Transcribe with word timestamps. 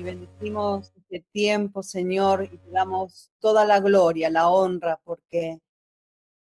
y 0.00 0.02
bendecimos 0.02 0.92
este 0.96 1.26
tiempo, 1.30 1.82
Señor, 1.82 2.44
y 2.44 2.56
te 2.56 2.70
damos 2.70 3.30
toda 3.38 3.66
la 3.66 3.80
gloria, 3.80 4.30
la 4.30 4.48
honra, 4.48 4.98
porque 5.04 5.60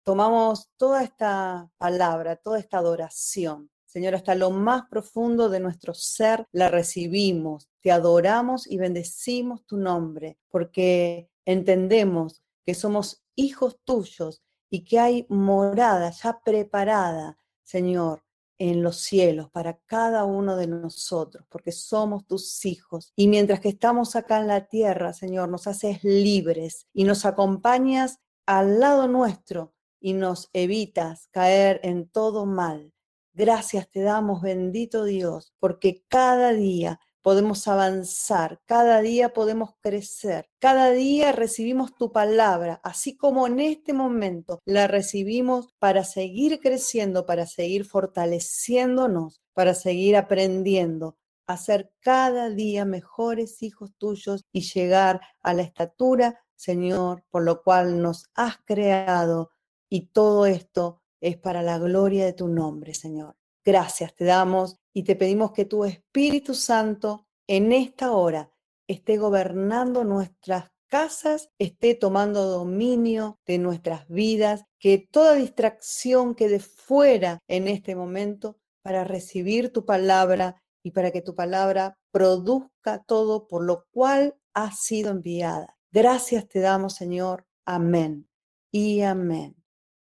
tomamos 0.04 0.68
toda 0.76 1.02
esta 1.02 1.68
palabra, 1.76 2.36
toda 2.36 2.60
esta 2.60 2.78
adoración. 2.78 3.68
Señor, 3.86 4.14
hasta 4.14 4.36
lo 4.36 4.52
más 4.52 4.86
profundo 4.88 5.48
de 5.48 5.58
nuestro 5.58 5.94
ser 5.94 6.46
la 6.52 6.68
recibimos, 6.68 7.68
te 7.80 7.90
adoramos 7.90 8.70
y 8.70 8.78
bendecimos 8.78 9.66
tu 9.66 9.78
nombre, 9.78 10.38
porque 10.48 11.28
entendemos 11.44 12.44
que 12.64 12.74
somos 12.74 13.24
hijos 13.34 13.80
tuyos 13.82 14.44
y 14.70 14.84
que 14.84 15.00
hay 15.00 15.26
morada 15.28 16.10
ya 16.10 16.40
preparada, 16.44 17.36
Señor, 17.64 18.22
en 18.60 18.82
los 18.82 18.98
cielos 18.98 19.48
para 19.50 19.78
cada 19.86 20.24
uno 20.24 20.54
de 20.54 20.66
nosotros, 20.66 21.46
porque 21.48 21.72
somos 21.72 22.26
tus 22.26 22.66
hijos. 22.66 23.10
Y 23.16 23.26
mientras 23.26 23.58
que 23.58 23.70
estamos 23.70 24.16
acá 24.16 24.38
en 24.38 24.48
la 24.48 24.66
tierra, 24.66 25.14
Señor, 25.14 25.48
nos 25.48 25.66
haces 25.66 26.04
libres 26.04 26.86
y 26.92 27.04
nos 27.04 27.24
acompañas 27.24 28.20
al 28.44 28.78
lado 28.78 29.08
nuestro 29.08 29.72
y 29.98 30.12
nos 30.12 30.50
evitas 30.52 31.28
caer 31.30 31.80
en 31.82 32.06
todo 32.06 32.44
mal. 32.44 32.92
Gracias 33.32 33.90
te 33.90 34.02
damos, 34.02 34.42
bendito 34.42 35.04
Dios, 35.04 35.54
porque 35.58 36.04
cada 36.08 36.52
día 36.52 37.00
podemos 37.22 37.68
avanzar, 37.68 38.60
cada 38.66 39.00
día 39.00 39.32
podemos 39.32 39.70
crecer, 39.80 40.48
cada 40.58 40.90
día 40.90 41.32
recibimos 41.32 41.94
tu 41.94 42.12
palabra, 42.12 42.80
así 42.82 43.16
como 43.16 43.46
en 43.46 43.60
este 43.60 43.92
momento 43.92 44.60
la 44.64 44.86
recibimos 44.86 45.74
para 45.78 46.04
seguir 46.04 46.60
creciendo, 46.60 47.26
para 47.26 47.46
seguir 47.46 47.84
fortaleciéndonos, 47.84 49.40
para 49.54 49.74
seguir 49.74 50.16
aprendiendo 50.16 51.16
a 51.46 51.56
ser 51.56 51.90
cada 52.00 52.48
día 52.48 52.84
mejores 52.84 53.62
hijos 53.62 53.92
tuyos 53.98 54.44
y 54.52 54.60
llegar 54.60 55.20
a 55.42 55.52
la 55.52 55.62
estatura, 55.62 56.40
Señor, 56.54 57.24
por 57.30 57.42
lo 57.42 57.62
cual 57.62 58.00
nos 58.00 58.30
has 58.34 58.58
creado 58.64 59.50
y 59.88 60.06
todo 60.06 60.46
esto 60.46 61.02
es 61.20 61.36
para 61.36 61.62
la 61.62 61.78
gloria 61.78 62.24
de 62.24 62.32
tu 62.32 62.48
nombre, 62.48 62.94
Señor. 62.94 63.36
Gracias 63.64 64.14
te 64.14 64.24
damos 64.24 64.79
y 64.94 65.04
te 65.04 65.16
pedimos 65.16 65.52
que 65.52 65.64
tu 65.64 65.84
Espíritu 65.84 66.54
Santo 66.54 67.26
en 67.46 67.72
esta 67.72 68.12
hora 68.12 68.52
esté 68.86 69.18
gobernando 69.18 70.04
nuestras 70.04 70.70
casas, 70.88 71.50
esté 71.58 71.94
tomando 71.94 72.44
dominio 72.46 73.38
de 73.46 73.58
nuestras 73.58 74.08
vidas, 74.08 74.64
que 74.78 74.98
toda 74.98 75.34
distracción 75.34 76.34
quede 76.34 76.58
fuera 76.58 77.38
en 77.48 77.68
este 77.68 77.94
momento 77.94 78.58
para 78.82 79.04
recibir 79.04 79.72
tu 79.72 79.84
palabra 79.84 80.60
y 80.82 80.90
para 80.90 81.12
que 81.12 81.22
tu 81.22 81.34
palabra 81.34 81.96
produzca 82.10 83.02
todo 83.06 83.46
por 83.46 83.64
lo 83.64 83.86
cual 83.92 84.36
ha 84.54 84.72
sido 84.72 85.10
enviada. 85.10 85.76
Gracias 85.92 86.48
te 86.48 86.60
damos, 86.60 86.94
Señor. 86.94 87.46
Amén 87.64 88.28
y 88.72 89.02
amén. 89.02 89.59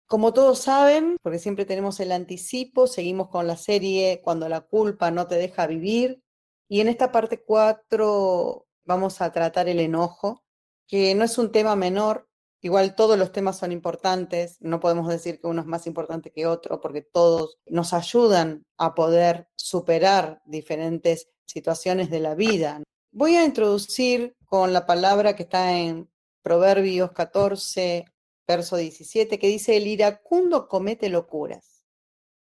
Como 0.07 0.33
todos 0.33 0.61
saben, 0.61 1.17
porque 1.21 1.41
siempre 1.41 1.65
tenemos 1.65 1.99
el 1.99 2.13
anticipo, 2.13 2.87
seguimos 2.87 3.29
con 3.29 3.49
la 3.49 3.57
serie 3.57 4.21
Cuando 4.23 4.49
la 4.49 4.61
culpa 4.61 5.11
no 5.11 5.27
te 5.27 5.35
deja 5.35 5.67
vivir. 5.67 6.23
Y 6.69 6.81
en 6.81 6.89
esta 6.89 7.11
parte 7.11 7.43
4 7.43 8.67
vamos 8.85 9.21
a 9.21 9.33
tratar 9.33 9.69
el 9.69 9.81
enojo, 9.81 10.45
que 10.87 11.15
no 11.17 11.25
es 11.25 11.39
un 11.39 11.51
tema 11.51 11.75
menor. 11.75 12.29
Igual 12.63 12.95
todos 12.95 13.19
los 13.19 13.33
temas 13.33 13.59
son 13.59 13.73
importantes, 13.73 14.57
no 14.61 14.81
podemos 14.81 15.09
decir 15.09 15.41
que 15.41 15.47
uno 15.47 15.61
es 15.61 15.67
más 15.67 15.87
importante 15.87 16.31
que 16.31 16.47
otro, 16.47 16.81
porque 16.81 17.03
todos 17.03 17.59
nos 17.67 17.93
ayudan 17.93 18.65
a 18.77 18.95
poder 18.95 19.49
superar 19.57 20.41
diferentes 20.47 21.29
situaciones 21.47 22.11
de 22.11 22.21
la 22.21 22.35
vida. 22.35 22.83
Voy 23.13 23.37
a 23.37 23.45
introducir 23.45 24.37
con 24.47 24.73
la 24.73 24.87
palabra 24.87 25.37
que 25.37 25.45
está 25.45 25.73
en 25.79 26.09
Proverbios 26.43 27.13
14, 27.13 28.05
verso 28.47 28.77
17, 28.77 29.39
que 29.39 29.49
dice, 29.49 29.77
el 29.77 29.87
iracundo 29.87 30.69
comete 30.69 31.09
locuras, 31.09 31.85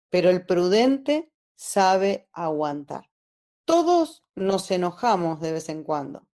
pero 0.09 0.29
el 0.29 0.45
prudente 0.45 1.31
sabe 1.55 2.27
aguantar. 2.33 3.09
Todos 3.65 4.23
nos 4.35 4.69
enojamos 4.71 5.39
de 5.41 5.51
vez 5.53 5.69
en 5.69 5.83
cuando. 5.83 6.27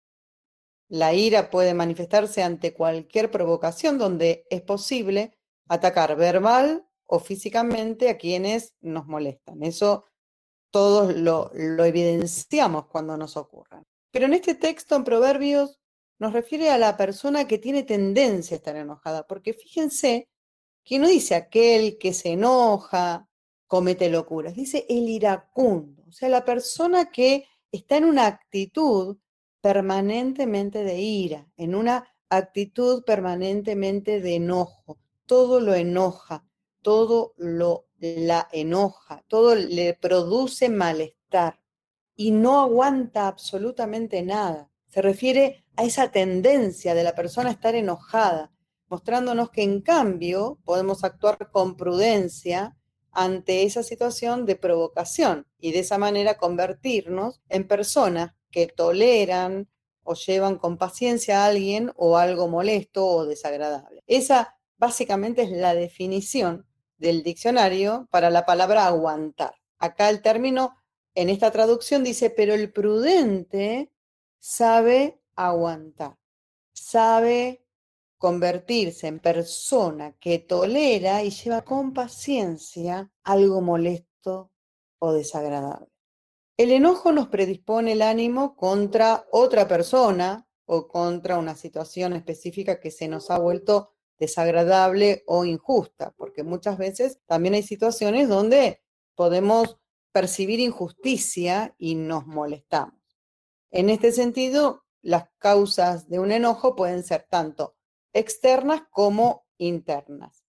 La 0.88 1.14
ira 1.14 1.50
puede 1.50 1.74
manifestarse 1.74 2.42
ante 2.42 2.72
cualquier 2.72 3.30
provocación 3.30 3.98
donde 3.98 4.46
es 4.50 4.62
posible 4.62 5.36
atacar 5.68 6.14
verbal 6.16 6.86
o 7.06 7.18
físicamente 7.18 8.08
a 8.08 8.18
quienes 8.18 8.76
nos 8.80 9.06
molestan. 9.06 9.62
Eso 9.64 10.04
todos 10.70 11.16
lo, 11.16 11.50
evidenciamos 11.54 12.86
cuando 12.86 13.16
nos 13.16 13.36
ocurra. 13.36 13.82
Pero 14.10 14.26
en 14.26 14.34
este 14.34 14.54
texto, 14.54 14.94
en 14.94 15.04
Proverbios, 15.04 15.80
nos 16.18 16.32
refiere 16.32 16.70
a 16.70 16.78
la 16.78 16.96
persona 16.96 17.46
que 17.46 17.58
tiene 17.58 17.82
tendencia 17.82 18.54
a 18.54 18.58
estar 18.58 18.76
enojada, 18.76 19.26
porque 19.26 19.52
fíjense 19.52 20.28
que 20.84 20.98
no 20.98 21.08
dice 21.08 21.34
aquel 21.34 21.98
que 21.98 22.12
se 22.12 22.32
enoja, 22.32 23.28
comete 23.66 24.08
locuras, 24.08 24.54
dice 24.54 24.86
el 24.88 25.08
iracundo, 25.08 26.04
o 26.08 26.12
sea, 26.12 26.28
la 26.28 26.44
persona 26.44 27.10
que 27.10 27.46
está 27.72 27.96
en 27.96 28.04
una 28.04 28.26
actitud 28.26 29.18
permanentemente 29.60 30.84
de 30.84 31.00
ira, 31.00 31.48
en 31.56 31.74
una 31.74 32.06
actitud 32.28 33.04
permanentemente 33.04 34.20
de 34.20 34.36
enojo, 34.36 34.98
todo 35.26 35.60
lo 35.60 35.74
enoja, 35.74 36.46
todo 36.82 37.34
lo 37.36 37.86
la 37.98 38.48
enoja, 38.52 39.24
todo 39.26 39.54
le 39.54 39.94
produce 39.94 40.68
malestar 40.68 41.60
y 42.14 42.30
no 42.30 42.60
aguanta 42.60 43.26
absolutamente 43.26 44.22
nada. 44.22 44.70
Se 44.88 45.02
refiere 45.02 45.64
a 45.76 45.84
esa 45.84 46.10
tendencia 46.10 46.94
de 46.94 47.04
la 47.04 47.14
persona 47.14 47.50
a 47.50 47.52
estar 47.52 47.74
enojada, 47.74 48.52
mostrándonos 48.88 49.50
que 49.50 49.62
en 49.62 49.80
cambio 49.80 50.58
podemos 50.64 51.04
actuar 51.04 51.50
con 51.50 51.76
prudencia 51.76 52.76
ante 53.12 53.62
esa 53.62 53.82
situación 53.82 54.46
de 54.46 54.56
provocación 54.56 55.46
y 55.58 55.72
de 55.72 55.80
esa 55.80 55.98
manera 55.98 56.36
convertirnos 56.36 57.40
en 57.48 57.66
personas 57.66 58.32
que 58.50 58.66
toleran 58.66 59.68
o 60.02 60.14
llevan 60.14 60.56
con 60.56 60.76
paciencia 60.76 61.42
a 61.42 61.46
alguien 61.46 61.92
o 61.96 62.16
algo 62.16 62.48
molesto 62.48 63.06
o 63.06 63.26
desagradable. 63.26 64.02
Esa 64.06 64.56
básicamente 64.78 65.42
es 65.42 65.50
la 65.50 65.74
definición 65.74 66.66
del 66.98 67.22
diccionario 67.22 68.06
para 68.10 68.30
la 68.30 68.46
palabra 68.46 68.86
aguantar. 68.86 69.54
Acá 69.78 70.08
el 70.08 70.22
término 70.22 70.76
en 71.14 71.30
esta 71.30 71.50
traducción 71.50 72.04
dice, 72.04 72.30
pero 72.30 72.54
el 72.54 72.72
prudente 72.72 73.90
sabe 74.38 75.18
aguantar, 75.36 76.18
sabe 76.72 77.64
convertirse 78.18 79.06
en 79.06 79.20
persona 79.20 80.12
que 80.18 80.38
tolera 80.38 81.22
y 81.22 81.30
lleva 81.30 81.62
con 81.62 81.92
paciencia 81.92 83.12
algo 83.22 83.60
molesto 83.60 84.50
o 84.98 85.12
desagradable. 85.12 85.88
El 86.56 86.72
enojo 86.72 87.12
nos 87.12 87.28
predispone 87.28 87.92
el 87.92 88.02
ánimo 88.02 88.56
contra 88.56 89.26
otra 89.30 89.68
persona 89.68 90.48
o 90.64 90.88
contra 90.88 91.38
una 91.38 91.54
situación 91.54 92.14
específica 92.14 92.80
que 92.80 92.90
se 92.90 93.08
nos 93.08 93.30
ha 93.30 93.38
vuelto 93.38 93.92
desagradable 94.18 95.22
o 95.26 95.44
injusta, 95.44 96.12
porque 96.16 96.42
muchas 96.42 96.78
veces 96.78 97.20
también 97.26 97.54
hay 97.54 97.62
situaciones 97.62 98.28
donde 98.28 98.80
podemos 99.14 99.78
percibir 100.12 100.60
injusticia 100.60 101.74
y 101.76 101.94
nos 101.94 102.26
molestamos. 102.26 102.98
En 103.70 103.90
este 103.90 104.12
sentido, 104.12 104.85
las 105.06 105.28
causas 105.38 106.08
de 106.08 106.18
un 106.18 106.32
enojo 106.32 106.74
pueden 106.74 107.04
ser 107.04 107.28
tanto 107.30 107.76
externas 108.12 108.82
como 108.90 109.46
internas. 109.56 110.44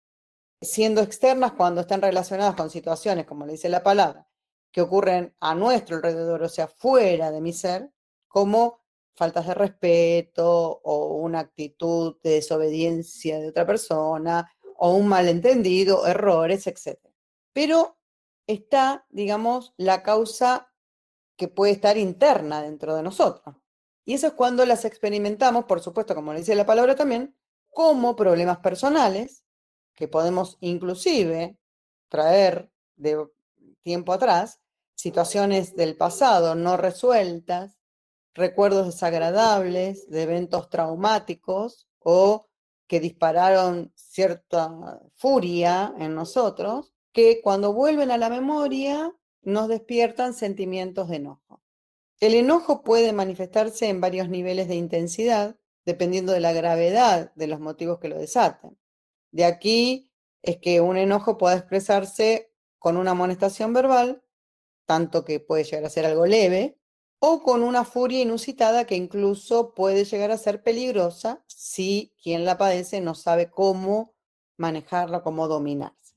Siendo 0.62 1.02
externas 1.02 1.52
cuando 1.52 1.82
están 1.82 2.02
relacionadas 2.02 2.56
con 2.56 2.72
situaciones, 2.72 3.28
como 3.28 3.46
le 3.46 3.52
dice 3.52 3.70
la 3.70 3.84
palabra, 3.84 4.28
que 4.72 4.82
ocurren 4.82 5.36
a 5.40 5.54
nuestro 5.54 5.98
alrededor, 5.98 6.42
o 6.42 6.50
sea, 6.50 6.68
fuera 6.68 7.30
de 7.30 7.40
mi 7.40 7.54
ser, 7.54 7.92
como 8.28 8.82
faltas 9.16 9.46
de 9.46 9.54
respeto 9.54 10.82
o 10.84 11.18
una 11.18 11.40
actitud 11.42 12.18
de 12.24 12.32
desobediencia 12.32 13.40
de 13.40 13.50
otra 13.50 13.66
persona 13.66 14.52
o 14.78 14.96
un 14.96 15.08
malentendido, 15.08 16.08
errores, 16.08 16.66
etc. 16.66 17.00
Pero 17.54 18.00
está, 18.48 19.06
digamos, 19.10 19.76
la 19.78 20.02
causa 20.02 20.74
que 21.36 21.48
puede 21.48 21.74
estar 21.74 21.96
interna 21.96 22.64
dentro 22.64 22.96
de 22.96 23.04
nosotros. 23.04 23.56
Y 24.08 24.14
eso 24.14 24.28
es 24.28 24.34
cuando 24.34 24.66
las 24.66 24.86
experimentamos, 24.86 25.66
por 25.66 25.82
supuesto, 25.82 26.16
como 26.16 26.32
le 26.32 26.40
dice 26.40 26.56
la 26.56 26.66
palabra 26.66 26.96
también, 26.96 27.36
como 27.68 28.16
problemas 28.16 28.60
personales, 28.60 29.44
que 29.96 30.08
podemos 30.08 30.58
inclusive 30.62 31.58
traer 32.08 32.72
de 32.96 33.28
tiempo 33.84 34.14
atrás, 34.14 34.62
situaciones 34.96 35.76
del 35.76 35.98
pasado 35.98 36.56
no 36.56 36.78
resueltas, 36.78 37.78
recuerdos 38.34 38.86
desagradables 38.86 40.10
de 40.10 40.24
eventos 40.24 40.70
traumáticos 40.70 41.90
o 42.00 42.48
que 42.88 43.02
dispararon 43.02 43.92
cierta 43.94 45.02
furia 45.16 45.94
en 45.98 46.16
nosotros, 46.16 46.94
que 47.12 47.42
cuando 47.42 47.74
vuelven 47.74 48.12
a 48.12 48.18
la 48.18 48.30
memoria 48.30 49.14
nos 49.42 49.68
despiertan 49.68 50.34
sentimientos 50.34 51.10
de 51.10 51.18
enojo. 51.18 51.62
El 52.20 52.34
enojo 52.34 52.82
puede 52.82 53.14
manifestarse 53.14 53.90
en 53.90 54.02
varios 54.02 54.28
niveles 54.30 54.68
de 54.68 54.76
intensidad, 54.76 55.60
dependiendo 55.86 56.34
de 56.34 56.40
la 56.40 56.52
gravedad 56.52 57.32
de 57.36 57.48
los 57.48 57.60
motivos 57.60 58.00
que 58.00 58.10
lo 58.10 58.18
desaten. 58.18 58.78
De 59.32 59.46
aquí 59.46 60.12
es 60.42 60.58
que 60.58 60.82
un 60.82 60.98
enojo 60.98 61.38
pueda 61.38 61.56
expresarse 61.56 62.52
con 62.80 62.98
una 62.98 63.12
amonestación 63.12 63.74
verbal, 63.74 64.24
tanto 64.86 65.26
que 65.26 65.40
puede 65.40 65.64
llegar 65.64 65.86
a 65.86 65.90
ser 65.90 66.06
algo 66.06 66.26
leve, 66.26 66.80
o 67.20 67.42
con 67.44 67.64
una 67.64 67.84
furia 67.84 68.22
inusitada 68.22 68.86
que 68.86 68.96
incluso 68.96 69.74
puede 69.74 70.06
llegar 70.06 70.32
a 70.32 70.38
ser 70.38 70.64
peligrosa 70.64 71.44
si 71.48 72.14
quien 72.22 72.46
la 72.46 72.58
padece 72.58 73.02
no 73.02 73.16
sabe 73.16 73.50
cómo 73.50 74.16
manejarla, 74.58 75.24
cómo 75.24 75.48
dominarse. 75.48 76.16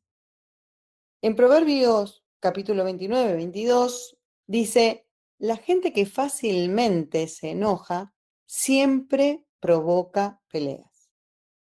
En 1.23 1.37
Proverbios 1.37 2.25
capítulo 2.39 2.85
29, 2.85 3.35
22 3.35 4.19
dice, 4.47 5.07
la 5.41 5.57
gente 5.57 5.95
que 5.95 6.05
fácilmente 6.05 7.27
se 7.27 7.53
enoja 7.53 8.13
siempre 8.45 9.47
provoca 9.59 10.43
peleas. 10.53 11.11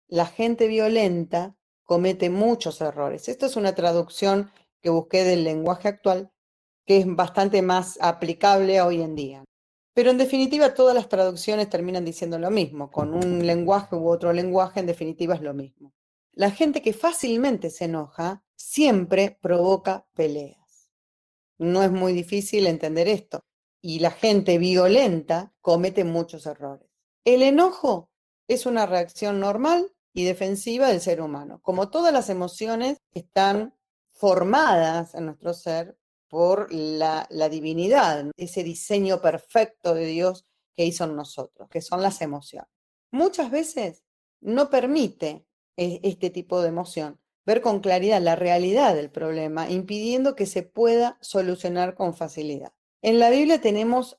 La 0.07 0.25
gente 0.25 0.67
violenta 0.67 1.55
comete 1.83 2.31
muchos 2.31 2.81
errores. 2.81 3.29
Esta 3.29 3.45
es 3.45 3.55
una 3.55 3.75
traducción 3.75 4.49
que 4.81 4.89
busqué 4.89 5.23
del 5.23 5.43
lenguaje 5.43 5.89
actual 5.89 6.31
que 6.87 6.97
es 6.97 7.05
bastante 7.15 7.61
más 7.61 7.99
aplicable 8.01 8.81
hoy 8.81 9.01
en 9.01 9.13
día. 9.13 9.43
Pero 9.93 10.09
en 10.09 10.17
definitiva 10.17 10.73
todas 10.73 10.95
las 10.95 11.07
traducciones 11.07 11.69
terminan 11.69 12.03
diciendo 12.03 12.39
lo 12.39 12.49
mismo, 12.49 12.89
con 12.89 13.13
un 13.13 13.45
lenguaje 13.45 13.95
u 13.95 14.09
otro 14.09 14.33
lenguaje 14.33 14.79
en 14.79 14.87
definitiva 14.87 15.35
es 15.35 15.41
lo 15.41 15.53
mismo. 15.53 15.93
La 16.33 16.49
gente 16.49 16.81
que 16.81 16.93
fácilmente 16.93 17.69
se 17.69 17.85
enoja 17.85 18.43
siempre 18.55 19.37
provoca 19.39 20.07
peleas. 20.15 20.89
No 21.59 21.83
es 21.83 21.91
muy 21.91 22.13
difícil 22.13 22.65
entender 22.65 23.07
esto. 23.07 23.46
Y 23.87 23.99
la 23.99 24.11
gente 24.11 24.57
violenta 24.57 25.53
comete 25.61 26.03
muchos 26.03 26.45
errores. 26.45 26.89
El 27.23 27.41
enojo 27.41 28.09
es 28.49 28.65
una 28.65 28.85
reacción 28.85 29.39
normal 29.39 29.93
y 30.13 30.25
defensiva 30.25 30.89
del 30.89 30.99
ser 30.99 31.21
humano. 31.21 31.61
Como 31.61 31.89
todas 31.89 32.11
las 32.11 32.29
emociones 32.29 32.97
están 33.13 33.73
formadas 34.11 35.15
en 35.15 35.27
nuestro 35.27 35.53
ser 35.53 35.97
por 36.27 36.67
la, 36.69 37.29
divinidad, 37.49 38.29
ese 38.35 38.65
diseño 38.65 39.21
perfecto 39.21 39.93
de 39.93 40.07
Dios 40.07 40.43
que 40.75 40.83
hizo 40.83 41.05
en 41.05 41.15
nosotros, 41.15 41.69
que 41.69 41.79
son 41.79 42.01
las 42.01 42.21
emociones. 42.21 42.69
Muchas 43.11 43.51
veces 43.51 44.03
no 44.41 44.69
permite 44.69 45.47
e, 45.77 46.01
este 46.03 46.29
tipo 46.29 46.61
de 46.61 46.67
emoción 46.67 47.21
ver 47.45 47.61
con 47.61 47.79
claridad 47.79 48.21
la 48.21 48.35
realidad 48.35 48.95
del 48.95 49.11
problema, 49.11 49.69
impidiendo 49.69 50.35
que 50.35 50.45
se 50.45 50.63
pueda 50.63 51.17
solucionar 51.21 51.95
con 51.95 52.13
facilidad. 52.13 52.73
En 53.01 53.19
la 53.19 53.29
Biblia 53.29 53.61
tenemos 53.61 54.17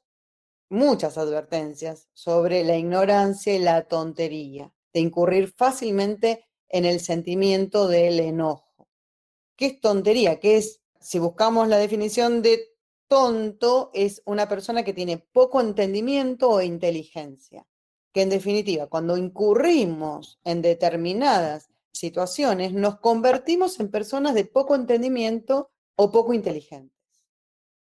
muchas 0.69 1.19
advertencias 1.19 2.09
sobre 2.13 2.65
la 2.65 2.77
ignorancia 2.77 3.55
y 3.55 3.59
la 3.59 3.89
tontería, 3.89 4.73
de 4.93 5.01
incurrir 5.01 5.53
fácilmente 5.53 6.47
en 6.69 6.85
el 6.85 7.01
sentimiento 7.01 7.89
del 7.89 8.21
enojo. 8.21 8.89
¿Qué 9.57 9.67
es 9.67 9.81
tontería? 9.81 10.39
¿Qué 10.39 10.59
es 10.59 10.83
si 11.01 11.19
buscamos 11.19 11.69
la 11.69 11.79
definición 11.79 12.43
de 12.43 12.61
tonto, 13.09 13.91
es 13.95 14.23
una 14.27 14.49
persona 14.49 14.85
que 14.85 14.93
tiene 14.93 15.19
poco 15.19 15.61
entendimiento 15.61 16.51
o 16.51 16.63
inteligencia. 16.63 17.67
Que 18.13 18.23
en 18.23 18.31
definitiva, 18.31 18.87
cuando 18.87 19.17
incurrimos 19.17 20.39
en 20.45 20.63
determinadas 20.63 21.71
situaciones, 21.93 22.73
nos 22.73 23.01
convertimos 23.01 23.81
en 23.81 23.91
personas 23.91 24.35
de 24.35 24.45
poco 24.45 24.75
entendimiento 24.75 25.71
o 25.97 26.13
poco 26.13 26.35
inteligentes. 26.35 26.98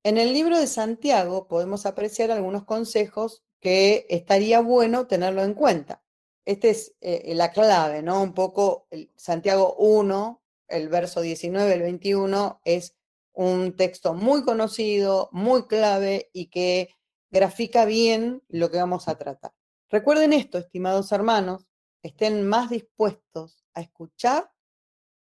En 0.07 0.19
el 0.19 0.33
libro 0.33 0.57
de 0.57 0.69
Santiago 0.69 1.49
podemos 1.49 1.85
apreciar 1.85 2.31
algunos 2.31 2.65
consejos 2.65 3.43
que 3.59 4.07
estaría 4.09 4.61
bueno 4.61 5.09
tenerlo 5.09 5.43
en 5.43 5.53
cuenta. 5.53 6.01
Esta 6.45 6.69
es 6.69 6.95
eh, 7.01 7.35
la 7.35 7.51
clave, 7.51 8.03
¿no? 8.03 8.23
Un 8.23 8.33
poco 8.33 8.87
Santiago 9.17 9.75
1, 9.75 10.41
el 10.69 10.89
verso 10.91 11.23
19, 11.23 11.73
el 11.73 11.83
21, 11.83 12.61
es 12.65 12.95
un 13.33 13.75
texto 13.75 14.15
muy 14.15 14.45
conocido, 14.45 15.29
muy 15.33 15.67
clave 15.67 16.31
y 16.33 16.51
que 16.51 16.91
grafica 17.33 17.85
bien 17.85 18.45
lo 18.47 18.71
que 18.71 18.79
vamos 18.79 19.09
a 19.09 19.19
tratar. 19.19 19.55
Recuerden 19.91 20.33
esto, 20.33 20.59
estimados 20.59 21.11
hermanos, 21.11 21.67
estén 22.05 22.47
más 22.47 22.71
dispuestos 22.71 23.65
a 23.75 23.81
escuchar 23.81 24.53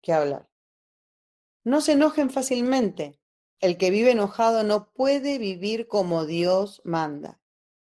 que 0.02 0.12
a 0.12 0.16
hablar. 0.16 0.48
No 1.62 1.80
se 1.80 1.92
enojen 1.92 2.28
fácilmente. 2.28 3.20
El 3.64 3.78
que 3.78 3.88
vive 3.88 4.10
enojado 4.10 4.62
no 4.62 4.92
puede 4.92 5.38
vivir 5.38 5.88
como 5.88 6.26
Dios 6.26 6.82
manda. 6.84 7.40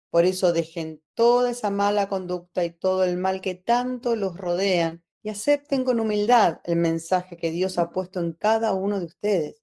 Por 0.08 0.24
eso 0.24 0.54
dejen 0.54 1.02
toda 1.12 1.50
esa 1.50 1.68
mala 1.68 2.08
conducta 2.08 2.64
y 2.64 2.70
todo 2.70 3.04
el 3.04 3.18
mal 3.18 3.42
que 3.42 3.54
tanto 3.54 4.16
los 4.16 4.38
rodean 4.38 5.04
y 5.22 5.28
acepten 5.28 5.84
con 5.84 6.00
humildad 6.00 6.60
el 6.64 6.76
mensaje 6.76 7.36
que 7.36 7.50
Dios 7.50 7.76
ha 7.76 7.90
puesto 7.90 8.18
en 8.18 8.32
cada 8.32 8.72
uno 8.72 8.98
de 8.98 9.04
ustedes 9.04 9.62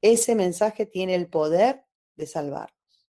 ese 0.00 0.34
mensaje 0.34 0.84
tiene 0.84 1.14
el 1.14 1.28
poder 1.28 1.84
de 2.16 2.26
salvarnos. 2.26 3.08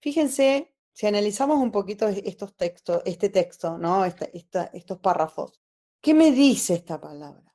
Fíjense, 0.00 0.76
si 0.92 1.08
analizamos 1.08 1.58
un 1.58 1.72
poquito 1.72 2.06
estos 2.06 2.54
textos, 2.54 3.02
este 3.04 3.28
texto, 3.28 3.76
¿no? 3.76 4.04
estos 4.04 4.98
párrafos, 5.00 5.60
¿qué 6.00 6.14
me 6.14 6.30
dice 6.30 6.74
esta 6.74 7.00
palabra? 7.00 7.51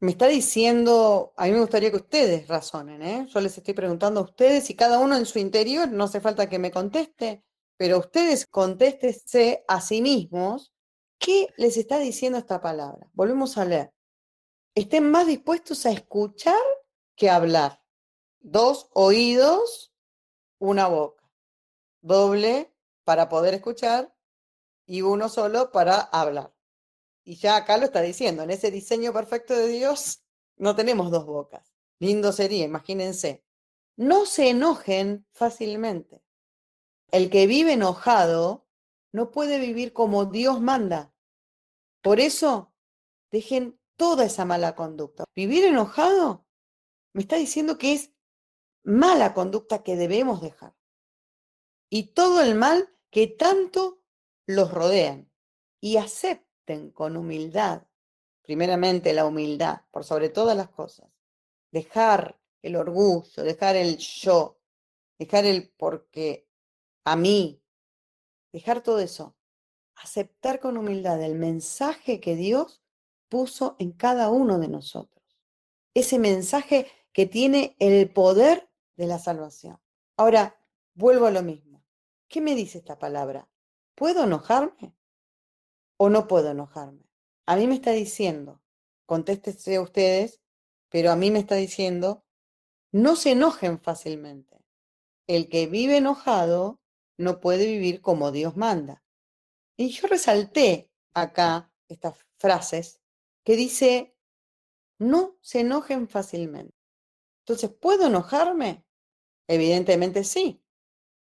Me 0.00 0.12
está 0.12 0.28
diciendo, 0.28 1.32
a 1.36 1.46
mí 1.46 1.50
me 1.52 1.60
gustaría 1.60 1.90
que 1.90 1.96
ustedes 1.96 2.46
razonen, 2.46 3.02
¿eh? 3.02 3.26
Yo 3.28 3.40
les 3.40 3.58
estoy 3.58 3.74
preguntando 3.74 4.20
a 4.20 4.24
ustedes 4.24 4.70
y 4.70 4.76
cada 4.76 5.00
uno 5.00 5.16
en 5.16 5.26
su 5.26 5.40
interior, 5.40 5.88
no 5.88 6.04
hace 6.04 6.20
falta 6.20 6.48
que 6.48 6.60
me 6.60 6.70
conteste, 6.70 7.44
pero 7.76 7.98
ustedes 7.98 8.46
contéstense 8.46 9.64
a 9.66 9.80
sí 9.80 10.00
mismos 10.00 10.72
qué 11.18 11.48
les 11.56 11.76
está 11.76 11.98
diciendo 11.98 12.38
esta 12.38 12.60
palabra. 12.60 13.08
Volvemos 13.12 13.58
a 13.58 13.64
leer. 13.64 13.92
Estén 14.76 15.10
más 15.10 15.26
dispuestos 15.26 15.84
a 15.84 15.90
escuchar 15.90 16.60
que 17.16 17.28
a 17.28 17.36
hablar 17.36 17.82
dos 18.38 18.88
oídos, 18.92 19.92
una 20.58 20.86
boca. 20.86 21.24
Doble 22.00 22.72
para 23.04 23.28
poder 23.28 23.54
escuchar 23.54 24.14
y 24.86 25.02
uno 25.02 25.28
solo 25.28 25.72
para 25.72 26.00
hablar. 26.00 26.52
Y 27.28 27.36
ya 27.36 27.56
acá 27.56 27.76
lo 27.76 27.84
está 27.84 28.00
diciendo, 28.00 28.42
en 28.42 28.48
ese 28.48 28.70
diseño 28.70 29.12
perfecto 29.12 29.54
de 29.54 29.68
Dios 29.68 30.24
no 30.56 30.74
tenemos 30.74 31.10
dos 31.10 31.26
bocas. 31.26 31.74
Lindo 31.98 32.32
sería, 32.32 32.64
imagínense. 32.64 33.44
No 33.96 34.24
se 34.24 34.48
enojen 34.48 35.26
fácilmente. 35.32 36.22
El 37.10 37.28
que 37.28 37.46
vive 37.46 37.74
enojado 37.74 38.66
no 39.12 39.30
puede 39.30 39.58
vivir 39.58 39.92
como 39.92 40.24
Dios 40.24 40.62
manda. 40.62 41.12
Por 42.00 42.18
eso, 42.18 42.72
dejen 43.30 43.78
toda 43.98 44.24
esa 44.24 44.46
mala 44.46 44.74
conducta. 44.74 45.24
Vivir 45.36 45.66
enojado 45.66 46.46
me 47.12 47.20
está 47.20 47.36
diciendo 47.36 47.76
que 47.76 47.92
es 47.92 48.10
mala 48.84 49.34
conducta 49.34 49.82
que 49.82 49.96
debemos 49.96 50.40
dejar. 50.40 50.74
Y 51.90 52.14
todo 52.14 52.40
el 52.40 52.54
mal 52.54 52.88
que 53.10 53.26
tanto 53.26 54.00
los 54.46 54.72
rodean. 54.72 55.30
Y 55.78 55.98
acepten 55.98 56.47
con 56.92 57.16
humildad, 57.16 57.82
primeramente 58.42 59.12
la 59.12 59.24
humildad, 59.26 59.82
por 59.90 60.04
sobre 60.04 60.28
todas 60.28 60.56
las 60.56 60.68
cosas. 60.68 61.08
Dejar 61.70 62.38
el 62.62 62.76
orgullo, 62.76 63.42
dejar 63.42 63.76
el 63.76 63.98
yo, 63.98 64.58
dejar 65.18 65.44
el 65.44 65.70
porque 65.76 66.48
a 67.04 67.16
mí, 67.16 67.62
dejar 68.52 68.82
todo 68.82 69.00
eso. 69.00 69.34
Aceptar 69.96 70.60
con 70.60 70.76
humildad 70.76 71.22
el 71.22 71.34
mensaje 71.34 72.20
que 72.20 72.36
Dios 72.36 72.82
puso 73.28 73.76
en 73.78 73.92
cada 73.92 74.30
uno 74.30 74.58
de 74.58 74.68
nosotros. 74.68 75.24
Ese 75.94 76.18
mensaje 76.18 76.86
que 77.12 77.26
tiene 77.26 77.76
el 77.80 78.10
poder 78.10 78.70
de 78.96 79.06
la 79.06 79.18
salvación. 79.18 79.80
Ahora, 80.16 80.60
vuelvo 80.94 81.26
a 81.26 81.30
lo 81.30 81.42
mismo. 81.42 81.84
¿Qué 82.28 82.40
me 82.40 82.54
dice 82.54 82.78
esta 82.78 82.98
palabra? 82.98 83.48
¿Puedo 83.94 84.24
enojarme 84.24 84.94
o 85.98 86.08
no 86.08 86.26
puedo 86.26 86.50
enojarme? 86.50 87.04
A 87.46 87.56
mí 87.56 87.66
me 87.66 87.74
está 87.74 87.90
diciendo, 87.90 88.62
contéstese 89.04 89.78
ustedes, 89.78 90.40
pero 90.88 91.10
a 91.10 91.16
mí 91.16 91.30
me 91.30 91.38
está 91.38 91.56
diciendo, 91.56 92.24
no 92.92 93.16
se 93.16 93.32
enojen 93.32 93.78
fácilmente. 93.78 94.64
El 95.26 95.50
que 95.50 95.66
vive 95.66 95.98
enojado 95.98 96.80
no 97.18 97.40
puede 97.40 97.66
vivir 97.66 98.00
como 98.00 98.32
Dios 98.32 98.56
manda. 98.56 99.02
Y 99.76 99.90
yo 99.90 100.08
resalté 100.08 100.90
acá 101.12 101.70
estas 101.88 102.24
frases 102.38 103.00
que 103.44 103.56
dice, 103.56 104.16
no 104.98 105.36
se 105.40 105.60
enojen 105.60 106.08
fácilmente. 106.08 106.74
Entonces, 107.40 107.70
¿puedo 107.70 108.06
enojarme? 108.06 108.84
Evidentemente 109.46 110.24
sí, 110.24 110.62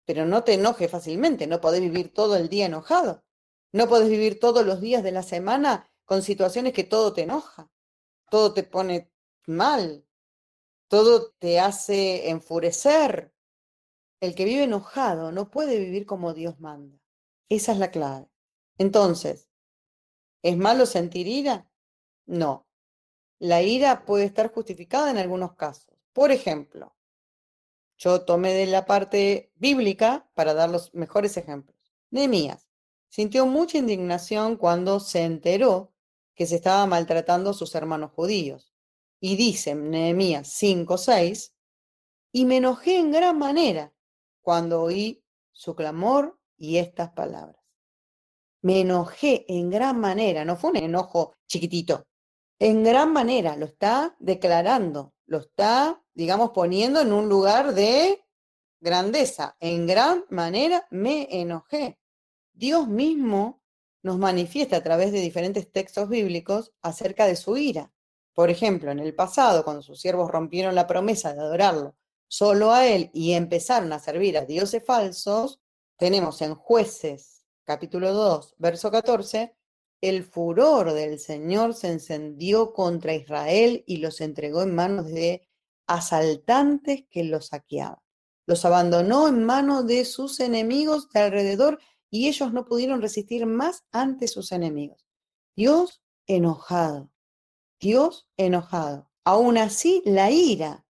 pero 0.04 0.26
no 0.26 0.44
te 0.44 0.54
enojes 0.54 0.90
fácilmente, 0.90 1.46
no 1.46 1.60
podés 1.60 1.80
vivir 1.80 2.12
todo 2.12 2.36
el 2.36 2.48
día 2.48 2.66
enojado, 2.66 3.24
no 3.72 3.88
podés 3.88 4.08
vivir 4.08 4.40
todos 4.40 4.66
los 4.66 4.80
días 4.80 5.02
de 5.02 5.12
la 5.12 5.22
semana 5.22 5.88
con 6.04 6.22
situaciones 6.22 6.72
que 6.72 6.84
todo 6.84 7.12
te 7.12 7.22
enoja, 7.22 7.70
todo 8.28 8.52
te 8.52 8.64
pone 8.64 9.12
mal, 9.46 10.04
todo 10.88 11.30
te 11.38 11.60
hace 11.60 12.30
enfurecer. 12.30 13.32
el 14.20 14.34
que 14.34 14.44
vive 14.44 14.64
enojado 14.64 15.32
no 15.32 15.50
puede 15.50 15.78
vivir 15.78 16.04
como 16.04 16.34
Dios 16.34 16.60
manda. 16.60 16.98
Esa 17.48 17.72
es 17.72 17.78
la 17.78 17.90
clave. 17.90 18.28
Entonces, 18.76 19.48
¿es 20.42 20.56
malo 20.58 20.84
sentir 20.84 21.26
ira? 21.26 21.70
No. 22.26 22.66
La 23.38 23.62
ira 23.62 24.04
puede 24.04 24.24
estar 24.24 24.52
justificada 24.52 25.10
en 25.10 25.16
algunos 25.16 25.54
casos. 25.54 25.96
Por 26.12 26.32
ejemplo, 26.32 26.94
yo 27.96 28.24
tomé 28.26 28.52
de 28.52 28.66
la 28.66 28.84
parte 28.84 29.52
bíblica 29.54 30.28
para 30.34 30.54
dar 30.54 30.68
los 30.68 30.92
mejores 30.92 31.36
ejemplos. 31.36 31.76
Nehemías 32.10 32.69
sintió 33.10 33.44
mucha 33.44 33.76
indignación 33.76 34.56
cuando 34.56 34.98
se 35.00 35.24
enteró 35.24 35.92
que 36.34 36.46
se 36.46 36.56
estaba 36.56 36.86
maltratando 36.86 37.50
a 37.50 37.54
sus 37.54 37.74
hermanos 37.74 38.12
judíos. 38.12 38.72
Y 39.20 39.36
dice 39.36 39.74
Nehemías 39.74 40.48
5:6, 40.48 41.52
y 42.32 42.46
me 42.46 42.56
enojé 42.56 42.96
en 42.96 43.10
gran 43.10 43.36
manera 43.36 43.92
cuando 44.40 44.80
oí 44.80 45.22
su 45.52 45.74
clamor 45.74 46.40
y 46.56 46.78
estas 46.78 47.10
palabras. 47.10 47.62
Me 48.62 48.80
enojé 48.80 49.44
en 49.48 49.68
gran 49.68 50.00
manera, 50.00 50.46
no 50.46 50.56
fue 50.56 50.70
un 50.70 50.76
enojo 50.76 51.34
chiquitito, 51.46 52.06
en 52.62 52.84
gran 52.84 53.10
manera, 53.10 53.56
lo 53.56 53.64
está 53.64 54.14
declarando, 54.18 55.14
lo 55.24 55.38
está, 55.38 56.04
digamos, 56.12 56.50
poniendo 56.50 57.00
en 57.00 57.10
un 57.10 57.26
lugar 57.26 57.72
de 57.72 58.22
grandeza. 58.80 59.56
En 59.60 59.86
gran 59.86 60.26
manera 60.28 60.86
me 60.90 61.26
enojé. 61.30 61.98
Dios 62.52 62.88
mismo 62.88 63.62
nos 64.02 64.18
manifiesta 64.18 64.76
a 64.76 64.82
través 64.82 65.12
de 65.12 65.20
diferentes 65.20 65.70
textos 65.70 66.08
bíblicos 66.08 66.72
acerca 66.82 67.26
de 67.26 67.36
su 67.36 67.56
ira. 67.56 67.92
Por 68.32 68.50
ejemplo, 68.50 68.90
en 68.90 68.98
el 68.98 69.14
pasado, 69.14 69.64
cuando 69.64 69.82
sus 69.82 70.00
siervos 70.00 70.30
rompieron 70.30 70.74
la 70.74 70.86
promesa 70.86 71.34
de 71.34 71.40
adorarlo 71.40 71.96
solo 72.28 72.72
a 72.72 72.86
él 72.86 73.10
y 73.12 73.32
empezaron 73.32 73.92
a 73.92 73.98
servir 73.98 74.38
a 74.38 74.44
dioses 74.44 74.84
falsos, 74.84 75.60
tenemos 75.96 76.40
en 76.42 76.54
jueces 76.54 77.40
capítulo 77.64 78.12
2, 78.12 78.54
verso 78.58 78.90
14, 78.90 79.54
el 80.00 80.24
furor 80.24 80.92
del 80.92 81.18
Señor 81.18 81.74
se 81.74 81.88
encendió 81.88 82.72
contra 82.72 83.14
Israel 83.14 83.84
y 83.86 83.98
los 83.98 84.20
entregó 84.20 84.62
en 84.62 84.74
manos 84.74 85.06
de 85.06 85.46
asaltantes 85.86 87.04
que 87.10 87.22
los 87.22 87.46
saqueaban. 87.46 88.00
Los 88.46 88.64
abandonó 88.64 89.28
en 89.28 89.44
manos 89.44 89.86
de 89.86 90.04
sus 90.04 90.40
enemigos 90.40 91.10
de 91.10 91.20
alrededor 91.20 91.78
y 92.10 92.28
ellos 92.28 92.52
no 92.52 92.64
pudieron 92.64 93.00
resistir 93.00 93.46
más 93.46 93.84
ante 93.92 94.28
sus 94.28 94.52
enemigos. 94.52 95.06
Dios 95.56 96.02
enojado, 96.26 97.10
Dios 97.78 98.28
enojado. 98.36 99.10
Aún 99.24 99.58
así, 99.58 100.02
la 100.04 100.30
ira 100.30 100.86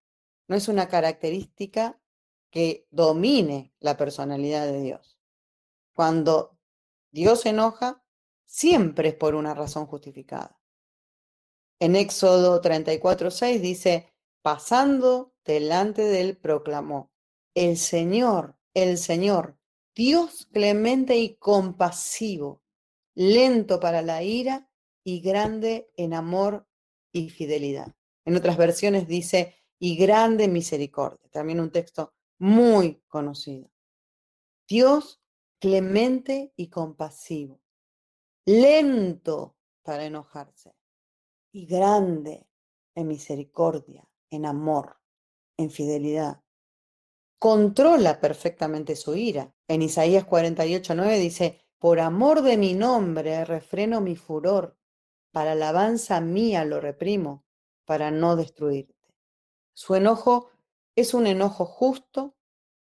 no 0.47 0.55
es 0.55 0.67
una 0.67 0.87
característica 0.87 2.01
que 2.49 2.87
domine 2.89 3.73
la 3.79 3.95
personalidad 3.97 4.65
de 4.65 4.81
Dios. 4.81 5.19
Cuando 5.93 6.57
Dios 7.11 7.41
se 7.41 7.49
enoja, 7.49 8.03
siempre 8.45 9.09
es 9.09 9.15
por 9.15 9.35
una 9.35 9.53
razón 9.53 9.85
justificada. 9.85 10.59
En 11.79 11.95
Éxodo 11.95 12.61
34:6 12.61 13.59
dice, 13.59 14.13
pasando 14.41 15.33
delante 15.45 16.03
de 16.03 16.21
él, 16.21 16.37
proclamó, 16.37 17.11
el 17.55 17.77
Señor, 17.77 18.57
el 18.73 18.97
Señor, 18.97 19.57
Dios 20.03 20.47
clemente 20.51 21.19
y 21.19 21.35
compasivo, 21.35 22.63
lento 23.13 23.79
para 23.79 24.01
la 24.01 24.23
ira 24.23 24.67
y 25.03 25.21
grande 25.21 25.91
en 25.95 26.15
amor 26.15 26.67
y 27.11 27.29
fidelidad. 27.29 27.95
En 28.25 28.35
otras 28.35 28.57
versiones 28.57 29.07
dice, 29.07 29.55
y 29.77 29.95
grande 29.97 30.47
misericordia. 30.47 31.29
También 31.29 31.59
un 31.59 31.71
texto 31.71 32.15
muy 32.39 33.03
conocido. 33.07 33.69
Dios 34.67 35.21
clemente 35.59 36.51
y 36.55 36.71
compasivo, 36.71 37.61
lento 38.43 39.55
para 39.83 40.05
enojarse 40.05 40.73
y 41.51 41.67
grande 41.67 42.47
en 42.95 43.07
misericordia, 43.07 44.09
en 44.31 44.47
amor, 44.47 44.99
en 45.57 45.69
fidelidad. 45.69 46.40
Controla 47.41 48.19
perfectamente 48.19 48.95
su 48.95 49.15
ira. 49.15 49.51
En 49.67 49.81
Isaías 49.81 50.25
48, 50.25 50.93
9 50.93 51.17
dice, 51.17 51.59
por 51.79 51.99
amor 51.99 52.43
de 52.43 52.55
mi 52.55 52.75
nombre 52.75 53.43
refreno 53.45 53.99
mi 53.99 54.15
furor, 54.15 54.77
para 55.31 55.53
alabanza 55.53 56.21
mía 56.21 56.65
lo 56.65 56.79
reprimo, 56.79 57.43
para 57.83 58.11
no 58.11 58.35
destruirte. 58.35 58.93
Su 59.73 59.95
enojo 59.95 60.51
es 60.95 61.15
un 61.15 61.25
enojo 61.25 61.65
justo, 61.65 62.35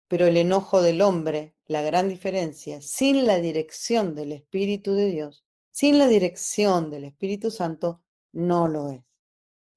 pero 0.07 0.27
el 0.27 0.37
enojo 0.37 0.83
del 0.83 1.01
hombre, 1.01 1.57
la 1.65 1.81
gran 1.81 2.11
diferencia, 2.11 2.83
sin 2.83 3.27
la 3.27 3.39
dirección 3.39 4.15
del 4.15 4.33
Espíritu 4.33 4.93
de 4.93 5.07
Dios, 5.07 5.47
sin 5.71 5.97
la 5.97 6.09
dirección 6.09 6.91
del 6.91 7.05
Espíritu 7.05 7.51
Santo, 7.51 8.03
no 8.33 8.69
lo 8.69 8.91
es. 8.91 9.03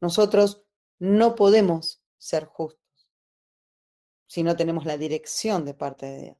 Nosotros 0.01 0.65
no 0.99 1.35
podemos 1.35 2.03
ser 2.17 2.43
justos 2.43 2.84
si 4.27 4.43
no 4.43 4.55
tenemos 4.55 4.85
la 4.85 4.97
dirección 4.97 5.65
de 5.65 5.73
parte 5.73 6.05
de 6.05 6.21
Dios. 6.21 6.37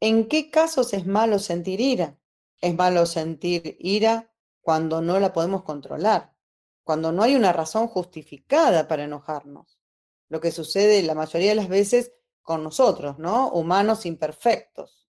¿En 0.00 0.28
qué 0.28 0.50
casos 0.50 0.92
es 0.92 1.06
malo 1.06 1.38
sentir 1.38 1.80
ira? 1.80 2.18
Es 2.60 2.74
malo 2.74 3.06
sentir 3.06 3.76
ira 3.80 4.30
cuando 4.60 5.00
no 5.00 5.18
la 5.18 5.32
podemos 5.32 5.62
controlar, 5.62 6.34
cuando 6.84 7.12
no 7.12 7.22
hay 7.22 7.34
una 7.34 7.52
razón 7.52 7.88
justificada 7.88 8.86
para 8.86 9.04
enojarnos 9.04 9.78
lo 10.28 10.40
que 10.40 10.52
sucede 10.52 11.02
la 11.02 11.14
mayoría 11.14 11.50
de 11.50 11.54
las 11.54 11.68
veces 11.68 12.12
con 12.42 12.62
nosotros, 12.62 13.18
¿no? 13.18 13.50
Humanos 13.50 14.06
imperfectos. 14.06 15.08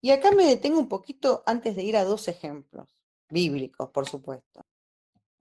Y 0.00 0.10
acá 0.10 0.30
me 0.32 0.44
detengo 0.44 0.78
un 0.78 0.88
poquito 0.88 1.42
antes 1.46 1.76
de 1.76 1.82
ir 1.82 1.96
a 1.96 2.04
dos 2.04 2.28
ejemplos, 2.28 2.96
bíblicos, 3.28 3.90
por 3.90 4.08
supuesto. 4.08 4.64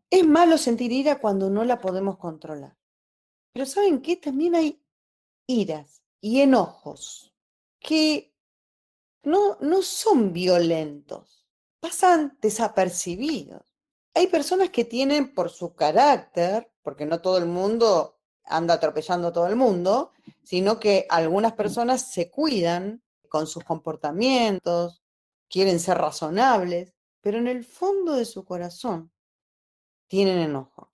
Es 0.09 0.25
malo 0.25 0.57
sentir 0.57 0.91
ira 0.91 1.19
cuando 1.19 1.49
no 1.49 1.63
la 1.65 1.79
podemos 1.79 2.17
controlar. 2.17 2.77
Pero 3.51 3.65
¿saben 3.65 4.01
qué? 4.01 4.15
También 4.15 4.55
hay 4.55 4.82
iras 5.47 6.03
y 6.21 6.41
enojos 6.41 7.33
que 7.79 8.33
no, 9.23 9.57
no 9.61 9.81
son 9.81 10.33
violentos, 10.33 11.45
pasan 11.79 12.37
desapercibidos. 12.41 13.61
Hay 14.13 14.27
personas 14.27 14.69
que 14.69 14.85
tienen 14.85 15.33
por 15.33 15.49
su 15.49 15.73
carácter, 15.73 16.71
porque 16.81 17.05
no 17.05 17.21
todo 17.21 17.37
el 17.37 17.45
mundo 17.45 18.19
anda 18.45 18.75
atropellando 18.75 19.29
a 19.29 19.33
todo 19.33 19.47
el 19.47 19.55
mundo, 19.55 20.11
sino 20.43 20.79
que 20.79 21.05
algunas 21.09 21.53
personas 21.53 22.11
se 22.11 22.29
cuidan 22.29 23.01
con 23.29 23.47
sus 23.47 23.63
comportamientos, 23.63 25.01
quieren 25.49 25.79
ser 25.79 25.97
razonables, 25.97 26.93
pero 27.21 27.37
en 27.37 27.47
el 27.47 27.63
fondo 27.63 28.13
de 28.13 28.25
su 28.25 28.43
corazón 28.45 29.11
tienen 30.07 30.39
enojo. 30.39 30.91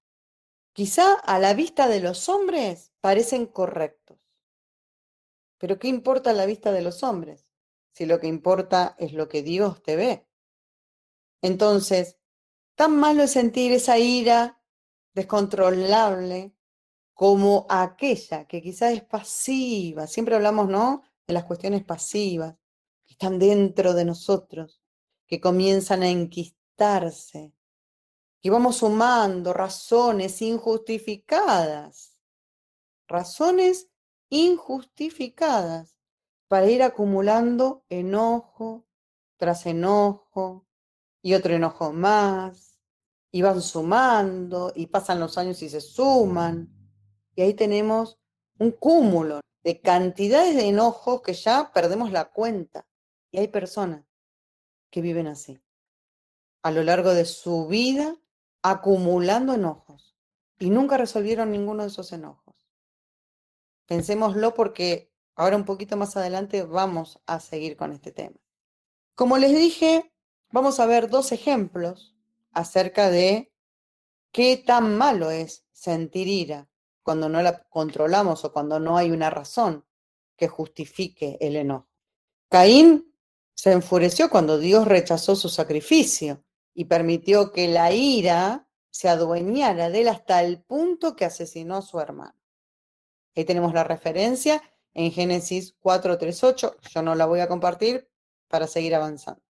Quizá 0.74 1.16
a 1.16 1.40
la 1.40 1.54
vista 1.54 1.88
de 1.88 2.00
los 2.00 2.30
hombres 2.30 2.94
parecen 3.02 3.48
correctos, 3.48 4.19
pero 5.60 5.78
¿qué 5.78 5.88
importa 5.88 6.34
la 6.34 6.48
vista 6.48 6.72
de 6.72 6.82
los 6.82 7.04
hombres 7.04 7.46
si 7.92 8.06
lo 8.06 8.20
que 8.20 8.28
importa 8.28 8.96
es 8.98 9.14
lo 9.14 9.28
que 9.28 9.44
Dios 9.44 9.84
te 9.84 9.96
ve? 9.96 10.28
Entonces, 11.42 12.18
tan 12.76 12.98
malo 12.98 13.24
es 13.24 13.32
sentir 13.32 13.72
esa 13.74 14.00
ira 14.00 14.64
descontrolable 15.14 16.56
como 17.14 17.66
aquella 17.70 18.48
que 18.48 18.62
quizás 18.62 18.94
es 18.94 19.04
pasiva. 19.04 20.08
Siempre 20.08 20.36
hablamos, 20.36 20.70
¿no? 20.70 21.04
De 21.28 21.34
las 21.34 21.44
cuestiones 21.44 21.84
pasivas, 21.84 22.56
que 23.06 23.14
están 23.14 23.38
dentro 23.38 23.94
de 23.94 24.06
nosotros, 24.06 24.82
que 25.28 25.42
comienzan 25.42 26.04
a 26.04 26.10
enquistarse, 26.10 27.54
que 28.42 28.50
vamos 28.50 28.78
sumando 28.78 29.52
razones 29.52 30.42
injustificadas, 30.42 32.22
razones 33.08 33.89
injustificadas 34.30 35.98
para 36.48 36.68
ir 36.68 36.84
acumulando 36.84 37.84
enojo 37.90 38.86
tras 39.38 39.66
enojo 39.66 40.68
y 41.22 41.34
otro 41.34 41.54
enojo 41.54 41.94
más, 41.94 42.80
y 43.32 43.42
van 43.42 43.62
sumando 43.62 44.72
y 44.76 44.88
pasan 44.88 45.20
los 45.20 45.38
años 45.38 45.62
y 45.62 45.70
se 45.70 45.82
suman 45.82 46.80
y 47.40 47.42
ahí 47.42 47.54
tenemos 47.54 48.20
un 48.58 48.72
cúmulo 48.72 49.40
de 49.64 49.80
cantidades 49.80 50.58
de 50.58 50.68
enojos 50.68 51.22
que 51.22 51.34
ya 51.34 51.72
perdemos 51.74 52.12
la 52.12 52.26
cuenta. 52.26 52.86
Y 53.32 53.38
hay 53.38 53.48
personas 53.48 54.04
que 54.90 55.00
viven 55.02 55.28
así, 55.28 55.58
a 56.64 56.72
lo 56.72 56.84
largo 56.84 57.14
de 57.14 57.24
su 57.24 57.68
vida, 57.68 58.18
acumulando 58.62 59.54
enojos 59.54 60.18
y 60.58 60.70
nunca 60.70 60.98
resolvieron 60.98 61.50
ninguno 61.50 61.84
de 61.84 61.88
esos 61.88 62.12
enojos. 62.12 62.49
Pensémoslo 63.90 64.54
porque 64.54 65.12
ahora 65.36 65.56
un 65.56 65.66
poquito 65.66 65.98
más 65.98 66.16
adelante 66.16 66.62
vamos 66.62 67.20
a 67.26 67.40
seguir 67.40 67.76
con 67.76 67.92
este 67.92 68.12
tema. 68.12 68.38
Como 69.16 69.40
les 69.40 69.52
dije, 69.52 70.14
vamos 70.52 70.80
a 70.80 70.86
ver 70.86 71.10
dos 71.10 71.32
ejemplos 71.32 72.16
acerca 72.52 73.10
de 73.10 73.52
qué 74.32 74.58
tan 74.58 74.96
malo 74.96 75.32
es 75.32 75.66
sentir 75.72 76.28
ira 76.28 76.70
cuando 77.02 77.30
no 77.30 77.42
la 77.42 77.64
controlamos 77.64 78.46
o 78.46 78.54
cuando 78.54 78.80
no 78.80 78.96
hay 78.96 79.10
una 79.10 79.32
razón 79.32 79.88
que 80.38 80.48
justifique 80.48 81.40
el 81.42 81.56
enojo. 81.56 81.90
Caín 82.48 83.12
se 83.56 83.72
enfureció 83.72 84.30
cuando 84.30 84.60
Dios 84.60 84.88
rechazó 84.88 85.36
su 85.36 85.50
sacrificio 85.50 86.44
y 86.76 86.86
permitió 86.86 87.52
que 87.52 87.68
la 87.68 87.92
ira 87.92 88.70
se 88.92 89.10
adueñara 89.10 89.90
de 89.90 90.02
él 90.02 90.10
hasta 90.10 90.44
el 90.44 90.62
punto 90.62 91.16
que 91.16 91.26
asesinó 91.26 91.78
a 91.78 91.82
su 91.82 92.00
hermano. 92.00 92.39
Ahí 93.36 93.46
tenemos 93.46 93.74
la 93.74 93.84
referencia 93.84 94.62
en 94.94 95.12
Génesis 95.12 95.76
4.3.8. 95.82 96.76
Yo 96.90 97.02
no 97.02 97.16
la 97.16 97.26
voy 97.26 97.40
a 97.40 97.48
compartir 97.48 98.10
para 98.48 98.68
seguir 98.68 98.96
avanzando. 98.96 99.42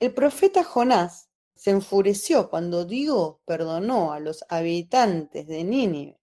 El 0.00 0.12
profeta 0.12 0.64
Jonás 0.64 1.30
se 1.54 1.70
enfureció 1.70 2.50
cuando 2.50 2.84
Dios 2.84 3.36
perdonó 3.44 4.12
a 4.12 4.20
los 4.20 4.44
habitantes 4.48 5.46
de 5.46 5.64
Nínive. 5.64 6.20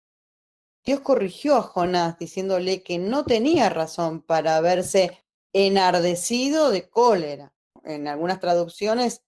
Dios 0.85 1.01
corrigió 1.01 1.57
a 1.57 1.63
Jonás 1.63 2.19
diciéndole 2.19 2.83
que 2.83 2.99
no 2.99 3.25
tenía 3.25 3.71
razón 3.71 4.21
para 4.21 4.57
haberse 4.57 5.25
enardecido 5.55 6.71
de 6.71 6.89
cólera. 6.89 7.55
En 7.85 8.07
algunas 8.07 8.39
traducciones 8.39 9.23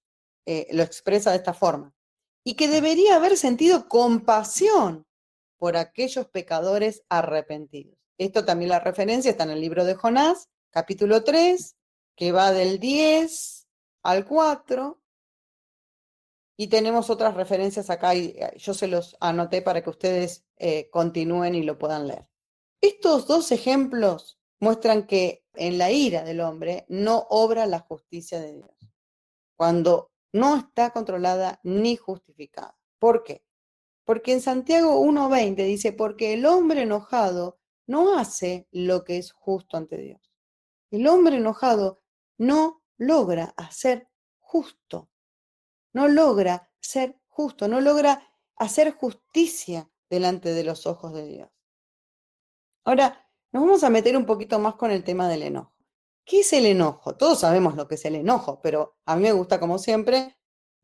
eh, 0.44 0.68
lo 0.72 0.82
expresa 0.82 1.30
de 1.30 1.38
esta 1.38 1.54
forma. 1.54 1.94
Y 2.44 2.54
que 2.54 2.68
debería 2.68 3.16
haber 3.16 3.36
sentido 3.36 3.88
compasión 3.88 5.06
por 5.58 5.76
aquellos 5.76 6.26
pecadores 6.28 7.02
arrepentidos. 7.08 7.96
Esto 8.18 8.44
también 8.44 8.70
la 8.70 8.80
referencia 8.80 9.30
está 9.30 9.44
en 9.44 9.50
el 9.50 9.60
libro 9.60 9.84
de 9.84 9.94
Jonás, 9.94 10.48
capítulo 10.70 11.22
3, 11.24 11.76
que 12.16 12.32
va 12.32 12.52
del 12.52 12.78
10 12.78 13.68
al 14.02 14.24
4. 14.24 15.00
Y 16.58 16.68
tenemos 16.68 17.10
otras 17.10 17.34
referencias 17.34 17.90
acá 17.90 18.14
y 18.14 18.34
eh, 18.36 18.54
yo 18.56 18.72
se 18.72 18.88
los 18.88 19.16
anoté 19.20 19.60
para 19.60 19.82
que 19.82 19.90
ustedes 19.90 20.44
eh, 20.56 20.88
continúen 20.90 21.54
y 21.54 21.62
lo 21.62 21.78
puedan 21.78 22.06
leer. 22.08 22.26
Estos 22.80 23.26
dos 23.26 23.52
ejemplos 23.52 24.38
muestran 24.58 25.06
que 25.06 25.44
en 25.54 25.78
la 25.78 25.90
ira 25.90 26.24
del 26.24 26.40
hombre 26.40 26.86
no 26.88 27.26
obra 27.28 27.66
la 27.66 27.80
justicia 27.80 28.40
de 28.40 28.54
Dios, 28.54 28.90
cuando 29.54 30.12
no 30.32 30.56
está 30.56 30.90
controlada 30.90 31.60
ni 31.62 31.96
justificada. 31.96 32.78
¿Por 32.98 33.22
qué? 33.22 33.45
Porque 34.06 34.32
en 34.32 34.40
Santiago 34.40 35.04
1.20 35.04 35.56
dice, 35.66 35.92
porque 35.92 36.32
el 36.32 36.46
hombre 36.46 36.82
enojado 36.82 37.58
no 37.86 38.16
hace 38.16 38.68
lo 38.70 39.04
que 39.04 39.18
es 39.18 39.32
justo 39.32 39.76
ante 39.76 39.98
Dios. 39.98 40.32
El 40.90 41.08
hombre 41.08 41.36
enojado 41.36 42.02
no 42.38 42.84
logra 42.96 43.52
hacer 43.56 44.08
justo, 44.38 45.10
no 45.92 46.06
logra 46.06 46.70
ser 46.80 47.18
justo, 47.26 47.66
no 47.66 47.80
logra 47.80 48.32
hacer 48.54 48.92
justicia 48.92 49.90
delante 50.08 50.54
de 50.54 50.62
los 50.62 50.86
ojos 50.86 51.12
de 51.12 51.26
Dios. 51.26 51.50
Ahora, 52.84 53.28
nos 53.50 53.64
vamos 53.64 53.82
a 53.82 53.90
meter 53.90 54.16
un 54.16 54.24
poquito 54.24 54.60
más 54.60 54.76
con 54.76 54.92
el 54.92 55.02
tema 55.02 55.28
del 55.28 55.42
enojo. 55.42 55.74
¿Qué 56.24 56.40
es 56.40 56.52
el 56.52 56.66
enojo? 56.66 57.16
Todos 57.16 57.40
sabemos 57.40 57.74
lo 57.74 57.88
que 57.88 57.96
es 57.96 58.04
el 58.04 58.14
enojo, 58.14 58.60
pero 58.62 58.96
a 59.04 59.16
mí 59.16 59.22
me 59.22 59.32
gusta, 59.32 59.58
como 59.58 59.78
siempre, 59.78 60.36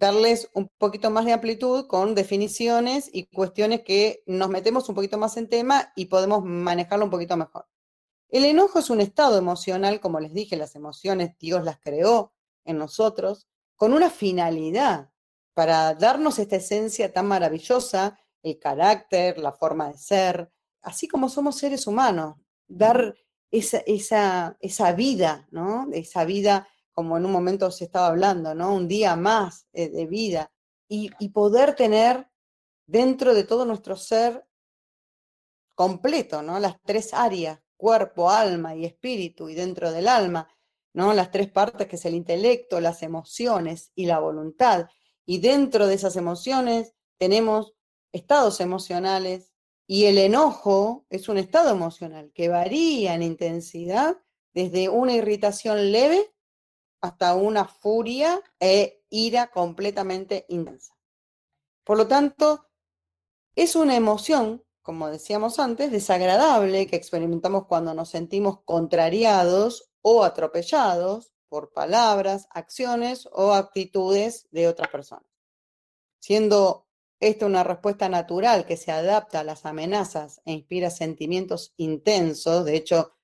darles 0.02 0.50
un 0.52 0.68
poquito 0.78 1.12
más 1.12 1.24
de 1.26 1.32
amplitud 1.32 1.86
con 1.86 2.16
definiciones 2.16 3.08
y 3.12 3.26
cuestiones 3.26 3.82
que 3.82 4.24
nos 4.26 4.48
metemos 4.48 4.88
un 4.88 4.96
poquito 4.96 5.16
más 5.16 5.36
en 5.36 5.48
tema 5.48 5.92
y 5.94 6.06
podemos 6.06 6.44
manejarlo 6.44 7.04
un 7.04 7.10
poquito 7.12 7.36
mejor. 7.36 7.68
El 8.28 8.44
enojo 8.44 8.80
es 8.80 8.90
un 8.90 9.00
estado 9.00 9.38
emocional, 9.38 10.00
como 10.00 10.18
les 10.18 10.34
dije, 10.34 10.56
las 10.56 10.74
emociones 10.74 11.38
Dios 11.38 11.62
las 11.62 11.78
creó 11.78 12.32
en 12.64 12.78
nosotros, 12.78 13.46
con 13.76 13.92
una 13.92 14.10
finalidad 14.10 15.12
para 15.54 15.94
darnos 15.94 16.40
esta 16.40 16.56
esencia 16.56 17.12
tan 17.12 17.28
maravillosa, 17.28 18.18
el 18.42 18.58
carácter, 18.58 19.38
la 19.38 19.52
forma 19.52 19.86
de 19.86 19.98
ser, 19.98 20.50
así 20.80 21.06
como 21.06 21.28
somos 21.28 21.58
seres 21.58 21.86
humanos, 21.86 22.34
dar 22.66 23.14
esa, 23.52 23.78
esa, 23.86 24.56
esa 24.58 24.92
vida, 24.94 25.46
¿no? 25.52 25.86
Esa 25.92 26.24
vida 26.24 26.66
como 26.92 27.16
en 27.16 27.26
un 27.26 27.32
momento 27.32 27.70
se 27.70 27.84
estaba 27.84 28.08
hablando, 28.08 28.54
¿no? 28.54 28.74
Un 28.74 28.88
día 28.88 29.16
más 29.16 29.66
eh, 29.72 29.88
de 29.88 30.06
vida 30.06 30.52
y, 30.88 31.10
y 31.18 31.30
poder 31.30 31.74
tener 31.74 32.28
dentro 32.86 33.34
de 33.34 33.44
todo 33.44 33.64
nuestro 33.64 33.96
ser 33.96 34.46
completo, 35.74 36.42
¿no? 36.42 36.58
Las 36.58 36.80
tres 36.82 37.14
áreas, 37.14 37.60
cuerpo, 37.76 38.30
alma 38.30 38.74
y 38.74 38.84
espíritu, 38.84 39.48
y 39.48 39.54
dentro 39.54 39.90
del 39.90 40.08
alma, 40.08 40.48
¿no? 40.92 41.14
Las 41.14 41.30
tres 41.30 41.50
partes 41.50 41.86
que 41.88 41.96
es 41.96 42.04
el 42.04 42.14
intelecto, 42.14 42.80
las 42.80 43.02
emociones 43.02 43.90
y 43.94 44.06
la 44.06 44.18
voluntad. 44.18 44.88
Y 45.24 45.40
dentro 45.40 45.86
de 45.86 45.94
esas 45.94 46.16
emociones 46.16 46.94
tenemos 47.18 47.74
estados 48.12 48.60
emocionales 48.60 49.52
y 49.86 50.04
el 50.04 50.18
enojo 50.18 51.06
es 51.10 51.28
un 51.28 51.38
estado 51.38 51.70
emocional 51.70 52.30
que 52.34 52.48
varía 52.48 53.14
en 53.14 53.22
intensidad 53.22 54.18
desde 54.54 54.88
una 54.88 55.14
irritación 55.14 55.92
leve 55.92 56.31
hasta 57.02 57.34
una 57.34 57.66
furia 57.66 58.40
e 58.58 59.04
ira 59.10 59.50
completamente 59.50 60.46
intensa. 60.48 60.96
Por 61.84 61.98
lo 61.98 62.06
tanto, 62.06 62.70
es 63.56 63.76
una 63.76 63.96
emoción, 63.96 64.64
como 64.82 65.10
decíamos 65.10 65.58
antes, 65.58 65.90
desagradable 65.90 66.86
que 66.86 66.96
experimentamos 66.96 67.66
cuando 67.66 67.92
nos 67.92 68.08
sentimos 68.08 68.60
contrariados 68.64 69.90
o 70.00 70.22
atropellados 70.22 71.34
por 71.48 71.72
palabras, 71.72 72.46
acciones 72.50 73.28
o 73.32 73.52
actitudes 73.52 74.48
de 74.52 74.68
otras 74.68 74.88
personas. 74.88 75.26
Siendo 76.20 76.86
esta 77.18 77.46
una 77.46 77.64
respuesta 77.64 78.08
natural 78.08 78.64
que 78.64 78.76
se 78.76 78.92
adapta 78.92 79.40
a 79.40 79.44
las 79.44 79.66
amenazas 79.66 80.40
e 80.44 80.52
inspira 80.52 80.88
sentimientos 80.88 81.74
intensos, 81.76 82.64
de 82.64 82.76
hecho, 82.76 83.16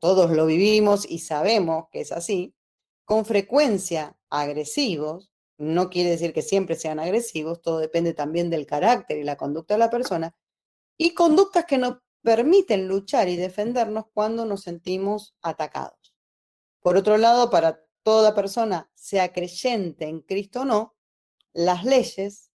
todos 0.00 0.30
lo 0.32 0.46
vivimos 0.46 1.08
y 1.08 1.20
sabemos 1.20 1.86
que 1.90 2.00
es 2.00 2.12
así, 2.12 2.54
con 3.04 3.24
frecuencia 3.24 4.16
agresivos, 4.30 5.30
no 5.56 5.90
quiere 5.90 6.10
decir 6.10 6.32
que 6.32 6.42
siempre 6.42 6.76
sean 6.76 6.98
agresivos, 6.98 7.62
todo 7.62 7.78
depende 7.78 8.14
también 8.14 8.50
del 8.50 8.66
carácter 8.66 9.18
y 9.18 9.24
la 9.24 9.36
conducta 9.36 9.74
de 9.74 9.78
la 9.78 9.90
persona, 9.90 10.34
y 10.96 11.14
conductas 11.14 11.64
que 11.64 11.78
nos 11.78 11.98
permiten 12.22 12.88
luchar 12.88 13.28
y 13.28 13.36
defendernos 13.36 14.06
cuando 14.12 14.46
nos 14.46 14.62
sentimos 14.62 15.36
atacados. 15.42 16.14
Por 16.80 16.96
otro 16.96 17.18
lado, 17.18 17.50
para 17.50 17.84
toda 18.02 18.34
persona, 18.34 18.90
sea 18.94 19.32
creyente 19.32 20.06
en 20.06 20.20
Cristo 20.20 20.62
o 20.62 20.64
no, 20.64 20.94
las 21.52 21.84
leyes, 21.84 22.50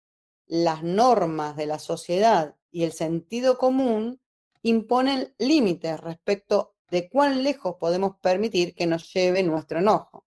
las 0.45 0.84
normas 0.84 1.55
de 1.55 1.65
la 1.65 1.79
sociedad 1.79 2.55
y 2.71 2.84
el 2.84 2.93
sentido 2.93 3.58
común 3.58 4.21
imponen 4.62 5.34
límites 5.38 5.99
respecto 5.99 6.75
de 6.89 7.10
cuán 7.10 7.43
lejos 7.43 7.75
podemos 7.79 8.17
permitir 8.19 8.75
que 8.75 8.88
nos 8.88 9.12
lleve 9.13 9.43
nuestro 9.43 9.79
enojo. 9.79 10.25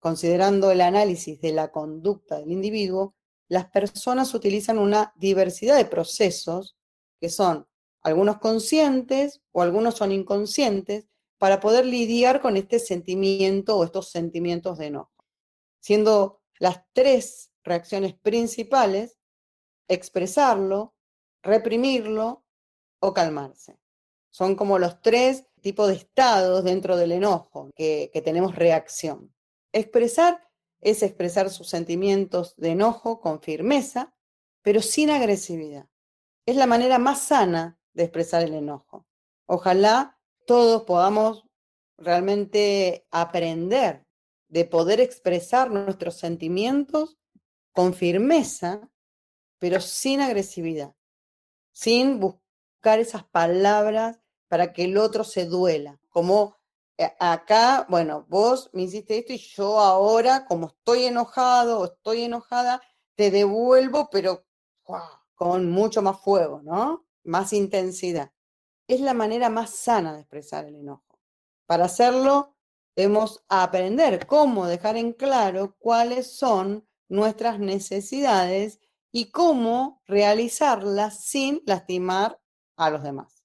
Considerando 0.00 0.70
el 0.70 0.80
análisis 0.80 1.40
de 1.40 1.52
la 1.52 1.70
conducta 1.72 2.38
del 2.38 2.52
individuo, 2.52 3.14
las 3.48 3.66
personas 3.66 4.34
utilizan 4.34 4.78
una 4.78 5.12
diversidad 5.16 5.76
de 5.76 5.84
procesos 5.84 6.76
que 7.20 7.28
son 7.28 7.66
algunos 8.02 8.38
conscientes 8.38 9.42
o 9.52 9.62
algunos 9.62 9.96
son 9.96 10.12
inconscientes 10.12 11.08
para 11.38 11.60
poder 11.60 11.86
lidiar 11.86 12.40
con 12.40 12.56
este 12.56 12.78
sentimiento 12.78 13.76
o 13.76 13.84
estos 13.84 14.10
sentimientos 14.10 14.78
de 14.78 14.86
enojo. 14.86 15.24
Siendo 15.80 16.40
las 16.58 16.82
tres 16.92 17.50
reacciones 17.62 18.14
principales 18.14 19.18
expresarlo, 19.88 20.94
reprimirlo 21.42 22.44
o 23.00 23.12
calmarse. 23.12 23.78
Son 24.30 24.54
como 24.54 24.78
los 24.78 25.00
tres 25.00 25.44
tipos 25.60 25.88
de 25.88 25.94
estados 25.94 26.64
dentro 26.64 26.96
del 26.96 27.12
enojo 27.12 27.70
que, 27.74 28.10
que 28.12 28.22
tenemos 28.22 28.54
reacción. 28.54 29.34
Expresar 29.76 30.40
es 30.80 31.02
expresar 31.02 31.50
sus 31.50 31.68
sentimientos 31.68 32.56
de 32.56 32.70
enojo 32.70 33.20
con 33.20 33.42
firmeza, 33.42 34.14
pero 34.62 34.80
sin 34.80 35.10
agresividad. 35.10 35.86
Es 36.46 36.56
la 36.56 36.66
manera 36.66 36.98
más 36.98 37.20
sana 37.20 37.78
de 37.92 38.04
expresar 38.04 38.42
el 38.42 38.54
enojo. 38.54 39.06
Ojalá 39.44 40.18
todos 40.46 40.84
podamos 40.84 41.44
realmente 41.98 43.06
aprender 43.10 44.06
de 44.48 44.64
poder 44.64 44.98
expresar 44.98 45.70
nuestros 45.70 46.14
sentimientos 46.14 47.18
con 47.72 47.92
firmeza, 47.92 48.88
pero 49.58 49.78
sin 49.82 50.22
agresividad, 50.22 50.94
sin 51.72 52.18
buscar 52.18 52.98
esas 52.98 53.24
palabras 53.24 54.22
para 54.48 54.72
que 54.72 54.84
el 54.84 54.96
otro 54.96 55.22
se 55.22 55.44
duela, 55.44 56.00
como 56.08 56.56
acá, 57.18 57.86
bueno, 57.88 58.26
vos 58.28 58.70
me 58.72 58.82
hiciste 58.82 59.18
esto 59.18 59.32
y 59.32 59.38
yo 59.38 59.78
ahora, 59.80 60.46
como 60.46 60.68
estoy 60.68 61.04
enojado 61.04 61.80
o 61.80 61.84
estoy 61.86 62.22
enojada, 62.22 62.80
te 63.14 63.30
devuelvo, 63.30 64.08
pero 64.10 64.44
con 65.34 65.70
mucho 65.70 66.02
más 66.02 66.20
fuego, 66.20 66.62
¿no? 66.62 67.06
Más 67.24 67.52
intensidad. 67.52 68.32
Es 68.88 69.00
la 69.00 69.14
manera 69.14 69.50
más 69.50 69.70
sana 69.70 70.14
de 70.14 70.20
expresar 70.20 70.64
el 70.66 70.76
enojo. 70.76 71.18
Para 71.66 71.86
hacerlo, 71.86 72.54
debemos 72.94 73.44
aprender 73.48 74.26
cómo 74.26 74.66
dejar 74.66 74.96
en 74.96 75.12
claro 75.12 75.76
cuáles 75.78 76.36
son 76.36 76.86
nuestras 77.08 77.58
necesidades 77.58 78.80
y 79.12 79.30
cómo 79.30 80.02
realizarlas 80.06 81.24
sin 81.24 81.62
lastimar 81.66 82.40
a 82.76 82.90
los 82.90 83.02
demás. 83.02 83.35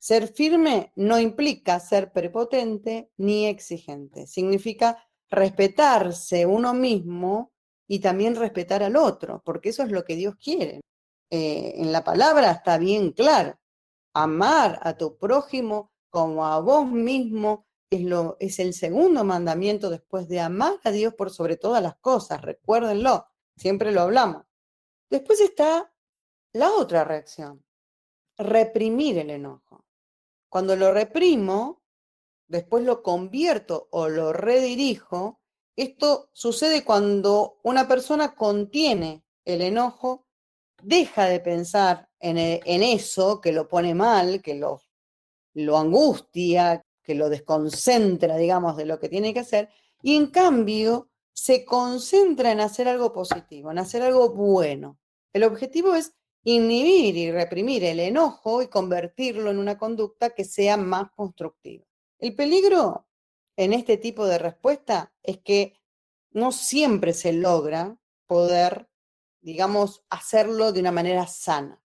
Ser 0.00 0.28
firme 0.28 0.92
no 0.96 1.18
implica 1.20 1.78
ser 1.78 2.10
prepotente 2.10 3.12
ni 3.18 3.46
exigente. 3.46 4.26
Significa 4.26 5.06
respetarse 5.28 6.46
uno 6.46 6.72
mismo 6.72 7.52
y 7.86 7.98
también 8.00 8.34
respetar 8.34 8.82
al 8.82 8.96
otro, 8.96 9.42
porque 9.44 9.68
eso 9.68 9.82
es 9.82 9.90
lo 9.90 10.02
que 10.04 10.16
Dios 10.16 10.36
quiere. 10.42 10.80
Eh, 11.30 11.74
en 11.76 11.92
la 11.92 12.02
palabra 12.02 12.50
está 12.50 12.78
bien 12.78 13.12
claro. 13.12 13.58
Amar 14.14 14.80
a 14.82 14.96
tu 14.96 15.18
prójimo 15.18 15.92
como 16.08 16.46
a 16.46 16.60
vos 16.60 16.90
mismo 16.90 17.66
es, 17.90 18.00
lo, 18.00 18.38
es 18.40 18.58
el 18.58 18.72
segundo 18.72 19.22
mandamiento 19.22 19.90
después 19.90 20.28
de 20.28 20.40
amar 20.40 20.80
a 20.82 20.92
Dios 20.92 21.12
por 21.12 21.28
sobre 21.30 21.58
todas 21.58 21.82
las 21.82 21.96
cosas. 21.96 22.40
Recuérdenlo, 22.40 23.26
siempre 23.54 23.92
lo 23.92 24.00
hablamos. 24.00 24.44
Después 25.10 25.42
está 25.42 25.92
la 26.54 26.70
otra 26.70 27.04
reacción, 27.04 27.62
reprimir 28.38 29.18
el 29.18 29.28
enojo. 29.28 29.84
Cuando 30.50 30.74
lo 30.76 30.92
reprimo, 30.92 31.80
después 32.48 32.84
lo 32.84 33.02
convierto 33.02 33.88
o 33.92 34.08
lo 34.08 34.32
redirijo. 34.32 35.40
Esto 35.76 36.28
sucede 36.32 36.84
cuando 36.84 37.60
una 37.62 37.86
persona 37.86 38.34
contiene 38.34 39.24
el 39.44 39.62
enojo, 39.62 40.26
deja 40.82 41.26
de 41.26 41.40
pensar 41.40 42.08
en, 42.18 42.36
e, 42.36 42.60
eso 42.66 43.40
que 43.40 43.52
lo 43.52 43.68
pone 43.68 43.94
mal, 43.94 44.42
que 44.42 44.56
lo, 44.56 44.82
lo 45.54 45.78
angustia, 45.78 46.84
que 47.02 47.14
lo 47.14 47.28
desconcentra, 47.28 48.36
digamos, 48.36 48.76
de 48.76 48.86
lo 48.86 48.98
que 48.98 49.08
tiene 49.08 49.32
que 49.32 49.40
hacer, 49.40 49.70
y 50.02 50.16
en 50.16 50.26
cambio 50.26 51.08
se 51.32 51.64
concentra 51.64 52.50
en 52.50 52.60
hacer 52.60 52.88
algo 52.88 53.12
positivo, 53.12 53.70
en 53.70 53.78
hacer 53.78 54.02
algo 54.02 54.30
bueno. 54.34 54.98
El 55.32 55.44
objetivo 55.44 55.94
es 55.94 56.14
inhibir 56.44 57.16
y 57.16 57.30
reprimir 57.30 57.84
el 57.84 58.00
enojo 58.00 58.62
y 58.62 58.68
convertirlo 58.68 59.50
en 59.50 59.58
una 59.58 59.78
conducta 59.78 60.30
que 60.30 60.44
sea 60.44 60.76
más 60.76 61.10
constructiva. 61.12 61.84
El 62.18 62.34
peligro 62.34 63.06
en 63.56 63.72
este 63.72 63.96
tipo 63.96 64.26
de 64.26 64.38
respuesta 64.38 65.12
es 65.22 65.38
que 65.38 65.74
no 66.30 66.52
siempre 66.52 67.12
se 67.12 67.32
logra 67.32 67.98
poder, 68.26 68.88
digamos, 69.40 70.04
hacerlo 70.08 70.72
de 70.72 70.80
una 70.80 70.92
manera 70.92 71.26
sana. 71.26 71.82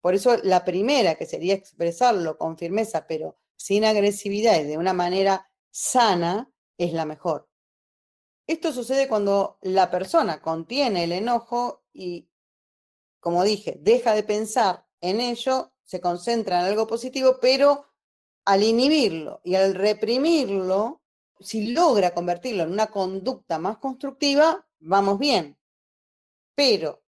Por 0.00 0.14
eso 0.14 0.36
la 0.42 0.64
primera, 0.64 1.16
que 1.16 1.26
sería 1.26 1.54
expresarlo 1.54 2.38
con 2.38 2.56
firmeza, 2.56 3.06
pero 3.06 3.36
sin 3.56 3.84
agresividad 3.84 4.60
y 4.60 4.64
de 4.64 4.78
una 4.78 4.92
manera 4.92 5.50
sana, 5.70 6.50
es 6.78 6.92
la 6.92 7.04
mejor. 7.04 7.48
Esto 8.46 8.72
sucede 8.72 9.08
cuando 9.08 9.58
la 9.60 9.90
persona 9.90 10.40
contiene 10.40 11.04
el 11.04 11.12
enojo 11.12 11.82
y 11.92 12.27
como 13.20 13.44
dije, 13.44 13.78
deja 13.80 14.14
de 14.14 14.22
pensar 14.22 14.86
en 15.00 15.20
ello, 15.20 15.72
se 15.84 16.00
concentra 16.00 16.60
en 16.60 16.66
algo 16.66 16.86
positivo, 16.86 17.38
pero 17.40 17.86
al 18.44 18.62
inhibirlo 18.62 19.40
y 19.44 19.54
al 19.54 19.74
reprimirlo, 19.74 21.02
si 21.40 21.68
logra 21.72 22.14
convertirlo 22.14 22.64
en 22.64 22.72
una 22.72 22.88
conducta 22.88 23.58
más 23.58 23.78
constructiva, 23.78 24.66
vamos 24.80 25.18
bien. 25.18 25.58
Pero 26.54 27.02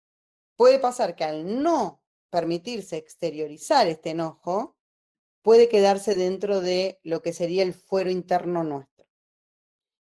puede 0.57 0.79
pasar 0.79 1.17
que 1.17 1.25
al 1.25 1.63
no 1.63 2.03
permitirse 2.31 2.97
exteriorizar 2.97 3.89
este 3.89 4.11
enojo, 4.11 4.77
puede 5.43 5.69
quedarse 5.69 6.15
dentro 6.15 6.61
de 6.61 7.01
lo 7.03 7.23
que 7.23 7.33
sería 7.33 7.63
el 7.63 7.75
fuero 7.75 8.11
interno 8.11 8.63
nuestro. 8.63 9.07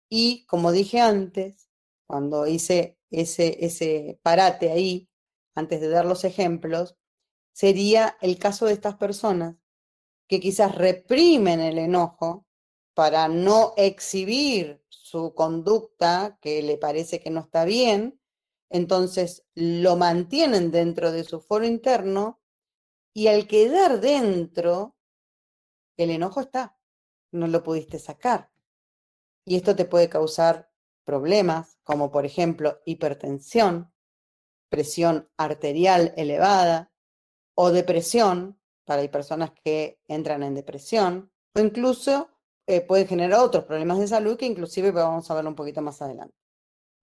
Y 0.08 0.44
como 0.46 0.72
dije 0.72 1.00
antes, 1.00 1.68
cuando 2.06 2.46
hice 2.46 2.98
ese, 3.10 3.64
ese 3.64 4.20
parate 4.22 4.70
ahí, 4.70 5.08
antes 5.54 5.80
de 5.80 5.88
dar 5.88 6.04
los 6.04 6.24
ejemplos, 6.24 6.96
sería 7.52 8.16
el 8.20 8.38
caso 8.38 8.66
de 8.66 8.72
estas 8.72 8.96
personas 8.96 9.56
que 10.28 10.40
quizás 10.40 10.74
reprimen 10.74 11.60
el 11.60 11.78
enojo 11.78 12.46
para 12.94 13.28
no 13.28 13.74
exhibir 13.76 14.82
su 14.88 15.34
conducta 15.34 16.38
que 16.40 16.62
le 16.62 16.78
parece 16.78 17.20
que 17.20 17.30
no 17.30 17.40
está 17.40 17.64
bien, 17.64 18.20
entonces 18.70 19.44
lo 19.54 19.96
mantienen 19.96 20.70
dentro 20.70 21.12
de 21.12 21.24
su 21.24 21.40
foro 21.40 21.66
interno 21.66 22.40
y 23.12 23.26
al 23.28 23.46
quedar 23.46 24.00
dentro, 24.00 24.96
el 25.98 26.10
enojo 26.10 26.40
está, 26.40 26.78
no 27.30 27.46
lo 27.46 27.62
pudiste 27.62 27.98
sacar. 27.98 28.50
Y 29.44 29.56
esto 29.56 29.76
te 29.76 29.84
puede 29.84 30.08
causar 30.08 30.70
problemas 31.04 31.78
como 31.82 32.10
por 32.10 32.24
ejemplo 32.24 32.80
hipertensión, 32.86 33.91
presión 34.72 35.28
arterial 35.36 36.14
elevada 36.16 36.90
o 37.54 37.70
depresión, 37.70 38.58
para 38.86 39.02
hay 39.02 39.08
personas 39.08 39.50
que 39.62 40.00
entran 40.08 40.42
en 40.42 40.54
depresión, 40.54 41.30
o 41.54 41.60
incluso 41.60 42.30
eh, 42.66 42.80
puede 42.80 43.06
generar 43.06 43.40
otros 43.40 43.64
problemas 43.64 43.98
de 43.98 44.08
salud 44.08 44.38
que 44.38 44.46
inclusive 44.46 44.90
vamos 44.90 45.30
a 45.30 45.34
ver 45.34 45.46
un 45.46 45.54
poquito 45.54 45.82
más 45.82 46.00
adelante. 46.00 46.34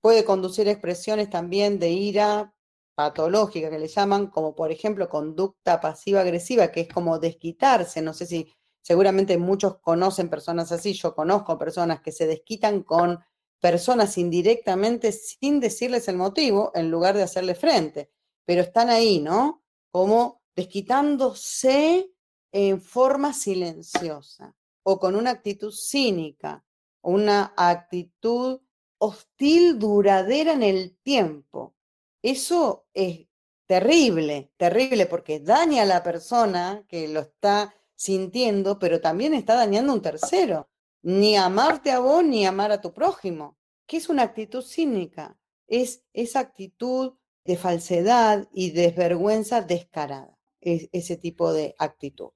Puede 0.01 0.25
conducir 0.25 0.67
a 0.67 0.71
expresiones 0.71 1.29
también 1.29 1.77
de 1.77 1.91
ira 1.91 2.55
patológica 2.95 3.69
que 3.69 3.79
le 3.79 3.88
llaman, 3.88 4.27
como 4.27 4.55
por 4.55 4.71
ejemplo 4.71 5.08
conducta 5.08 5.79
pasiva-agresiva, 5.79 6.71
que 6.71 6.82
es 6.82 6.89
como 6.89 7.19
desquitarse. 7.19 8.01
No 8.01 8.13
sé 8.13 8.25
si 8.25 8.51
seguramente 8.82 9.38
muchos 9.38 9.77
conocen 9.79 10.27
personas 10.29 10.71
así, 10.71 10.93
yo 10.93 11.13
conozco 11.13 11.58
personas 11.60 12.01
que 12.01 12.12
se 12.12 12.25
desquitan 12.25 12.82
con 12.82 13.19
personas 13.60 14.17
indirectamente 14.17 15.12
sin 15.12 15.60
decirles 15.60 16.08
el 16.08 16.17
motivo 16.17 16.72
en 16.76 16.89
lugar 16.89 17.15
de 17.15 17.24
hacerle 17.24 17.56
frente, 17.56 18.12
pero 18.45 18.62
están 18.62 18.89
ahí, 18.89 19.19
¿no? 19.19 19.63
Como 19.91 20.41
desquitándose 20.56 22.12
en 22.52 22.82
forma 22.82 23.34
silenciosa 23.34 24.56
o 24.84 25.00
con 25.00 25.15
una 25.15 25.32
actitud 25.32 25.72
cínica, 25.72 26.63
una 27.02 27.54
actitud 27.56 28.62
hostil 28.98 29.78
duradera 29.78 30.54
en 30.54 30.63
el 30.63 30.98
tiempo. 30.98 31.76
Eso 32.22 32.88
es 32.93 33.28
terrible, 33.65 34.52
terrible 34.58 35.06
porque 35.06 35.39
daña 35.39 35.84
a 35.84 35.86
la 35.86 36.04
persona 36.04 36.86
que 36.88 37.08
lo 37.08 37.22
está 37.22 37.74
sintiendo, 37.95 38.80
pero 38.80 39.00
también 39.00 39.34
está 39.34 39.56
dañando 39.56 39.91
a 39.91 39.95
un 39.95 40.02
tercero 40.02 40.69
ni 41.01 41.38
amarte 41.38 41.91
a 41.91 41.99
vos 41.99 42.23
ni 42.23 42.45
amar 42.45 42.71
a 42.71 42.81
tu 42.81 42.93
prójimo. 42.93 43.57
¿Qué 43.85 43.97
es 43.97 44.09
una 44.09 44.23
actitud 44.23 44.63
cínica? 44.63 45.38
Es 45.67 46.03
esa 46.13 46.39
actitud 46.39 47.13
de 47.45 47.57
falsedad 47.57 48.47
y 48.53 48.71
desvergüenza 48.71 49.62
descarada, 49.62 50.38
es 50.62 50.89
ese 50.91 51.17
tipo 51.17 51.53
de 51.53 51.75
actitud. 51.79 52.29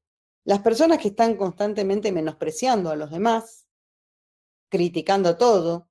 Las 0.45 0.60
personas 0.60 0.99
que 0.99 1.10
están 1.10 1.36
constantemente 1.36 2.12
menospreciando 2.12 2.89
a 2.89 2.95
los 2.95 3.12
demás, 3.12 3.67
criticando 4.69 5.38
todo, 5.38 5.89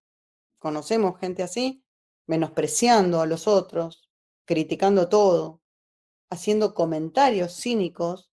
conocemos 0.58 1.18
gente 1.18 1.42
así, 1.42 1.84
menospreciando 2.26 3.20
a 3.20 3.26
los 3.26 3.46
otros, 3.46 4.10
criticando 4.44 5.08
todo, 5.08 5.60
haciendo 6.30 6.74
comentarios 6.74 7.54
cínicos, 7.54 8.30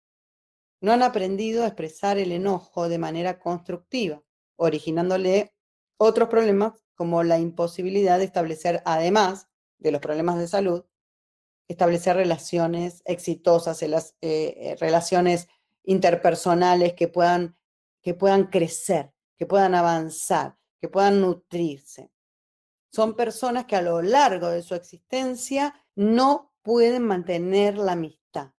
no 0.79 0.91
han 0.91 1.03
aprendido 1.03 1.63
a 1.63 1.67
expresar 1.67 2.17
el 2.17 2.31
enojo 2.31 2.87
de 2.87 2.99
manera 2.99 3.39
constructiva 3.39 4.23
originándole 4.57 5.53
otros 5.97 6.29
problemas 6.29 6.73
como 6.95 7.23
la 7.23 7.39
imposibilidad 7.39 8.17
de 8.19 8.25
establecer, 8.25 8.81
además 8.85 9.47
de 9.77 9.91
los 9.91 10.01
problemas 10.01 10.37
de 10.37 10.47
salud, 10.47 10.85
establecer 11.67 12.15
relaciones 12.15 13.01
exitosas, 13.05 13.81
las, 13.83 14.15
eh, 14.21 14.55
eh, 14.57 14.75
relaciones 14.79 15.47
interpersonales 15.83 16.93
que 16.93 17.07
puedan, 17.07 17.57
que 18.01 18.13
puedan 18.13 18.47
crecer, 18.47 19.13
que 19.37 19.45
puedan 19.45 19.75
avanzar, 19.75 20.57
que 20.79 20.89
puedan 20.89 21.21
nutrirse. 21.21 22.11
Son 22.91 23.15
personas 23.15 23.65
que 23.65 23.75
a 23.75 23.81
lo 23.81 24.01
largo 24.01 24.49
de 24.49 24.63
su 24.63 24.75
existencia 24.75 25.73
no 25.95 26.53
pueden 26.61 27.03
mantener 27.03 27.77
la 27.77 27.93
amistad, 27.93 28.53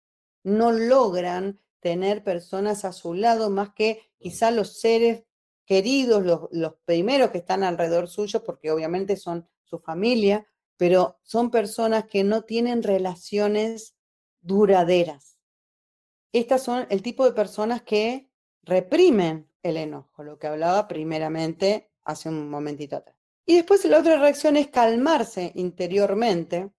no 0.43 0.71
logran 0.71 1.59
tener 1.79 2.23
personas 2.23 2.85
a 2.85 2.91
su 2.91 3.13
lado 3.13 3.49
más 3.49 3.73
que 3.73 4.11
quizá 4.17 4.51
los 4.51 4.79
seres 4.79 5.23
queridos, 5.67 6.49
los, 6.51 6.73
primeros 6.85 7.29
que 7.29 7.39
están 7.39 7.63
alrededor 7.63 8.07
suyo, 8.07 8.43
porque 8.43 8.71
obviamente 8.71 9.17
son 9.17 9.47
su 9.63 9.79
familia, 9.79 10.47
pero 10.77 11.19
son 11.23 11.51
personas 11.51 12.05
que 12.05 12.23
no 12.23 12.43
tienen 12.43 12.81
relaciones 12.81 13.95
duraderas. 14.41 15.37
Estas 16.31 16.63
son 16.63 16.87
el 16.89 17.01
tipo 17.01 17.25
de 17.25 17.33
personas 17.33 17.81
que 17.81 18.31
reprimen 18.63 19.51
el 19.61 19.75
enojo, 19.75 20.23
lo 20.23 20.39
que 20.39 20.47
hablaba 20.47 20.87
primeramente 20.87 21.91
hace 22.05 22.29
un 22.29 22.49
momentito 22.49 22.95
atrás. 22.95 23.17
Y 23.45 23.55
después 23.55 23.83
la 23.85 23.99
otra 23.99 24.17
reacción 24.19 24.55
es 24.55 24.69
calmarse 24.69 25.51
interiormente. 25.55 26.71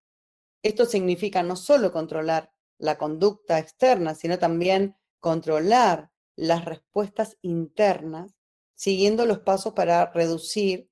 Esto 0.63 0.87
significa 0.87 1.43
no 1.43 1.57
solo 1.57 1.93
controlar 1.93 2.53
la 2.79 2.97
conducta 2.97 3.59
externa, 3.59 4.15
sino 4.15 4.39
también 4.39 4.97
controlar 5.21 6.11
las 6.37 6.65
respuestas 6.65 7.37
internas 7.43 8.38
siguiendo 8.79 9.27
los 9.27 9.41
pasos 9.41 9.73
para 9.73 10.07
reducir 10.13 10.89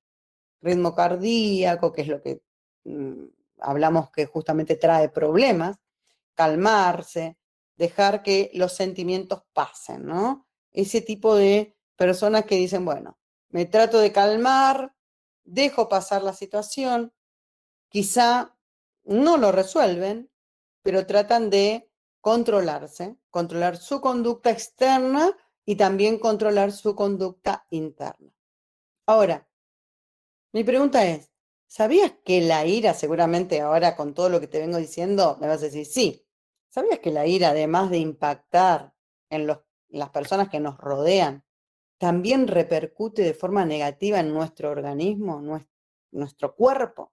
ritmo 0.61 0.93
cardíaco, 0.93 1.93
que 1.93 2.03
es 2.03 2.09
lo 2.09 2.21
que 2.21 2.43
mm, 2.83 3.27
hablamos 3.61 4.11
que 4.11 4.27
justamente 4.27 4.75
trae 4.75 5.09
problemas, 5.09 5.79
calmarse, 6.35 7.39
dejar 7.77 8.25
que 8.25 8.51
los 8.55 8.73
sentimientos 8.73 9.45
pasen, 9.53 10.05
¿no? 10.05 10.47
ese 10.73 11.01
tipo 11.01 11.37
de 11.37 11.77
personas 11.95 12.45
que 12.45 12.57
dicen, 12.57 12.85
bueno, 12.85 13.19
me 13.51 13.67
trato 13.67 14.01
de 14.01 14.13
calmar, 14.13 14.95
dejo 15.45 15.89
pasar 15.89 16.23
la 16.23 16.35
situación, 16.35 17.13
quizá 17.89 18.59
no 19.05 19.37
lo 19.37 19.53
resuelven, 19.53 20.29
pero 20.83 21.07
tratan 21.07 21.51
de 21.51 21.89
controlarse, 22.21 23.17
controlar 23.31 23.77
su 23.77 24.01
conducta 24.01 24.51
externa 24.51 25.37
y 25.67 25.75
también 25.75 26.19
controlar 26.19 26.73
su 26.73 26.95
conducta 26.95 27.67
interna. 27.71 28.33
Ahora, 29.05 29.47
mi 30.53 30.63
pregunta 30.65 31.05
es, 31.05 31.33
¿sabías 31.67 32.13
que 32.25 32.41
la 32.41 32.65
ira, 32.65 32.95
seguramente 32.95 33.61
ahora 33.61 33.97
con 33.97 34.15
todo 34.15 34.29
lo 34.29 34.41
que 34.41 34.47
te 34.47 34.61
vengo 34.61 34.79
diciendo, 34.79 35.37
me 35.41 35.49
vas 35.49 35.61
a 35.61 35.67
decir 35.67 35.85
sí, 35.85 36.25
¿sabías 36.69 37.01
que 37.01 37.11
la 37.11 37.27
ira, 37.27 37.51
además 37.51 37.91
de 37.91 37.99
impactar 37.99 38.95
en, 39.29 39.49
las 39.89 40.11
personas 40.11 40.49
que 40.49 40.61
nos 40.61 40.79
rodean, 40.79 41.45
también 41.99 42.47
repercute 42.47 43.23
de 43.23 43.35
forma 43.35 43.65
negativa 43.65 44.21
en 44.21 44.33
nuestro 44.33 44.71
organismo, 44.71 45.43
nuestro, 46.13 46.55
cuerpo? 46.55 47.13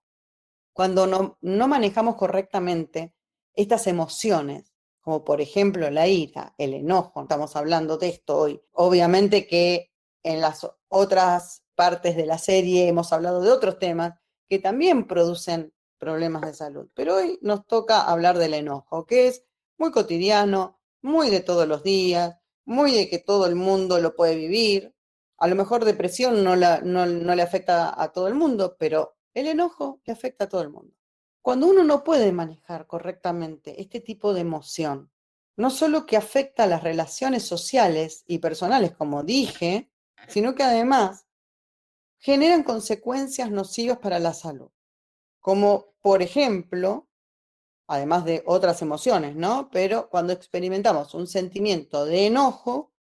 Cuando 0.72 1.06
no, 1.06 1.38
no 1.40 1.68
manejamos 1.68 2.14
correctamente 2.14 3.14
estas 3.54 3.86
emociones, 3.88 4.73
como 5.04 5.22
por 5.22 5.42
ejemplo 5.42 5.90
la 5.90 6.08
ira, 6.08 6.54
el 6.56 6.72
enojo, 6.72 7.22
estamos 7.22 7.54
hablando 7.56 7.98
de 7.98 8.08
esto 8.08 8.38
hoy, 8.38 8.62
obviamente 8.72 9.46
que 9.46 9.92
en 10.22 10.40
las 10.40 10.66
otras 10.88 11.62
partes 11.74 12.16
de 12.16 12.24
la 12.24 12.38
serie 12.38 12.88
hemos 12.88 13.12
hablado 13.12 13.42
de 13.42 13.50
otros 13.50 13.78
temas 13.78 14.14
que 14.48 14.58
también 14.58 15.06
producen 15.06 15.74
problemas 15.98 16.42
de 16.42 16.54
salud. 16.54 16.88
Pero 16.94 17.16
hoy 17.16 17.38
nos 17.42 17.66
toca 17.66 18.00
hablar 18.00 18.38
del 18.38 18.54
enojo, 18.54 19.04
que 19.04 19.28
es 19.28 19.44
muy 19.76 19.90
cotidiano, 19.90 20.80
muy 21.02 21.28
de 21.28 21.40
todos 21.40 21.68
los 21.68 21.82
días, 21.82 22.36
muy 22.64 22.92
de 22.92 23.10
que 23.10 23.18
todo 23.18 23.46
el 23.46 23.56
mundo 23.56 24.00
lo 24.00 24.14
puede 24.14 24.36
vivir. 24.36 24.94
A 25.36 25.48
lo 25.48 25.54
mejor 25.54 25.84
depresión 25.84 26.42
no, 26.42 26.56
no, 26.56 27.06
no 27.06 27.34
le 27.34 27.42
afecta 27.42 28.00
a 28.02 28.10
todo 28.10 28.28
el 28.28 28.34
mundo, 28.34 28.76
pero 28.78 29.16
el 29.34 29.48
enojo 29.48 30.00
le 30.06 30.14
afecta 30.14 30.44
a 30.44 30.48
todo 30.48 30.62
el 30.62 30.70
mundo. 30.70 30.94
Cuando 31.44 31.66
uno 31.66 31.84
no 31.84 32.04
puede 32.04 32.32
manejar 32.32 32.86
correctamente 32.86 33.78
este 33.82 34.00
tipo 34.00 34.32
de 34.32 34.40
emoción, 34.40 35.12
no 35.58 35.68
solo 35.68 36.06
que 36.06 36.16
afecta 36.16 36.64
a 36.64 36.66
las 36.66 36.82
relaciones 36.82 37.42
sociales 37.42 38.24
y 38.26 38.38
personales, 38.38 38.92
como 38.92 39.24
dije, 39.24 39.90
sino 40.26 40.54
que 40.54 40.62
además 40.62 41.26
generan 42.16 42.62
consecuencias 42.62 43.50
nocivas 43.50 43.98
para 43.98 44.20
la 44.20 44.32
salud, 44.32 44.70
como 45.38 45.92
por 46.00 46.22
ejemplo, 46.22 47.10
además 47.88 48.24
de 48.24 48.42
otras 48.46 48.80
emociones, 48.80 49.36
¿no? 49.36 49.68
Pero 49.70 50.08
cuando 50.08 50.32
experimentamos 50.32 51.12
un 51.12 51.26
sentimiento 51.26 52.06
de 52.06 52.28
enojo, 52.28 52.94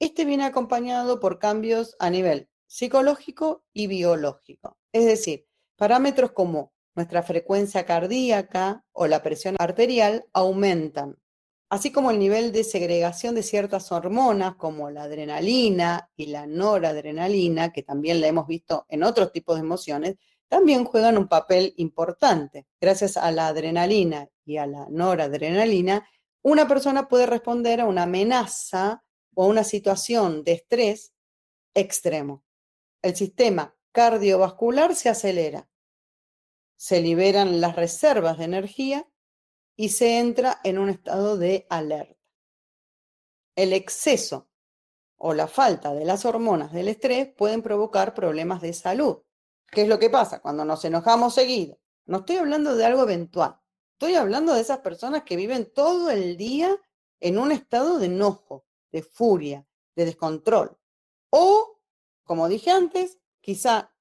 este 0.00 0.24
viene 0.24 0.44
acompañado 0.44 1.20
por 1.20 1.38
cambios 1.38 1.94
a 2.00 2.10
nivel 2.10 2.50
psicológico 2.66 3.64
y 3.72 3.86
biológico. 3.86 4.76
Es 4.90 5.04
decir, 5.04 5.46
parámetros 5.76 6.32
como 6.32 6.74
nuestra 6.96 7.22
frecuencia 7.22 7.84
cardíaca 7.84 8.82
o 8.92 9.06
la 9.06 9.22
presión 9.22 9.54
arterial 9.58 10.24
aumentan, 10.32 11.18
así 11.68 11.92
como 11.92 12.10
el 12.10 12.18
nivel 12.18 12.52
de 12.52 12.64
segregación 12.64 13.34
de 13.34 13.42
ciertas 13.42 13.92
hormonas 13.92 14.56
como 14.56 14.90
la 14.90 15.02
adrenalina 15.02 16.10
y 16.16 16.26
la 16.26 16.46
noradrenalina, 16.46 17.72
que 17.72 17.82
también 17.82 18.20
la 18.20 18.28
hemos 18.28 18.46
visto 18.46 18.86
en 18.88 19.02
otros 19.02 19.30
tipos 19.30 19.56
de 19.56 19.60
emociones, 19.60 20.16
también 20.48 20.84
juegan 20.84 21.18
un 21.18 21.28
papel 21.28 21.74
importante. 21.76 22.66
Gracias 22.80 23.16
a 23.16 23.30
la 23.30 23.48
adrenalina 23.48 24.28
y 24.44 24.56
a 24.56 24.66
la 24.66 24.86
noradrenalina, 24.88 26.08
una 26.42 26.66
persona 26.66 27.08
puede 27.08 27.26
responder 27.26 27.80
a 27.80 27.86
una 27.86 28.04
amenaza 28.04 29.02
o 29.34 29.44
a 29.44 29.46
una 29.48 29.64
situación 29.64 30.44
de 30.44 30.52
estrés 30.52 31.12
extremo. 31.74 32.42
El 33.02 33.16
sistema 33.16 33.74
cardiovascular 33.92 34.94
se 34.94 35.08
acelera, 35.08 35.68
se 36.76 37.00
liberan 37.00 37.60
las 37.60 37.76
reservas 37.76 38.38
de 38.38 38.44
energía 38.44 39.08
y 39.76 39.90
se 39.90 40.18
entra 40.18 40.60
en 40.64 40.78
un 40.78 40.88
estado 40.88 41.36
de 41.36 41.66
alerta. 41.70 42.16
El 43.54 43.72
exceso 43.72 44.48
o 45.16 45.32
la 45.32 45.46
falta 45.46 45.94
de 45.94 46.04
las 46.04 46.24
hormonas 46.24 46.72
del 46.72 46.88
estrés 46.88 47.28
pueden 47.34 47.62
provocar 47.62 48.14
problemas 48.14 48.60
de 48.60 48.72
salud. 48.72 49.22
¿Qué 49.70 49.82
es 49.82 49.88
lo 49.88 49.98
que 49.98 50.10
pasa 50.10 50.40
cuando 50.40 50.64
nos 50.64 50.84
enojamos 50.84 51.34
seguido? 51.34 51.78
No 52.04 52.18
estoy 52.18 52.36
hablando 52.36 52.76
de 52.76 52.84
algo 52.84 53.02
eventual. 53.02 53.58
Estoy 53.92 54.14
hablando 54.14 54.54
de 54.54 54.60
esas 54.60 54.78
personas 54.78 55.22
que 55.22 55.36
viven 55.36 55.72
todo 55.72 56.10
el 56.10 56.36
día 56.36 56.76
en 57.20 57.38
un 57.38 57.50
estado 57.50 57.98
de 57.98 58.06
enojo, 58.06 58.66
de 58.92 59.02
furia, 59.02 59.66
de 59.94 60.04
descontrol. 60.04 60.76
O, 61.30 61.80
como 62.24 62.48
dije 62.48 62.70
antes, 62.70 63.18
quizá 63.40 63.92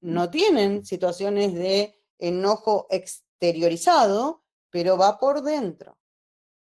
no 0.00 0.30
tienen 0.30 0.84
situaciones 0.84 1.54
de 1.54 1.95
enojo 2.18 2.86
exteriorizado, 2.90 4.42
pero 4.70 4.96
va 4.96 5.18
por 5.18 5.42
dentro. 5.42 5.98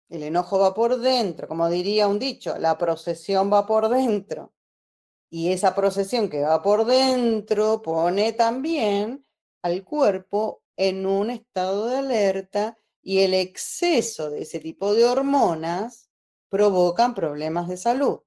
El 0.08 0.22
enojo 0.22 0.58
va 0.58 0.74
por 0.74 0.98
dentro, 0.98 1.48
como 1.48 1.68
diría 1.68 2.06
un 2.08 2.18
dicho, 2.18 2.56
la 2.58 2.78
procesión 2.78 3.52
va 3.52 3.66
por 3.66 3.88
dentro. 3.88 4.52
Y 5.30 5.50
esa 5.50 5.74
procesión 5.74 6.28
que 6.28 6.42
va 6.42 6.62
por 6.62 6.84
dentro 6.84 7.82
pone 7.82 8.32
también 8.32 9.24
al 9.62 9.82
cuerpo 9.82 10.62
en 10.76 11.06
un 11.06 11.30
estado 11.30 11.86
de 11.86 11.96
alerta 11.96 12.78
y 13.02 13.20
el 13.20 13.34
exceso 13.34 14.30
de 14.30 14.42
ese 14.42 14.60
tipo 14.60 14.94
de 14.94 15.04
hormonas 15.04 16.10
provocan 16.48 17.14
problemas 17.14 17.68
de 17.68 17.76
salud. 17.76 18.20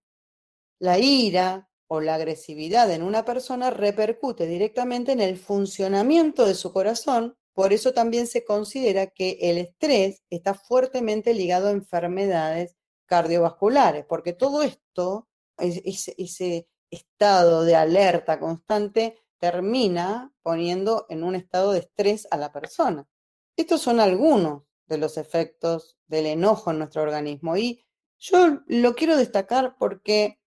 La 0.79 0.99
ira 0.99 1.66
o 1.87 2.01
la 2.01 2.15
agresividad 2.15 2.91
en 2.91 3.03
una 3.03 3.25
persona 3.25 3.69
repercute 3.69 4.45
directamente 4.45 5.11
en 5.11 5.21
el 5.21 5.37
funcionamiento 5.37 6.45
de 6.45 6.55
su 6.55 6.73
corazón 6.73 7.35
por 7.57 7.73
eso 7.73 7.91
también 7.91 8.27
se 8.27 8.45
considera 8.45 9.07
que 9.07 9.39
el 9.41 9.57
estrés 9.57 10.21
está 10.29 10.53
fuertemente 10.53 11.33
ligado 11.33 11.69
a 11.69 11.71
enfermedades 11.71 12.75
cardiovasculares, 13.07 14.05
porque 14.05 14.33
todo 14.33 14.61
esto, 14.61 15.27
ese 15.57 16.67
estado 16.91 17.63
de 17.63 17.75
alerta 17.75 18.39
constante, 18.39 19.17
termina 19.39 20.31
poniendo 20.43 21.07
en 21.09 21.23
un 21.23 21.33
estado 21.33 21.71
de 21.71 21.79
estrés 21.79 22.27
a 22.29 22.37
la 22.37 22.51
persona. 22.51 23.07
Estos 23.55 23.81
son 23.81 24.01
algunos 24.01 24.61
de 24.85 24.99
los 24.99 25.17
efectos 25.17 25.97
del 26.05 26.27
enojo 26.27 26.69
en 26.69 26.77
nuestro 26.77 27.01
organismo 27.01 27.57
y 27.57 27.83
yo 28.19 28.59
lo 28.67 28.93
quiero 28.93 29.17
destacar 29.17 29.77
porque 29.79 30.39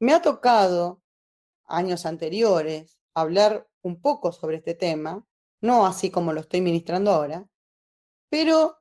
me 0.00 0.12
ha 0.14 0.22
tocado 0.22 1.02
años 1.66 2.06
anteriores 2.06 2.98
hablar 3.14 3.68
un 3.82 4.00
poco 4.00 4.32
sobre 4.32 4.58
este 4.58 4.74
tema 4.74 5.24
no 5.60 5.86
así 5.86 6.10
como 6.10 6.32
lo 6.32 6.40
estoy 6.40 6.60
ministrando 6.60 7.10
ahora, 7.12 7.48
pero 8.28 8.78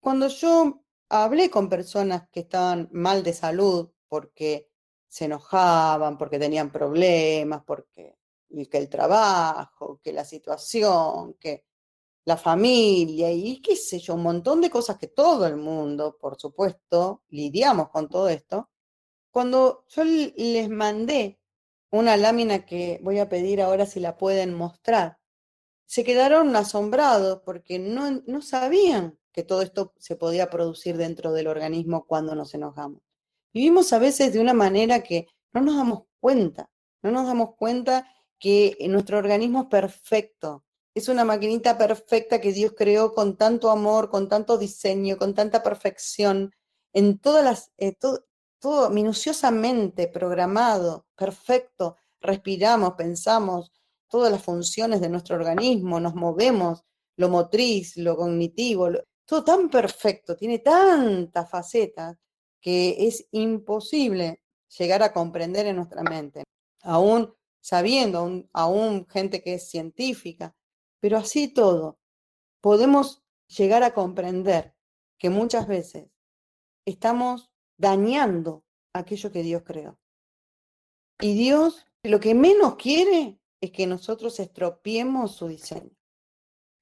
cuando 0.00 0.28
yo 0.28 0.82
hablé 1.08 1.50
con 1.50 1.68
personas 1.68 2.28
que 2.30 2.40
estaban 2.40 2.88
mal 2.92 3.22
de 3.22 3.32
salud 3.32 3.90
porque 4.08 4.70
se 5.08 5.24
enojaban, 5.24 6.16
porque 6.16 6.38
tenían 6.38 6.70
problemas, 6.70 7.62
porque 7.64 8.16
que 8.70 8.78
el 8.78 8.88
trabajo, 8.88 10.00
que 10.02 10.12
la 10.12 10.24
situación, 10.24 11.34
que 11.34 11.64
la 12.24 12.36
familia 12.36 13.30
y 13.32 13.60
qué 13.60 13.76
sé 13.76 13.98
yo, 13.98 14.14
un 14.14 14.22
montón 14.22 14.60
de 14.60 14.70
cosas 14.70 14.98
que 14.98 15.08
todo 15.08 15.46
el 15.46 15.56
mundo, 15.56 16.16
por 16.18 16.38
supuesto, 16.38 17.22
lidiamos 17.28 17.90
con 17.90 18.08
todo 18.08 18.28
esto. 18.28 18.70
Cuando 19.30 19.84
yo 19.88 20.04
les 20.04 20.68
mandé 20.68 21.40
una 21.90 22.16
lámina 22.16 22.64
que 22.64 23.00
voy 23.02 23.18
a 23.18 23.28
pedir 23.28 23.60
ahora 23.60 23.86
si 23.86 24.00
la 24.00 24.16
pueden 24.16 24.54
mostrar, 24.54 25.18
se 25.86 26.04
quedaron 26.04 26.54
asombrados 26.54 27.42
porque 27.44 27.78
no, 27.78 28.22
no 28.26 28.42
sabían 28.42 29.18
que 29.32 29.42
todo 29.42 29.62
esto 29.62 29.92
se 29.98 30.16
podía 30.16 30.50
producir 30.50 30.96
dentro 30.96 31.32
del 31.32 31.46
organismo 31.46 32.06
cuando 32.06 32.34
nos 32.34 32.54
enojamos. 32.54 33.00
Vivimos 33.52 33.92
a 33.92 33.98
veces 33.98 34.32
de 34.32 34.40
una 34.40 34.54
manera 34.54 35.02
que 35.02 35.26
no 35.52 35.60
nos 35.60 35.76
damos 35.76 36.04
cuenta, 36.20 36.70
no 37.02 37.10
nos 37.10 37.26
damos 37.26 37.56
cuenta 37.56 38.08
que 38.38 38.76
nuestro 38.88 39.18
organismo 39.18 39.62
es 39.62 39.66
perfecto, 39.66 40.64
es 40.94 41.08
una 41.08 41.24
maquinita 41.24 41.78
perfecta 41.78 42.40
que 42.40 42.52
Dios 42.52 42.74
creó 42.76 43.14
con 43.14 43.36
tanto 43.36 43.70
amor, 43.70 44.10
con 44.10 44.28
tanto 44.28 44.58
diseño, 44.58 45.16
con 45.18 45.34
tanta 45.34 45.62
perfección, 45.62 46.52
en 46.92 47.18
todas 47.18 47.44
las, 47.44 47.72
eh, 47.78 47.96
todo 48.60 48.90
minuciosamente 48.90 50.06
programado, 50.08 51.06
perfecto. 51.16 51.96
Respiramos, 52.20 52.94
pensamos, 52.94 53.72
todas 54.08 54.30
las 54.30 54.42
funciones 54.42 55.00
de 55.00 55.08
nuestro 55.08 55.36
organismo, 55.36 55.98
nos 55.98 56.14
movemos, 56.14 56.84
lo 57.16 57.28
motriz, 57.28 57.96
lo 57.96 58.16
cognitivo, 58.16 58.88
todo 59.24 59.44
tan 59.44 59.70
perfecto, 59.70 60.36
tiene 60.36 60.58
tantas 60.58 61.48
facetas 61.48 62.16
que 62.60 63.06
es 63.06 63.26
imposible 63.30 64.42
llegar 64.78 65.02
a 65.02 65.12
comprender 65.12 65.66
en 65.66 65.76
nuestra 65.76 66.02
mente, 66.02 66.44
aún 66.82 67.34
sabiendo, 67.60 68.44
aún, 68.52 69.06
gente 69.08 69.42
que 69.42 69.54
es 69.54 69.70
científica, 69.70 70.54
pero 71.00 71.16
así 71.18 71.48
todo, 71.48 71.98
podemos 72.60 73.22
llegar 73.46 73.82
a 73.82 73.94
comprender 73.94 74.74
que 75.18 75.30
muchas 75.30 75.66
veces 75.66 76.08
estamos 76.84 77.49
dañando 77.80 78.62
aquello 78.92 79.32
que 79.32 79.42
Dios 79.42 79.62
creó. 79.64 79.98
Y 81.20 81.34
Dios 81.34 81.86
lo 82.02 82.20
que 82.20 82.34
menos 82.34 82.76
quiere 82.76 83.40
es 83.60 83.72
que 83.72 83.86
nosotros 83.86 84.38
estropeemos 84.40 85.34
su 85.36 85.48
diseño. 85.48 85.96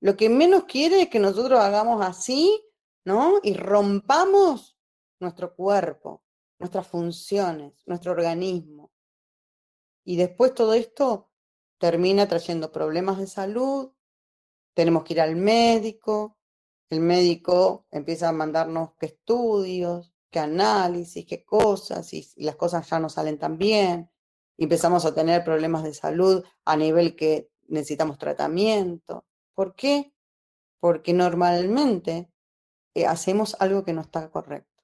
Lo 0.01 0.17
que 0.17 0.29
menos 0.29 0.65
quiere 0.65 1.03
es 1.03 1.09
que 1.09 1.19
nosotros 1.19 1.59
hagamos 1.59 2.05
así, 2.05 2.65
¿no? 3.05 3.41
Y 3.43 3.55
rompamos 3.55 4.77
nuestro 5.21 5.55
cuerpo, 5.55 6.23
nuestras 6.59 6.87
funciones, 6.87 7.83
nuestro 7.87 8.13
organismo. 8.13 8.93
Y 10.05 10.17
después 10.17 10.55
todo 10.55 10.75
esto 10.75 11.31
termina 11.79 12.29
trayendo 12.29 12.71
problemas 12.71 13.19
de 13.19 13.27
salud, 13.27 13.93
tenemos 14.75 15.03
que 15.03 15.15
ir 15.15 15.21
al 15.21 15.35
médico, 15.35 16.39
el 16.91 17.01
médico 17.01 17.87
empieza 17.91 18.29
a 18.29 18.33
mandarnos 18.33 18.95
qué 18.99 19.07
estudios, 19.07 20.15
qué 20.31 20.41
análisis, 20.41 21.27
qué 21.27 21.45
cosas, 21.45 22.13
y 22.13 22.27
las 22.37 22.57
cosas 22.57 22.89
ya 22.89 22.99
no 22.99 23.09
salen 23.09 23.39
tan 23.39 23.59
bien, 23.59 24.11
empezamos 24.57 25.05
a 25.05 25.15
tener 25.15 25.45
problemas 25.45 25.85
de 25.85 25.95
salud 25.95 26.45
a 26.65 26.77
nivel 26.77 27.17
que 27.17 27.51
necesitamos 27.69 28.19
tratamiento. 28.19 29.25
¿Por 29.55 29.75
qué? 29.75 30.13
Porque 30.81 31.13
normalmente 31.13 32.31
eh, 32.95 33.07
hacemos 33.07 33.57
algo 33.61 33.85
que 33.85 33.93
no 33.93 34.01
está 34.01 34.31
correcto. 34.31 34.83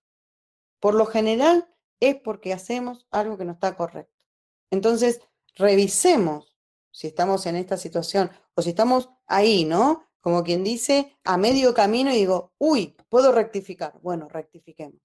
Por 0.80 0.94
lo 0.94 1.06
general 1.06 1.74
es 2.00 2.16
porque 2.16 2.52
hacemos 2.52 3.06
algo 3.10 3.36
que 3.36 3.44
no 3.44 3.52
está 3.52 3.76
correcto. 3.76 4.24
Entonces, 4.70 5.20
revisemos 5.54 6.56
si 6.90 7.08
estamos 7.08 7.46
en 7.46 7.56
esta 7.56 7.76
situación 7.76 8.30
o 8.54 8.62
si 8.62 8.70
estamos 8.70 9.10
ahí, 9.26 9.64
¿no? 9.64 10.04
Como 10.20 10.42
quien 10.42 10.64
dice, 10.64 11.16
a 11.24 11.36
medio 11.36 11.74
camino 11.74 12.10
y 12.12 12.16
digo, 12.16 12.52
uy, 12.58 12.96
puedo 13.08 13.32
rectificar. 13.32 13.98
Bueno, 14.00 14.28
rectifiquemos, 14.28 15.00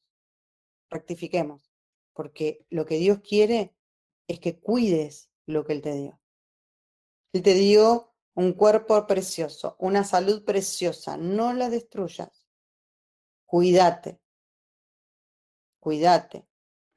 rectifiquemos, 0.89 1.71
porque 2.13 2.65
lo 2.69 2.85
que 2.85 2.95
Dios 2.97 3.19
quiere 3.19 3.75
es 4.27 4.39
que 4.39 4.59
cuides 4.59 5.29
lo 5.45 5.65
que 5.65 5.73
Él 5.73 5.81
te 5.81 5.93
dio. 5.93 6.19
Él 7.33 7.43
te 7.43 7.53
dio 7.53 8.13
un 8.35 8.53
cuerpo 8.53 9.05
precioso, 9.05 9.75
una 9.79 10.03
salud 10.03 10.43
preciosa, 10.45 11.17
no 11.17 11.53
la 11.53 11.69
destruyas. 11.69 12.45
Cuídate, 13.45 14.21
cuídate, 15.79 16.47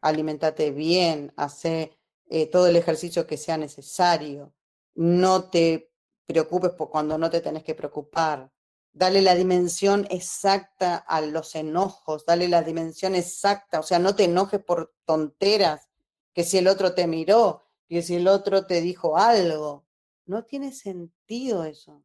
alimentate 0.01 0.71
bien, 0.71 1.33
hace 1.37 1.99
eh, 2.29 2.47
todo 2.47 2.67
el 2.67 2.77
ejercicio 2.77 3.27
que 3.27 3.37
sea 3.37 3.57
necesario, 3.57 4.55
no 4.95 5.51
te 5.51 5.91
preocupes 6.27 6.73
por 6.73 6.91
cuando 6.91 7.19
no 7.19 7.31
te 7.31 7.41
tenés 7.41 7.65
que 7.65 7.75
preocupar, 7.75 8.51
dale 8.93 9.23
la 9.23 9.35
dimensión 9.35 10.07
exacta 10.11 10.97
a 10.97 11.21
los 11.21 11.55
enojos, 11.55 12.25
dale 12.27 12.49
la 12.49 12.63
dimensión 12.63 13.15
exacta, 13.15 13.81
o 13.81 13.83
sea, 13.83 13.99
no 13.99 14.15
te 14.15 14.25
enojes 14.25 14.63
por 14.63 14.95
tonteras, 15.05 15.89
que 16.35 16.45
si 16.45 16.59
el 16.59 16.69
otro 16.69 16.95
te 16.95 17.07
miró, 17.07 17.69
que 17.89 18.03
si 18.03 18.17
el 18.17 18.29
otro 18.29 18.67
te 18.67 18.81
dijo 18.81 19.17
algo, 19.17 19.87
no 20.27 20.45
tiene 20.45 20.73
sentido 20.73 21.65
eso. 21.65 22.03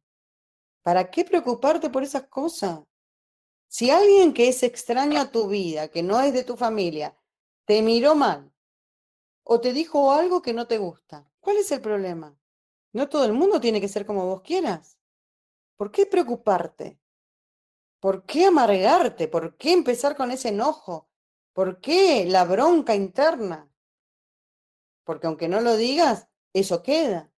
¿Para 0.82 1.10
qué 1.10 1.24
preocuparte 1.24 1.90
por 1.90 2.02
esas 2.02 2.24
cosas? 2.24 2.80
Si 3.68 3.90
alguien 3.90 4.32
que 4.32 4.48
es 4.48 4.62
extraño 4.62 5.20
a 5.20 5.30
tu 5.30 5.48
vida, 5.48 5.88
que 5.88 6.02
no 6.02 6.20
es 6.20 6.32
de 6.32 6.44
tu 6.44 6.56
familia, 6.56 7.16
te 7.64 7.82
miró 7.82 8.14
mal 8.14 8.50
o 9.44 9.60
te 9.60 9.72
dijo 9.72 10.12
algo 10.12 10.42
que 10.42 10.52
no 10.52 10.66
te 10.66 10.78
gusta, 10.78 11.30
¿cuál 11.40 11.58
es 11.58 11.70
el 11.72 11.80
problema? 11.80 12.38
No 12.92 13.08
todo 13.08 13.24
el 13.24 13.32
mundo 13.32 13.60
tiene 13.60 13.80
que 13.80 13.88
ser 13.88 14.04
como 14.04 14.26
vos 14.26 14.42
quieras. 14.42 14.97
¿Por 15.78 15.92
qué 15.92 16.06
preocuparte? 16.06 16.98
¿Por 18.00 18.26
qué 18.26 18.46
amargarte? 18.46 19.28
¿Por 19.28 19.56
qué 19.56 19.72
empezar 19.72 20.16
con 20.16 20.32
ese 20.32 20.48
enojo? 20.48 21.08
¿Por 21.52 21.80
qué 21.80 22.26
la 22.26 22.44
bronca 22.44 22.96
interna? 22.96 23.72
Porque 25.04 25.28
aunque 25.28 25.48
no 25.48 25.60
lo 25.60 25.76
digas, 25.76 26.28
eso 26.52 26.82
queda. 26.82 27.32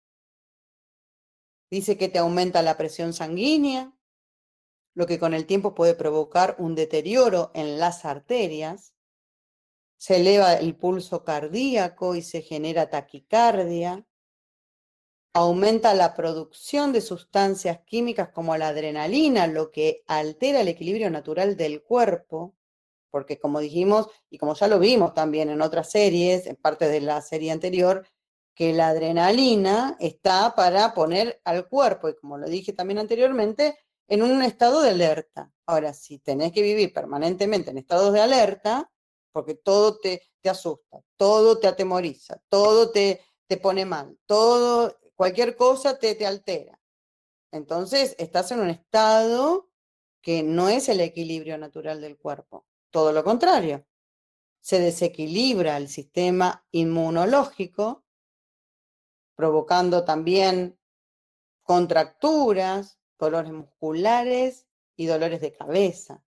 Dice 1.71 1.99
que 1.99 2.09
te 2.09 2.19
aumenta 2.19 2.63
la 2.63 2.79
presión 2.79 3.13
sanguínea, 3.13 3.95
lo 4.95 5.07
que 5.07 5.19
con 5.19 5.35
el 5.35 5.47
tiempo 5.47 5.75
puede 5.75 5.95
provocar 5.95 6.57
un 6.59 6.75
deterioro 6.75 7.51
en 7.55 7.79
las 7.79 8.07
arterias. 8.07 8.95
Se 9.99 10.17
eleva 10.17 10.55
el 10.55 10.77
pulso 10.77 11.25
cardíaco 11.25 12.15
y 12.15 12.23
se 12.23 12.41
genera 12.41 12.89
taquicardia. 12.89 14.07
Aumenta 15.33 15.95
la 15.95 16.15
producción 16.15 16.93
de 16.93 17.01
sustancias 17.01 17.81
químicas 17.87 18.31
como 18.31 18.57
la 18.57 18.69
adrenalina, 18.69 19.47
lo 19.47 19.71
que 19.71 20.03
altera 20.09 20.61
el 20.61 20.69
equilibrio 20.69 21.09
natural 21.09 21.57
del 21.57 21.83
cuerpo, 21.83 22.57
porque 23.11 23.39
como 23.39 23.61
dijimos 23.61 24.09
y 24.29 24.39
como 24.39 24.55
ya 24.55 24.67
lo 24.67 24.79
vimos 24.79 25.15
también 25.15 25.51
en 25.51 25.63
otras 25.63 25.91
series, 25.91 26.47
en 26.47 26.57
parte 26.57 26.89
de 26.89 27.01
la 27.01 27.21
serie 27.23 27.53
anterior, 27.53 28.07
que 28.55 28.73
la 28.73 28.89
adrenalina 28.89 29.97
está 30.01 30.55
para 30.55 30.95
poner 30.95 31.41
al 31.45 31.69
cuerpo, 31.69 32.09
y 32.09 32.17
como 32.17 32.37
lo 32.37 32.49
dije 32.49 32.73
también 32.73 32.99
anteriormente, 32.99 33.79
en 34.09 34.23
un 34.23 34.43
estado 34.43 34.83
de 34.83 34.91
alerta. 34.91 35.53
Ahora, 35.67 35.95
si 35.95 36.19
tenés 36.19 36.53
que 36.53 36.63
vivir 36.63 36.93
permanentemente 36.93 37.71
en 37.71 37.79
estados 37.79 38.13
de 38.13 38.21
alerta, 38.21 38.91
porque 39.33 39.55
todo 39.55 39.99
te, 39.99 40.23
te 40.41 40.51
asusta, 40.51 41.01
todo 41.17 41.59
te 41.59 41.69
atemoriza, 41.69 42.43
todo 42.49 42.91
te, 42.91 43.23
te 43.47 43.57
pone 43.57 43.87
mal, 43.87 44.19
todo, 44.27 44.99
cualquier 45.21 45.55
cosa 45.55 45.99
te, 45.99 46.15
te 46.15 46.27
altera. 46.27 46.81
Entonces, 47.53 48.17
estás 48.19 48.53
en 48.53 48.61
un 48.61 48.71
estado 48.71 49.69
que 50.23 50.43
no 50.43 50.71
es 50.71 50.89
el 50.89 50.99
equilibrio 51.03 51.59
natural 51.59 52.01
del 52.01 52.17
cuerpo, 52.17 52.65
todo 52.89 53.13
lo 53.13 53.23
contrario. 53.23 53.85
Se 54.63 54.81
desequilibra 54.81 55.77
el 55.77 55.89
sistema 55.89 56.65
inmunológico 56.71 58.03
provocando 59.35 60.07
también 60.07 60.81
contracturas, 61.65 62.99
dolores 63.19 63.53
musculares 63.53 64.69
y 64.97 65.05
dolores 65.05 65.43
de 65.43 65.53
cabeza. 65.53 66.25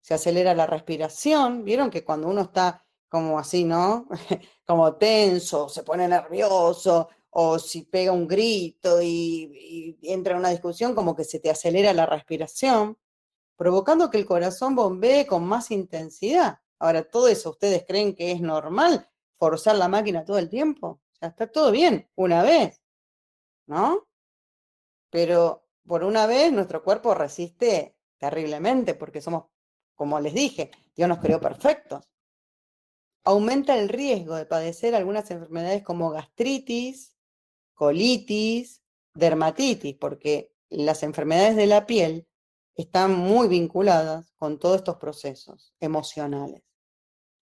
Se 0.00 0.14
acelera 0.14 0.52
la 0.52 0.66
respiración. 0.66 1.62
Vieron 1.62 1.90
que 1.90 2.04
cuando 2.04 2.26
uno 2.26 2.40
está 2.40 2.84
como 3.08 3.38
así, 3.38 3.62
¿no? 3.62 4.08
como 4.66 4.96
tenso, 4.96 5.68
se 5.68 5.84
pone 5.84 6.08
nervioso, 6.08 7.08
o 7.30 7.58
si 7.58 7.82
pega 7.82 8.12
un 8.12 8.26
grito 8.26 9.00
y, 9.02 9.98
entra 10.02 10.32
en 10.32 10.40
una 10.40 10.50
discusión, 10.50 10.94
como 10.94 11.14
que 11.14 11.24
se 11.24 11.40
te 11.40 11.50
acelera 11.50 11.92
la 11.92 12.06
respiración, 12.06 12.98
provocando 13.56 14.10
que 14.10 14.18
el 14.18 14.26
corazón 14.26 14.74
bombee 14.74 15.26
con 15.26 15.44
más 15.46 15.70
intensidad. 15.70 16.60
Ahora, 16.78 17.02
¿todo 17.08 17.28
eso 17.28 17.50
ustedes 17.50 17.84
creen 17.86 18.14
que 18.14 18.32
es 18.32 18.40
normal 18.40 19.08
forzar 19.38 19.76
la 19.76 19.88
máquina 19.88 20.24
todo 20.24 20.38
el 20.38 20.48
tiempo? 20.48 20.88
O 20.88 21.16
sea, 21.18 21.28
está 21.30 21.46
todo 21.46 21.70
bien 21.70 22.08
una 22.14 22.42
vez, 22.42 22.82
¿no? 23.66 24.06
Pero 25.10 25.66
por 25.86 26.04
una 26.04 26.26
vez 26.26 26.52
nuestro 26.52 26.82
cuerpo 26.82 27.14
resiste 27.14 27.96
terriblemente 28.18 28.94
porque 28.94 29.20
somos, 29.20 29.46
como 29.94 30.20
les 30.20 30.34
dije, 30.34 30.70
Dios 30.94 31.08
nos 31.08 31.18
creó 31.18 31.40
perfectos. 31.40 32.08
Aumenta 33.24 33.76
el 33.76 33.88
riesgo 33.88 34.36
de 34.36 34.46
padecer 34.46 34.94
algunas 34.94 35.30
enfermedades 35.30 35.82
como 35.82 36.10
gastritis, 36.10 37.15
colitis, 37.76 38.82
dermatitis, 39.14 39.94
porque 39.94 40.52
las 40.68 41.04
enfermedades 41.04 41.54
de 41.54 41.66
la 41.66 41.86
piel 41.86 42.26
están 42.74 43.14
muy 43.14 43.46
vinculadas 43.46 44.32
con 44.36 44.58
todos 44.58 44.78
estos 44.78 44.96
procesos 44.96 45.72
emocionales. 45.78 46.62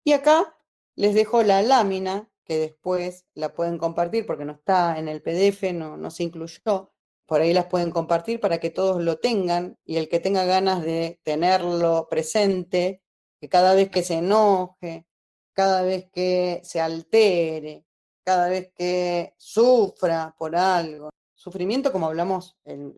Y 0.04 0.14
acá 0.14 0.56
les 0.96 1.16
dejo 1.16 1.44
la 1.44 1.62
lámina 1.62 2.30
que 2.46 2.58
después 2.58 3.26
la 3.34 3.54
pueden 3.54 3.78
compartir 3.78 4.26
porque 4.26 4.46
no 4.46 4.54
está 4.54 4.98
en 5.00 5.10
el 5.10 5.22
PDF, 5.22 5.74
no, 5.74 6.12
se 6.12 6.24
incluyó. 6.24 6.94
Por 7.26 7.42
ahí 7.42 7.54
las 7.54 7.66
pueden 7.66 7.92
compartir 7.92 8.40
para 8.40 8.60
que 8.60 8.70
todos 8.70 9.04
lo 9.04 9.18
tengan 9.18 9.78
y 9.84 9.98
el 9.98 10.08
que 10.08 10.22
tenga 10.22 10.46
ganas 10.46 10.82
de 10.82 11.20
tenerlo 11.24 12.08
presente, 12.10 13.02
que 13.42 13.50
cada 13.50 13.74
vez 13.74 13.90
que 13.90 14.02
se 14.04 14.16
enoje, 14.20 15.06
cada 15.52 15.82
vez 15.82 16.10
que 16.12 16.62
se 16.64 16.80
altere, 16.80 17.87
cada 18.28 18.50
vez 18.50 18.74
que 18.76 19.36
sufra 19.38 20.36
por 20.38 20.54
algo, 20.54 21.12
sufrimiento 21.34 21.94
como 21.94 22.08
hablamos 22.08 22.58
en, 22.66 22.94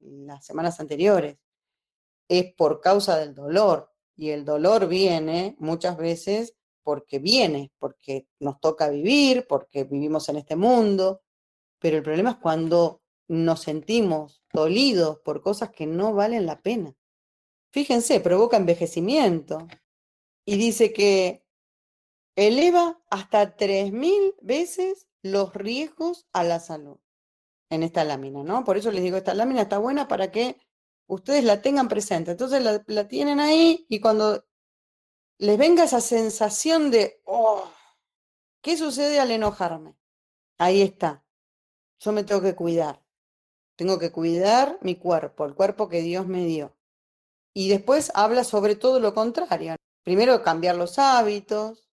las 0.00 0.44
semanas 0.44 0.80
anteriores, 0.80 1.36
es 2.28 2.52
por 2.54 2.80
causa 2.80 3.16
del 3.16 3.32
dolor 3.32 3.92
y 4.16 4.30
el 4.30 4.44
dolor 4.44 4.88
viene 4.88 5.54
muchas 5.60 5.96
veces 5.96 6.56
porque 6.82 7.20
viene, 7.20 7.70
porque 7.78 8.26
nos 8.40 8.58
toca 8.58 8.88
vivir, 8.88 9.46
porque 9.48 9.84
vivimos 9.84 10.28
en 10.28 10.38
este 10.38 10.56
mundo, 10.56 11.22
pero 11.78 11.98
el 11.98 12.02
problema 12.02 12.30
es 12.30 12.36
cuando 12.38 13.02
nos 13.28 13.60
sentimos 13.60 14.42
dolidos 14.52 15.20
por 15.20 15.42
cosas 15.42 15.70
que 15.70 15.86
no 15.86 16.12
valen 16.12 16.44
la 16.44 16.60
pena. 16.60 16.92
Fíjense, 17.70 18.18
provoca 18.18 18.56
envejecimiento 18.56 19.68
y 20.44 20.56
dice 20.56 20.92
que 20.92 21.44
eleva 22.46 23.00
hasta 23.10 23.56
3.000 23.56 24.34
veces 24.40 25.08
los 25.22 25.52
riesgos 25.54 26.26
a 26.32 26.44
la 26.44 26.60
salud 26.60 26.98
en 27.70 27.82
esta 27.82 28.04
lámina, 28.04 28.42
¿no? 28.42 28.64
Por 28.64 28.76
eso 28.76 28.90
les 28.90 29.02
digo, 29.02 29.16
esta 29.16 29.34
lámina 29.34 29.62
está 29.62 29.78
buena 29.78 30.08
para 30.08 30.30
que 30.30 30.56
ustedes 31.06 31.44
la 31.44 31.62
tengan 31.62 31.88
presente. 31.88 32.32
Entonces 32.32 32.62
la, 32.86 33.08
tienen 33.08 33.40
ahí 33.40 33.86
y 33.88 34.00
cuando 34.00 34.44
les 35.38 35.56
venga 35.56 35.84
esa 35.84 36.00
sensación 36.00 36.90
de, 36.90 37.20
oh, 37.24 37.64
¿Qué 38.62 38.76
sucede 38.76 39.18
al 39.20 39.30
enojarme? 39.30 39.96
Ahí 40.58 40.82
está. 40.82 41.24
Yo 41.98 42.12
me 42.12 42.24
tengo 42.24 42.42
que 42.42 42.54
cuidar. 42.54 43.02
Tengo 43.76 43.98
que 43.98 44.12
cuidar 44.12 44.78
mi 44.82 44.96
cuerpo, 44.96 45.46
el 45.46 45.54
cuerpo 45.54 45.88
que 45.88 46.02
Dios 46.02 46.26
me 46.26 46.44
dio. 46.44 46.76
Y 47.54 47.70
después 47.70 48.12
habla 48.14 48.44
sobre 48.44 48.76
todo 48.76 49.00
lo 49.00 49.14
contrario. 49.14 49.76
Primero 50.04 50.42
cambiar 50.42 50.76
los 50.76 50.98
hábitos. 50.98 51.89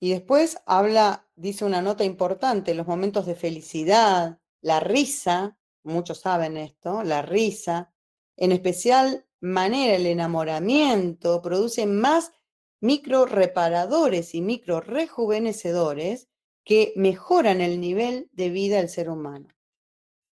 Y 0.00 0.10
después 0.10 0.58
habla, 0.66 1.26
dice 1.36 1.64
una 1.64 1.80
nota 1.80 2.04
importante, 2.04 2.74
los 2.74 2.86
momentos 2.86 3.26
de 3.26 3.34
felicidad, 3.34 4.38
la 4.60 4.80
risa, 4.80 5.58
muchos 5.84 6.20
saben 6.20 6.56
esto, 6.56 7.02
la 7.02 7.22
risa, 7.22 7.92
en 8.36 8.52
especial 8.52 9.26
manera 9.40 9.94
el 9.94 10.06
enamoramiento 10.06 11.40
produce 11.40 11.86
más 11.86 12.32
micro 12.80 13.26
reparadores 13.26 14.34
y 14.34 14.42
micro 14.42 14.80
rejuvenecedores 14.80 16.28
que 16.64 16.92
mejoran 16.96 17.60
el 17.60 17.80
nivel 17.80 18.28
de 18.32 18.50
vida 18.50 18.78
del 18.78 18.88
ser 18.88 19.08
humano. 19.08 19.48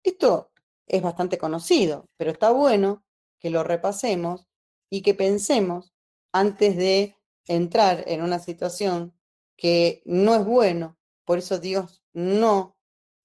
Esto 0.04 0.52
es 0.88 1.02
bastante 1.02 1.38
conocido, 1.38 2.08
pero 2.18 2.32
está 2.32 2.52
bueno 2.52 3.04
que 3.40 3.50
lo 3.50 3.64
repasemos 3.64 4.48
y 4.90 5.02
que 5.02 5.14
pensemos 5.14 5.94
antes 6.32 6.78
de 6.78 7.18
entrar 7.48 8.04
en 8.08 8.22
una 8.22 8.40
situación 8.40 9.19
que 9.60 10.02
no 10.06 10.36
es 10.36 10.46
bueno, 10.46 10.98
por 11.26 11.38
eso 11.38 11.60
Dios 11.60 12.02
no, 12.14 12.78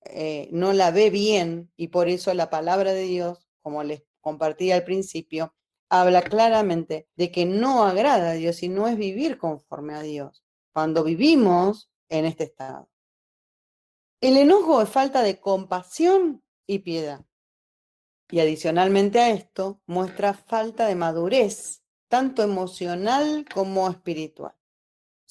eh, 0.04 0.48
no 0.50 0.72
la 0.72 0.90
ve 0.90 1.08
bien 1.08 1.72
y 1.76 1.88
por 1.88 2.08
eso 2.08 2.34
la 2.34 2.50
palabra 2.50 2.92
de 2.92 3.04
Dios, 3.04 3.48
como 3.62 3.84
les 3.84 4.02
compartí 4.20 4.72
al 4.72 4.82
principio, 4.82 5.54
habla 5.88 6.22
claramente 6.22 7.08
de 7.14 7.30
que 7.30 7.46
no 7.46 7.84
agrada 7.84 8.30
a 8.30 8.34
Dios 8.34 8.64
y 8.64 8.68
no 8.68 8.88
es 8.88 8.96
vivir 8.96 9.38
conforme 9.38 9.94
a 9.94 10.02
Dios 10.02 10.44
cuando 10.72 11.04
vivimos 11.04 11.88
en 12.08 12.24
este 12.24 12.44
estado. 12.44 12.90
El 14.20 14.36
enojo 14.36 14.82
es 14.82 14.88
falta 14.88 15.22
de 15.22 15.38
compasión 15.38 16.42
y 16.66 16.80
piedad. 16.80 17.24
Y 18.28 18.40
adicionalmente 18.40 19.20
a 19.20 19.30
esto, 19.30 19.80
muestra 19.86 20.34
falta 20.34 20.88
de 20.88 20.96
madurez, 20.96 21.84
tanto 22.08 22.42
emocional 22.42 23.44
como 23.54 23.88
espiritual. 23.88 24.54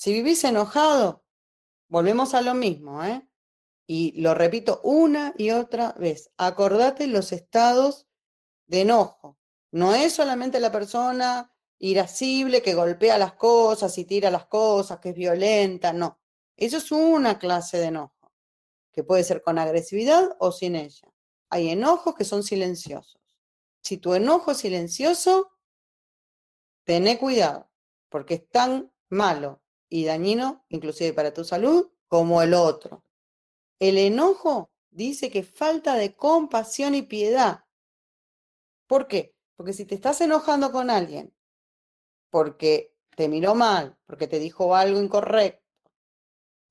Si 0.04 0.12
vivís 0.12 0.44
enojado, 0.44 1.24
volvemos 1.88 2.34
a 2.34 2.42
lo 2.42 2.54
mismo, 2.54 3.06
¿eh? 3.06 3.26
Y 3.88 4.20
lo 4.20 4.34
repito 4.34 4.82
una 4.84 5.34
y 5.38 5.52
otra 5.52 5.94
vez, 5.94 6.30
acordate 6.36 7.08
los 7.08 7.32
estados 7.32 8.06
de 8.68 8.82
enojo. 8.82 9.40
No 9.72 9.96
es 9.96 10.12
solamente 10.12 10.60
la 10.60 10.74
persona 10.74 11.56
irascible 11.80 12.62
que 12.62 12.74
golpea 12.74 13.18
las 13.18 13.36
cosas 13.36 13.98
y 13.98 14.04
tira 14.04 14.30
las 14.30 14.46
cosas, 14.48 15.00
que 15.00 15.12
es 15.12 15.16
violenta, 15.16 15.94
no. 15.94 16.20
Eso 16.58 16.80
es 16.80 16.92
una 16.92 17.40
clase 17.40 17.78
de 17.78 17.86
enojo, 17.86 18.34
que 18.92 19.06
puede 19.06 19.24
ser 19.24 19.42
con 19.42 19.58
agresividad 19.58 20.36
o 20.38 20.52
sin 20.52 20.76
ella. 20.76 21.14
Hay 21.50 21.70
enojos 21.70 22.14
que 22.14 22.26
son 22.26 22.44
silenciosos. 22.44 23.22
Si 23.82 24.00
tu 24.00 24.16
enojo 24.16 24.52
es 24.52 24.58
silencioso, 24.58 25.54
tené 26.84 27.18
cuidado, 27.18 27.72
porque 28.10 28.34
es 28.34 28.50
tan 28.50 28.92
malo 29.08 29.63
y 29.94 30.06
dañino, 30.06 30.66
inclusive 30.70 31.14
para 31.14 31.36
tu 31.36 31.44
salud, 31.44 31.92
como 32.08 32.42
el 32.42 32.56
otro. 32.56 33.06
El 33.78 34.00
enojo 34.00 34.72
dice 34.90 35.30
que 35.30 35.44
falta 35.44 35.94
de 35.94 36.16
compasión 36.16 36.96
y 36.96 37.04
piedad. 37.04 37.66
¿Por 38.88 39.08
qué? 39.08 39.36
Porque 39.56 39.72
si 39.72 39.86
te 39.86 39.94
estás 39.94 40.20
enojando 40.22 40.72
con 40.72 40.90
alguien 40.90 41.32
porque 42.32 42.98
te 43.16 43.30
miró 43.30 43.54
mal, 43.54 43.96
porque 44.08 44.26
te 44.26 44.40
dijo 44.40 44.76
algo 44.76 45.00
incorrecto, 45.00 45.64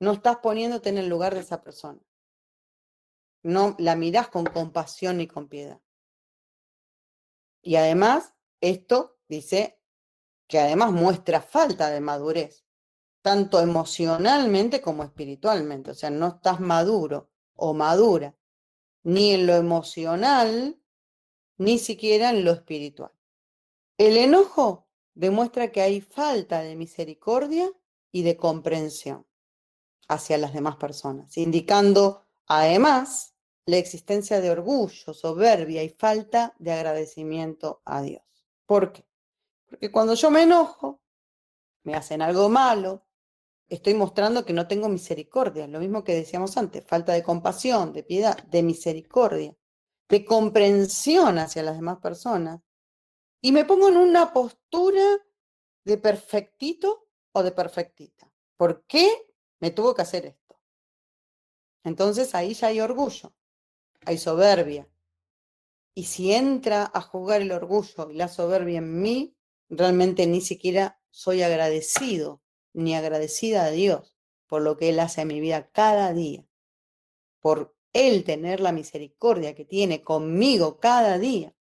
no 0.01 0.15
estás 0.15 0.39
poniéndote 0.39 0.89
en 0.89 0.99
el 0.99 1.09
lugar 1.09 1.35
de 1.35 1.43
esa 1.43 1.63
persona. 1.63 2.03
No 3.45 3.77
la 3.79 3.95
mirás 3.95 4.27
con 4.27 4.47
compasión 4.47 5.21
y 5.21 5.29
con 5.29 5.49
piedad. 5.49 5.81
Y 7.63 7.77
además, 7.77 8.35
esto 8.61 9.21
dice 9.29 9.81
que 10.49 10.59
además 10.59 10.91
muestra 10.91 11.41
falta 11.41 11.89
de 11.89 12.01
madurez, 12.01 12.62
tanto 13.23 13.61
emocionalmente 13.61 14.81
como 14.81 15.05
espiritualmente. 15.05 15.93
O 15.93 15.95
sea, 15.95 16.11
no 16.11 16.29
estás 16.29 16.61
maduro 16.61 17.31
o 17.55 17.73
madura, 17.73 18.37
ni 19.05 19.33
en 19.33 19.47
lo 19.47 19.55
emocional, 19.55 20.79
ni 21.57 21.79
siquiera 21.79 22.31
en 22.31 22.45
lo 22.45 22.53
espiritual. 22.53 23.13
El 23.97 24.17
enojo 24.17 24.89
demuestra 25.15 25.71
que 25.71 25.81
hay 25.81 26.01
falta 26.01 26.61
de 26.63 26.77
misericordia 26.77 27.71
y 28.11 28.23
de 28.23 28.37
comprensión 28.37 29.27
hacia 30.09 30.39
las 30.39 30.53
demás 30.53 30.77
personas, 30.77 31.37
indicando 31.37 32.25
además 32.47 33.35
la 33.67 33.77
existencia 33.77 34.41
de 34.41 34.51
orgullo, 34.51 35.15
soberbia 35.15 35.83
y 35.83 35.91
falta 35.91 36.55
de 36.59 36.73
agradecimiento 36.73 37.81
a 37.85 38.03
Dios. 38.03 38.23
¿Por 38.67 38.93
qué? 38.93 39.07
Porque 39.67 39.93
cuando 39.93 40.15
yo 40.15 40.31
me 40.31 40.43
enojo, 40.43 41.01
me 41.85 41.95
hacen 41.95 42.23
algo 42.23 42.49
malo, 42.49 43.07
estoy 43.75 43.95
mostrando 43.95 44.45
que 44.45 44.53
no 44.53 44.69
tengo 44.69 44.89
misericordia, 44.89 45.67
lo 45.67 45.81
mismo 45.81 46.05
que 46.05 46.15
decíamos 46.15 46.57
antes, 46.57 46.85
falta 46.87 47.13
de 47.13 47.23
compasión, 47.23 47.93
de 47.93 48.03
piedad, 48.03 48.43
de 48.45 48.63
misericordia 48.63 49.57
de 50.13 50.27
comprensión 50.27 51.39
hacia 51.39 51.63
las 51.63 51.77
demás 51.77 51.99
personas, 51.99 52.61
y 53.41 53.51
me 53.51 53.65
pongo 53.65 53.89
en 53.89 53.97
una 53.97 54.35
postura 54.35 55.03
de 55.87 55.97
perfectito 55.97 57.09
o 57.33 57.43
de 57.43 57.51
perfectita. 57.51 58.31
¿Por 58.59 58.85
qué 58.85 59.09
me 59.59 59.71
tuvo 59.71 59.95
que 59.95 60.03
hacer 60.03 60.27
esto? 60.27 60.61
Entonces 61.83 62.35
ahí 62.35 62.53
ya 62.53 62.67
hay 62.67 62.81
orgullo, 62.81 63.35
hay 64.05 64.19
soberbia. 64.19 64.87
Y 65.95 66.05
si 66.05 66.35
entra 66.35 66.91
a 66.93 67.01
jugar 67.01 67.41
el 67.41 67.51
orgullo 67.51 68.11
y 68.11 68.15
la 68.15 68.29
soberbia 68.29 68.79
en 68.79 69.01
mí, 69.01 69.35
realmente 69.71 70.27
ni 70.27 70.43
siquiera 70.43 71.01
soy 71.11 71.41
agradecido 71.41 72.43
ni 72.73 72.95
agradecida 72.95 73.65
a 73.65 73.71
Dios 73.71 74.17
por 74.47 74.63
lo 74.63 74.77
que 74.77 74.91
Él 74.91 75.01
hace 75.01 75.23
en 75.23 75.29
mi 75.29 75.41
vida 75.41 75.71
cada 75.73 76.13
día, 76.13 76.47
por 77.41 77.75
él 77.93 78.25
tener 78.25 78.61
la 78.61 78.73
misericordia 78.73 79.55
que 79.55 79.65
tiene 79.65 80.03
conmigo 80.03 80.79
cada 80.79 81.19
día, 81.19 81.55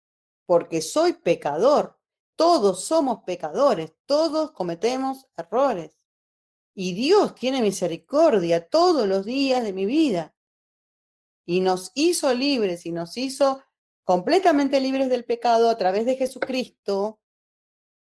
porque 0.47 0.81
soy 0.81 1.15
pecador. 1.15 1.99
Todos 2.37 2.85
somos 2.85 3.25
pecadores, 3.25 3.93
todos 4.07 4.53
cometemos 4.53 5.27
errores. 5.37 5.99
Y 6.75 6.95
Dios 6.95 7.35
tiene 7.35 7.61
misericordia 7.61 8.67
todos 8.67 9.07
los 9.07 9.27
días 9.27 9.63
de 9.65 9.73
mi 9.73 9.87
vida. 9.87 10.35
Y 11.45 11.61
nos 11.61 11.91
hizo 11.95 12.33
libres 12.33 12.87
y 12.87 12.93
nos 12.93 13.17
hizo 13.17 13.63
completamente 14.05 14.81
libres 14.81 15.11
del 15.11 15.25
pecado 15.25 15.69
a 15.69 15.77
través 15.77 16.07
de 16.07 16.17
Jesucristo. 16.17 17.21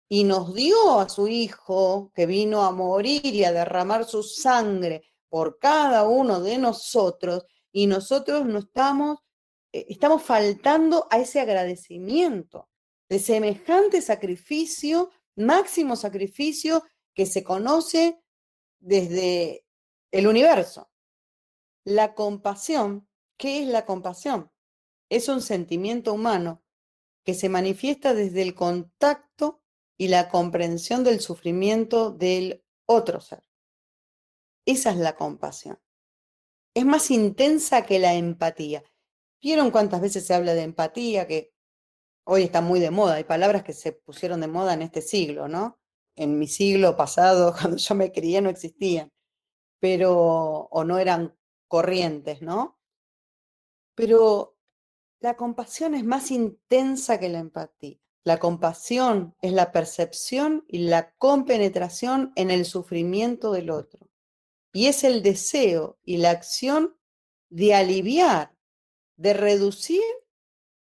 Y 0.10 0.24
nos 0.24 0.54
dio 0.56 1.00
a 1.00 1.08
su 1.08 1.28
Hijo 1.28 2.12
que 2.16 2.26
vino 2.26 2.64
a 2.64 2.72
morir 2.72 3.26
y 3.26 3.44
a 3.44 3.52
derramar 3.52 4.06
su 4.06 4.24
sangre 4.24 5.04
por 5.30 5.60
cada 5.60 6.08
uno 6.08 6.42
de 6.42 6.58
nosotros 6.58 7.46
y 7.72 7.88
nosotros 7.88 8.46
no 8.46 8.60
estamos, 8.60 9.20
eh, 9.72 9.86
estamos 9.90 10.24
faltando 10.24 11.08
a 11.12 11.20
ese 11.20 11.40
agradecimiento 11.40 12.70
de 13.08 13.20
semejante 13.20 14.02
sacrificio, 14.02 15.12
máximo 15.36 15.96
sacrificio 15.96 16.84
que 17.14 17.26
se 17.26 17.44
conoce 17.44 18.22
desde 18.80 19.66
el 20.12 20.28
universo. 20.28 20.90
La 21.84 22.14
compasión, 22.14 23.08
¿qué 23.38 23.64
es 23.64 23.68
la 23.68 23.86
compasión? 23.86 24.52
Es 25.10 25.28
un 25.28 25.42
sentimiento 25.42 26.14
humano 26.14 26.64
que 27.24 27.34
se 27.34 27.50
manifiesta 27.50 28.14
desde 28.14 28.42
el 28.42 28.56
contacto 28.56 29.59
y 30.00 30.08
la 30.08 30.30
comprensión 30.30 31.04
del 31.04 31.20
sufrimiento 31.20 32.10
del 32.10 32.64
otro 32.88 33.22
ser. 33.22 33.44
Esa 34.66 34.90
es 34.92 34.98
la 34.98 35.16
compasión 35.16 35.80
es 36.74 36.86
más 36.86 37.12
intensa 37.12 37.86
que 37.86 38.00
la 38.00 38.14
empatía. 38.14 38.84
¿Vieron 39.42 39.72
cuántas 39.72 40.02
veces 40.02 40.26
se 40.26 40.34
habla 40.34 40.54
de 40.54 40.64
empatía? 40.64 41.28
Que 41.28 41.54
hoy 42.26 42.44
está 42.44 42.62
muy 42.62 42.80
de 42.80 42.92
moda. 42.92 43.16
Hay 43.16 43.24
palabras 43.26 43.64
que 43.64 43.74
se 43.74 43.94
pusieron 43.94 44.42
de 44.42 44.48
moda 44.48 44.74
en 44.74 44.82
este 44.84 45.02
siglo, 45.02 45.48
¿no? 45.48 45.80
En 46.16 46.40
mi 46.40 46.48
siglo 46.48 46.96
pasado, 46.96 47.54
cuando 47.60 47.78
yo 47.78 47.96
me 47.96 48.12
crié, 48.12 48.42
no 48.42 48.50
existían, 48.50 49.12
pero, 49.80 50.14
o 50.72 50.84
no 50.84 51.00
eran 51.00 51.36
corrientes, 51.68 52.42
¿no? 52.42 52.80
Pero 53.96 54.58
la 55.22 55.36
compasión 55.36 55.96
es 55.96 56.06
más 56.06 56.32
intensa 56.32 57.20
que 57.20 57.30
la 57.30 57.40
empatía. 57.40 58.00
La 58.30 58.38
compasión 58.38 59.34
es 59.42 59.54
la 59.54 59.72
percepción 59.72 60.64
y 60.68 60.88
la 60.88 61.16
compenetración 61.16 62.32
en 62.36 62.52
el 62.52 62.66
sufrimiento 62.66 63.52
del 63.52 63.72
otro 63.72 64.08
y 64.72 64.86
es 64.86 65.04
el 65.04 65.24
deseo 65.24 65.98
y 66.04 66.18
la 66.18 66.30
acción 66.30 66.96
de 67.50 67.74
aliviar, 67.74 68.56
de 69.18 69.34
reducir 69.34 70.04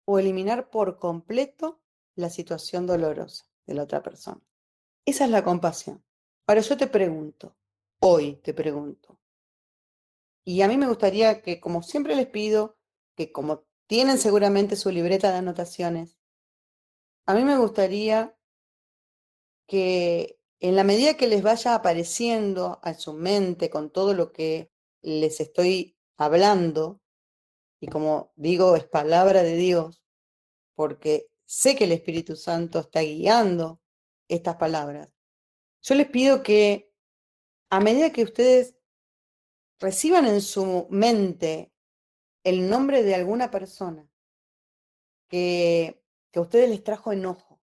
o 0.04 0.18
eliminar 0.18 0.68
por 0.68 0.98
completo 0.98 1.80
la 2.14 2.28
situación 2.28 2.86
dolorosa 2.86 3.46
de 3.64 3.72
la 3.72 3.84
otra 3.84 4.02
persona. 4.02 4.42
Esa 5.06 5.24
es 5.24 5.30
la 5.30 5.42
compasión. 5.42 6.04
Ahora 6.46 6.60
yo 6.60 6.76
te 6.76 6.88
pregunto, 6.88 7.56
hoy 8.00 8.34
te 8.44 8.52
pregunto, 8.52 9.18
Y 10.44 10.60
a 10.60 10.68
mí 10.68 10.76
me 10.76 10.88
gustaría 10.88 11.40
que, 11.40 11.58
como 11.58 11.82
siempre 11.82 12.14
les 12.16 12.26
pido, 12.26 12.76
que 13.16 13.32
como 13.32 13.64
tienen 13.86 14.18
seguramente 14.18 14.76
su 14.76 14.90
libreta 14.90 15.32
de 15.32 15.38
anotaciones, 15.38 16.19
a 17.26 17.34
mí 17.34 17.44
me 17.44 17.58
gustaría 17.58 18.36
que 19.66 20.38
en 20.60 20.76
la 20.76 20.84
medida 20.84 21.16
que 21.16 21.28
les 21.28 21.42
vaya 21.42 21.74
apareciendo 21.74 22.80
a 22.82 22.94
su 22.94 23.14
mente 23.14 23.70
con 23.70 23.90
todo 23.90 24.14
lo 24.14 24.32
que 24.32 24.70
les 25.00 25.40
estoy 25.40 25.96
hablando, 26.16 27.00
y 27.80 27.88
como 27.88 28.32
digo, 28.36 28.76
es 28.76 28.84
palabra 28.84 29.42
de 29.42 29.56
Dios, 29.56 30.02
porque 30.74 31.28
sé 31.46 31.76
que 31.76 31.84
el 31.84 31.92
Espíritu 31.92 32.36
Santo 32.36 32.80
está 32.80 33.00
guiando 33.00 33.80
estas 34.28 34.56
palabras. 34.56 35.08
Yo 35.82 35.94
les 35.94 36.08
pido 36.08 36.42
que 36.42 36.92
a 37.70 37.80
medida 37.80 38.12
que 38.12 38.24
ustedes 38.24 38.76
reciban 39.78 40.26
en 40.26 40.42
su 40.42 40.86
mente 40.90 41.72
el 42.44 42.68
nombre 42.68 43.02
de 43.02 43.14
alguna 43.14 43.50
persona 43.50 44.06
que, 45.28 45.99
que 46.30 46.38
a 46.38 46.42
ustedes 46.42 46.70
les 46.70 46.84
trajo 46.84 47.12
enojo 47.12 47.60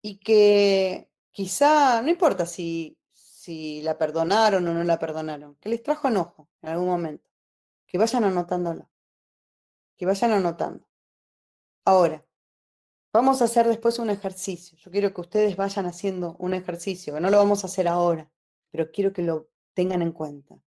y 0.00 0.18
que 0.18 1.10
quizá, 1.30 2.02
no 2.02 2.10
importa 2.10 2.46
si, 2.46 2.98
si 3.12 3.82
la 3.82 3.98
perdonaron 3.98 4.66
o 4.66 4.74
no 4.74 4.84
la 4.84 4.98
perdonaron, 4.98 5.56
que 5.56 5.68
les 5.68 5.82
trajo 5.82 6.08
enojo 6.08 6.48
en 6.62 6.70
algún 6.70 6.88
momento, 6.88 7.28
que 7.86 7.98
vayan 7.98 8.24
anotándolo, 8.24 8.90
que 9.96 10.06
vayan 10.06 10.32
anotando. 10.32 10.88
Ahora, 11.84 12.24
vamos 13.12 13.42
a 13.42 13.46
hacer 13.46 13.66
después 13.66 13.98
un 13.98 14.10
ejercicio. 14.10 14.78
Yo 14.78 14.90
quiero 14.90 15.12
que 15.12 15.20
ustedes 15.20 15.56
vayan 15.56 15.86
haciendo 15.86 16.36
un 16.38 16.54
ejercicio, 16.54 17.18
no 17.20 17.30
lo 17.30 17.38
vamos 17.38 17.64
a 17.64 17.66
hacer 17.66 17.88
ahora, 17.88 18.30
pero 18.70 18.90
quiero 18.90 19.12
que 19.12 19.22
lo 19.22 19.48
tengan 19.74 20.02
en 20.02 20.12
cuenta. 20.12 20.58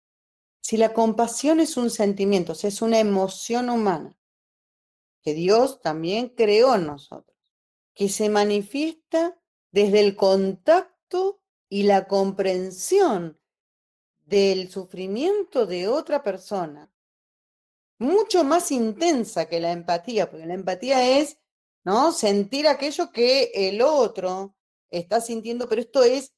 Si 0.60 0.76
la 0.76 0.92
compasión 0.92 1.60
es 1.60 1.76
un 1.76 1.90
sentimiento, 1.90 2.52
o 2.52 2.54
sea, 2.54 2.68
es 2.68 2.82
una 2.82 2.98
emoción 2.98 3.68
humana, 3.68 4.16
que 5.24 5.32
Dios 5.32 5.80
también 5.80 6.28
creó 6.28 6.74
en 6.74 6.86
nosotros, 6.86 7.36
que 7.94 8.10
se 8.10 8.28
manifiesta 8.28 9.40
desde 9.72 10.00
el 10.00 10.16
contacto 10.16 11.40
y 11.68 11.84
la 11.84 12.06
comprensión 12.06 13.40
del 14.20 14.70
sufrimiento 14.70 15.66
de 15.66 15.88
otra 15.88 16.22
persona, 16.22 16.92
mucho 17.98 18.44
más 18.44 18.70
intensa 18.70 19.46
que 19.46 19.60
la 19.60 19.72
empatía, 19.72 20.30
porque 20.30 20.46
la 20.46 20.54
empatía 20.54 21.18
es, 21.18 21.38
¿no? 21.84 22.12
Sentir 22.12 22.68
aquello 22.68 23.10
que 23.10 23.50
el 23.54 23.80
otro 23.80 24.56
está 24.90 25.20
sintiendo, 25.22 25.68
pero 25.68 25.80
esto 25.80 26.02
es 26.02 26.34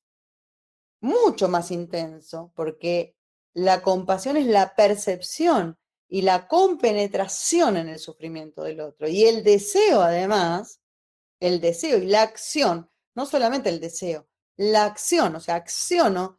mucho 1.00 1.48
más 1.48 1.70
intenso, 1.72 2.52
porque 2.54 3.16
la 3.52 3.82
compasión 3.82 4.36
es 4.36 4.46
la 4.46 4.74
percepción 4.76 5.78
y 6.08 6.22
la 6.22 6.48
compenetración 6.48 7.76
en 7.76 7.88
el 7.88 7.98
sufrimiento 7.98 8.62
del 8.62 8.80
otro. 8.80 9.08
Y 9.08 9.24
el 9.24 9.42
deseo, 9.42 10.00
además, 10.02 10.80
el 11.40 11.60
deseo 11.60 11.98
y 11.98 12.06
la 12.06 12.22
acción 12.22 12.90
no 13.16 13.26
solamente 13.26 13.70
el 13.70 13.80
deseo, 13.80 14.28
la 14.56 14.84
acción, 14.84 15.34
o 15.34 15.40
sea, 15.40 15.56
acciono 15.56 16.38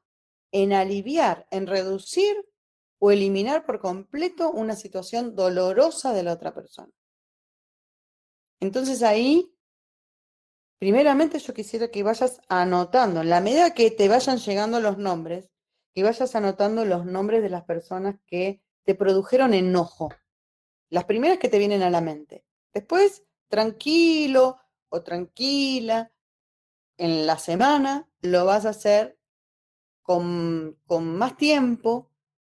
en 0.52 0.72
aliviar, 0.74 1.48
en 1.52 1.68
reducir 1.68 2.38
o 3.00 3.12
eliminar 3.12 3.66
por 3.66 3.80
completo 3.80 4.52
una 4.52 4.76
situación 4.76 5.36
dolorosa 5.36 6.14
de 6.14 6.24
la 6.24 6.34
otra 6.34 6.54
persona. 6.54 6.94
Entonces 8.60 9.02
ahí, 9.02 9.56
primeramente 10.80 11.40
yo 11.40 11.54
quisiera 11.54 11.90
que 11.90 12.04
vayas 12.04 12.42
anotando, 12.48 13.22
en 13.22 13.30
la 13.30 13.42
medida 13.42 13.74
que 13.74 13.90
te 13.90 14.08
vayan 14.08 14.38
llegando 14.38 14.80
los 14.80 15.00
nombres, 15.00 15.50
que 15.96 16.04
vayas 16.04 16.36
anotando 16.36 16.86
los 16.86 17.06
nombres 17.06 17.42
de 17.42 17.50
las 17.50 17.64
personas 17.64 18.18
que 18.28 18.62
te 18.88 18.96
produjeron 18.96 19.54
enojo. 19.54 20.08
Las 20.90 21.04
primeras 21.04 21.40
que 21.40 21.50
te 21.50 21.60
vienen 21.60 21.84
a 21.84 21.90
la 21.90 22.00
mente. 22.00 22.46
Después, 22.74 23.26
tranquilo 23.50 24.60
o 24.88 25.04
tranquila, 25.04 26.14
en 26.96 27.28
la 27.28 27.38
semana 27.38 28.10
lo 28.22 28.46
vas 28.46 28.66
a 28.66 28.70
hacer 28.70 29.20
con, 30.02 30.80
con 30.86 31.18
más 31.18 31.36
tiempo 31.36 32.10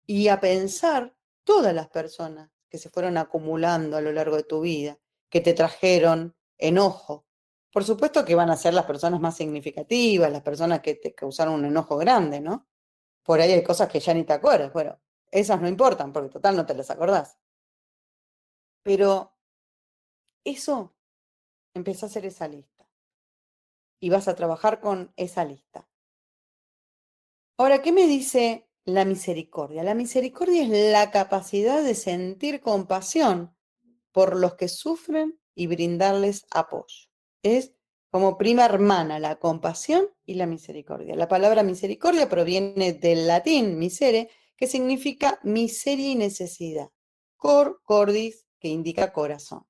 y 0.06 0.26
a 0.26 0.40
pensar 0.40 1.16
todas 1.44 1.72
las 1.72 1.86
personas 1.88 2.50
que 2.68 2.78
se 2.78 2.90
fueron 2.90 3.16
acumulando 3.16 3.96
a 3.96 4.00
lo 4.00 4.10
largo 4.10 4.34
de 4.34 4.42
tu 4.42 4.60
vida, 4.60 4.98
que 5.28 5.40
te 5.40 5.54
trajeron 5.54 6.34
enojo. 6.58 7.26
Por 7.72 7.84
supuesto 7.84 8.24
que 8.24 8.34
van 8.34 8.50
a 8.50 8.56
ser 8.56 8.74
las 8.74 8.86
personas 8.86 9.20
más 9.20 9.36
significativas, 9.36 10.32
las 10.32 10.42
personas 10.42 10.80
que 10.80 10.96
te 10.96 11.14
causaron 11.14 11.54
un 11.54 11.66
enojo 11.66 11.96
grande, 11.96 12.40
¿no? 12.40 12.66
Por 13.22 13.40
ahí 13.40 13.52
hay 13.52 13.62
cosas 13.62 13.88
que 13.88 14.00
ya 14.00 14.12
ni 14.14 14.24
te 14.24 14.32
acuerdas. 14.32 14.72
Bueno, 14.72 14.98
esas 15.34 15.60
no 15.60 15.66
importan 15.66 16.12
porque 16.12 16.30
total 16.30 16.56
no 16.56 16.64
te 16.64 16.74
las 16.74 16.90
acordás. 16.90 17.38
Pero 18.84 19.36
eso, 20.44 20.94
empieza 21.74 22.06
a 22.06 22.08
hacer 22.08 22.24
esa 22.24 22.46
lista 22.46 22.88
y 23.98 24.10
vas 24.10 24.28
a 24.28 24.36
trabajar 24.36 24.80
con 24.80 25.12
esa 25.16 25.44
lista. 25.44 25.88
Ahora, 27.58 27.82
¿qué 27.82 27.90
me 27.90 28.06
dice 28.06 28.68
la 28.84 29.04
misericordia? 29.04 29.82
La 29.82 29.94
misericordia 29.94 30.62
es 30.62 30.92
la 30.92 31.10
capacidad 31.10 31.82
de 31.82 31.94
sentir 31.96 32.60
compasión 32.60 33.56
por 34.12 34.36
los 34.36 34.54
que 34.54 34.68
sufren 34.68 35.40
y 35.56 35.66
brindarles 35.66 36.46
apoyo. 36.52 37.08
Es 37.42 37.72
como 38.10 38.38
prima 38.38 38.66
hermana 38.66 39.18
la 39.18 39.36
compasión 39.40 40.08
y 40.24 40.34
la 40.34 40.46
misericordia. 40.46 41.16
La 41.16 41.26
palabra 41.26 41.64
misericordia 41.64 42.28
proviene 42.28 42.92
del 42.92 43.26
latín 43.26 43.78
misere, 43.78 44.30
que 44.56 44.66
significa 44.66 45.40
miseria 45.42 46.10
y 46.10 46.14
necesidad. 46.14 46.90
Cor, 47.36 47.80
cordis, 47.84 48.46
que 48.58 48.68
indica 48.68 49.12
corazón. 49.12 49.66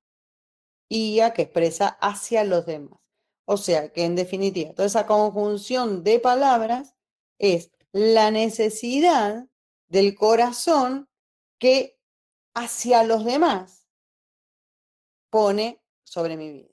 Ia, 0.89 1.33
que 1.33 1.43
expresa 1.43 1.87
hacia 1.87 2.43
los 2.43 2.65
demás. 2.65 2.99
O 3.45 3.57
sea 3.57 3.91
que 3.91 4.05
en 4.05 4.15
definitiva, 4.15 4.73
toda 4.73 4.87
esa 4.87 5.05
conjunción 5.05 6.03
de 6.03 6.19
palabras 6.19 6.95
es 7.37 7.71
la 7.91 8.31
necesidad 8.31 9.47
del 9.87 10.15
corazón 10.15 11.07
que 11.59 11.99
hacia 12.53 13.03
los 13.03 13.23
demás 13.23 13.87
pone 15.29 15.81
sobre 16.03 16.37
mi 16.37 16.51
vida. 16.51 16.69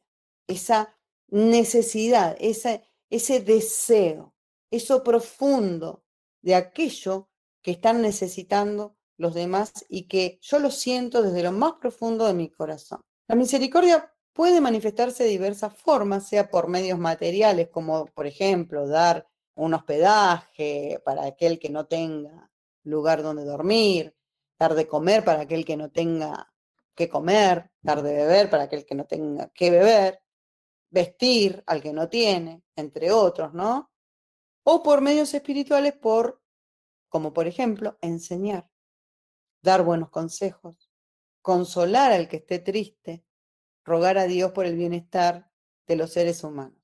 Esa 0.47 0.97
necesidad, 1.29 2.37
ese, 2.39 2.85
ese 3.11 3.41
deseo, 3.41 4.35
eso 4.71 5.03
profundo 5.03 6.05
de 6.43 6.55
aquello 6.55 7.29
que 7.63 7.71
están 7.71 8.03
necesitando 8.03 8.97
los 9.17 9.35
demás 9.35 9.73
y 9.89 10.09
que 10.09 10.39
yo 10.43 10.59
lo 10.59 10.71
siento 10.71 11.23
desde 11.23 11.43
lo 11.43 11.53
más 11.53 11.75
profundo 11.81 12.27
de 12.27 12.35
mi 12.35 12.51
corazón. 12.51 13.01
La 13.29 13.37
misericordia 13.37 14.13
puede 14.33 14.61
manifestarse 14.61 15.25
de 15.25 15.31
diversas 15.31 15.75
formas, 15.75 16.29
sea 16.29 16.51
por 16.51 16.69
medios 16.69 16.99
materiales, 16.99 17.69
como 17.69 18.07
por 18.07 18.27
ejemplo 18.27 18.89
dar 18.89 19.27
un 19.55 19.75
hospedaje 19.75 21.01
para 21.05 21.25
aquel 21.25 21.59
que 21.59 21.71
no 21.71 21.87
tenga 21.87 22.51
lugar 22.85 23.23
donde 23.23 23.45
dormir, 23.45 24.15
dar 24.59 24.75
de 24.75 24.89
comer 24.89 25.25
para 25.25 25.43
aquel 25.43 25.65
que 25.65 25.77
no 25.77 25.91
tenga 25.91 26.53
que 26.95 27.09
comer, 27.09 27.71
dar 27.81 28.03
de 28.03 28.13
beber 28.13 28.51
para 28.51 28.65
aquel 28.65 28.85
que 28.85 28.95
no 28.95 29.05
tenga 29.05 29.49
que 29.51 29.71
beber, 29.71 30.21
vestir 30.91 31.63
al 31.67 31.83
que 31.83 31.93
no 31.93 32.09
tiene, 32.09 32.63
entre 32.77 33.11
otros, 33.13 33.55
¿no? 33.55 33.91
O 34.65 34.83
por 34.83 35.01
medios 35.01 35.33
espirituales, 35.35 35.95
por, 35.95 36.42
como 37.13 37.35
por 37.35 37.47
ejemplo, 37.47 37.99
enseñar, 38.01 38.71
dar 39.63 39.85
buenos 39.85 40.09
consejos, 40.09 40.91
consolar 41.43 42.11
al 42.11 42.27
que 42.27 42.39
esté 42.39 42.59
triste, 42.59 43.23
rogar 43.85 44.17
a 44.17 44.25
Dios 44.25 44.53
por 44.53 44.65
el 44.65 44.77
bienestar 44.77 45.53
de 45.87 45.97
los 45.97 46.11
seres 46.11 46.43
humanos. 46.43 46.83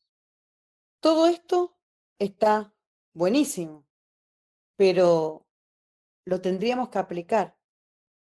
Todo 1.01 1.29
esto 1.29 1.79
está 2.19 2.75
buenísimo, 3.15 3.87
pero 4.77 5.47
lo 6.27 6.43
tendríamos 6.43 6.91
que 6.91 6.99
aplicar 6.99 7.59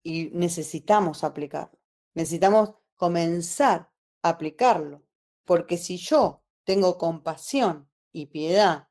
y 0.04 0.30
necesitamos 0.34 1.24
aplicarlo. 1.24 1.80
Necesitamos 2.14 2.76
comenzar 2.94 3.92
a 4.22 4.28
aplicarlo, 4.28 5.02
porque 5.44 5.76
si 5.76 5.96
yo 5.96 6.44
tengo 6.62 6.96
compasión 6.96 7.90
y 8.12 8.26
piedad, 8.26 8.88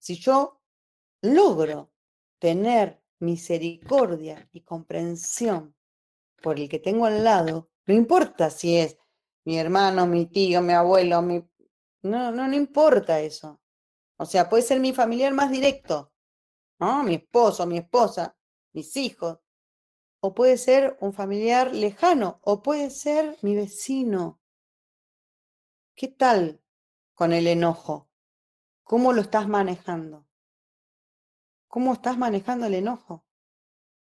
si 0.00 0.16
yo 0.16 0.60
logro 1.22 1.92
tener 2.38 3.02
misericordia 3.18 4.48
y 4.52 4.62
comprensión 4.62 5.74
por 6.42 6.58
el 6.58 6.68
que 6.68 6.78
tengo 6.78 7.06
al 7.06 7.24
lado, 7.24 7.70
no 7.86 7.94
importa 7.94 8.50
si 8.50 8.76
es 8.76 8.98
mi 9.44 9.58
hermano, 9.58 10.06
mi 10.06 10.26
tío, 10.26 10.60
mi 10.60 10.72
abuelo, 10.74 11.22
mi... 11.22 11.42
No, 12.02 12.30
no, 12.30 12.46
no 12.46 12.54
importa 12.54 13.20
eso. 13.20 13.60
O 14.18 14.26
sea, 14.26 14.48
puede 14.48 14.62
ser 14.62 14.78
mi 14.78 14.92
familiar 14.92 15.32
más 15.32 15.50
directo, 15.50 16.12
¿no? 16.78 17.02
Mi 17.02 17.14
esposo, 17.14 17.66
mi 17.66 17.78
esposa, 17.78 18.36
mis 18.72 18.96
hijos. 18.96 19.38
O 20.20 20.34
puede 20.34 20.58
ser 20.58 20.98
un 21.00 21.12
familiar 21.12 21.74
lejano, 21.74 22.40
o 22.42 22.62
puede 22.62 22.90
ser 22.90 23.38
mi 23.42 23.56
vecino. 23.56 24.40
¿Qué 25.94 26.08
tal 26.08 26.60
con 27.14 27.32
el 27.32 27.46
enojo? 27.46 28.10
¿Cómo 28.82 29.12
lo 29.12 29.22
estás 29.22 29.48
manejando? 29.48 30.27
¿Cómo 31.68 31.92
estás 31.92 32.16
manejando 32.16 32.66
el 32.66 32.74
enojo? 32.74 33.26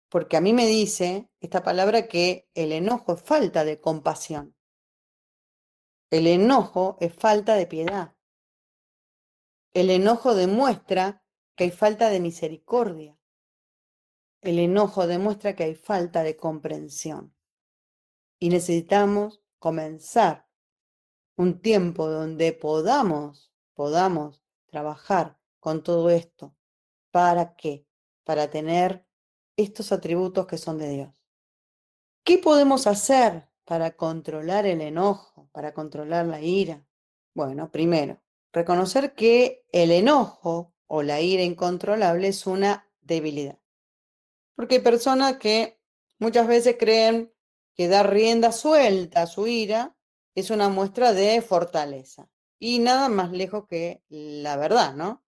Porque 0.09 0.37
a 0.37 0.41
mí 0.41 0.53
me 0.53 0.65
dice 0.65 1.29
esta 1.41 1.61
palabra 1.61 2.07
que 2.07 2.49
el 2.53 2.71
enojo 2.71 3.13
es 3.13 3.21
falta 3.21 3.65
de 3.65 3.79
compasión. 3.81 4.55
El 6.09 6.25
enojo 6.25 6.97
es 7.01 7.13
falta 7.13 7.55
de 7.55 7.67
piedad. 7.67 8.15
El 9.73 9.89
enojo 9.89 10.33
demuestra 10.35 11.23
que 11.55 11.65
hay 11.65 11.71
falta 11.71 12.09
de 12.09 12.21
misericordia. 12.21 13.19
El 14.41 14.57
enojo 14.57 15.05
demuestra 15.05 15.55
que 15.55 15.65
hay 15.65 15.75
falta 15.75 16.23
de 16.23 16.37
comprensión. 16.37 17.35
Y 18.39 18.49
necesitamos 18.49 19.43
comenzar 19.59 20.47
un 21.35 21.61
tiempo 21.61 22.09
donde 22.09 22.53
podamos, 22.53 23.51
podamos 23.73 24.41
trabajar 24.65 25.37
con 25.59 25.83
todo 25.83 26.09
esto. 26.09 26.55
¿Para 27.11 27.55
qué? 27.55 27.85
Para 28.23 28.49
tener 28.49 29.05
estos 29.57 29.91
atributos 29.91 30.47
que 30.47 30.57
son 30.57 30.77
de 30.77 30.89
Dios. 30.89 31.09
¿Qué 32.23 32.37
podemos 32.37 32.87
hacer 32.87 33.49
para 33.65 33.95
controlar 33.95 34.65
el 34.65 34.81
enojo, 34.81 35.49
para 35.51 35.73
controlar 35.73 36.25
la 36.25 36.41
ira? 36.41 36.85
Bueno, 37.33 37.71
primero, 37.71 38.21
reconocer 38.51 39.13
que 39.15 39.65
el 39.71 39.91
enojo 39.91 40.73
o 40.87 41.03
la 41.03 41.21
ira 41.21 41.43
incontrolable 41.43 42.27
es 42.27 42.45
una 42.45 42.87
debilidad. 43.01 43.59
Porque 44.55 44.75
hay 44.75 44.81
personas 44.81 45.37
que 45.37 45.79
muchas 46.19 46.47
veces 46.47 46.75
creen 46.77 47.33
que 47.73 47.87
dar 47.87 48.11
rienda 48.11 48.51
suelta 48.51 49.23
a 49.23 49.27
su 49.27 49.47
ira 49.47 49.95
es 50.35 50.49
una 50.49 50.69
muestra 50.69 51.13
de 51.13 51.41
fortaleza. 51.41 52.29
Y 52.59 52.79
nada 52.79 53.07
más 53.07 53.31
lejos 53.31 53.67
que 53.67 54.03
la 54.09 54.57
verdad, 54.57 54.93
¿no? 54.95 55.23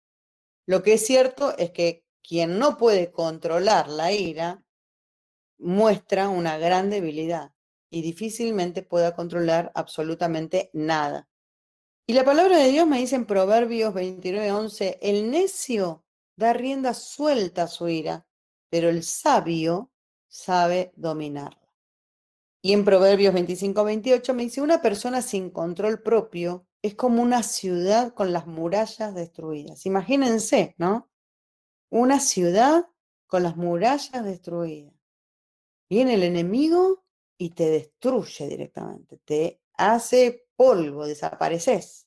Lo 0.66 0.82
que 0.82 0.94
es 0.94 1.06
cierto 1.06 1.56
es 1.56 1.70
que 1.70 2.04
quien 2.22 2.58
no 2.58 2.76
puede 2.76 3.10
controlar 3.10 3.88
la 3.88 4.12
ira 4.12 4.62
muestra 5.58 6.28
una 6.28 6.58
gran 6.58 6.90
debilidad 6.90 7.52
y 7.90 8.02
difícilmente 8.02 8.82
pueda 8.82 9.14
controlar 9.14 9.72
absolutamente 9.74 10.70
nada. 10.72 11.28
Y 12.06 12.12
la 12.12 12.24
palabra 12.24 12.56
de 12.58 12.70
Dios 12.70 12.86
me 12.86 12.98
dice 12.98 13.16
en 13.16 13.26
Proverbios 13.26 13.94
29:11, 13.94 14.98
el 15.00 15.30
necio 15.30 16.04
da 16.36 16.52
rienda 16.52 16.94
suelta 16.94 17.64
a 17.64 17.68
su 17.68 17.88
ira, 17.88 18.26
pero 18.68 18.88
el 18.88 19.02
sabio 19.02 19.90
sabe 20.28 20.92
dominarla. 20.96 21.60
Y 22.62 22.72
en 22.72 22.84
Proverbios 22.84 23.32
25, 23.34 23.84
28 23.84 24.34
me 24.34 24.42
dice, 24.44 24.60
una 24.60 24.82
persona 24.82 25.22
sin 25.22 25.50
control 25.50 26.02
propio 26.02 26.66
es 26.82 26.94
como 26.94 27.22
una 27.22 27.42
ciudad 27.42 28.14
con 28.14 28.32
las 28.32 28.46
murallas 28.46 29.14
destruidas. 29.14 29.86
Imagínense, 29.86 30.74
¿no? 30.78 31.10
Una 31.90 32.20
ciudad 32.20 32.88
con 33.26 33.42
las 33.42 33.56
murallas 33.56 34.24
destruidas. 34.24 34.94
Viene 35.88 36.14
el 36.14 36.22
enemigo 36.22 37.04
y 37.36 37.50
te 37.50 37.68
destruye 37.70 38.48
directamente, 38.48 39.18
te 39.24 39.60
hace 39.74 40.46
polvo, 40.56 41.06
desapareces. 41.06 42.06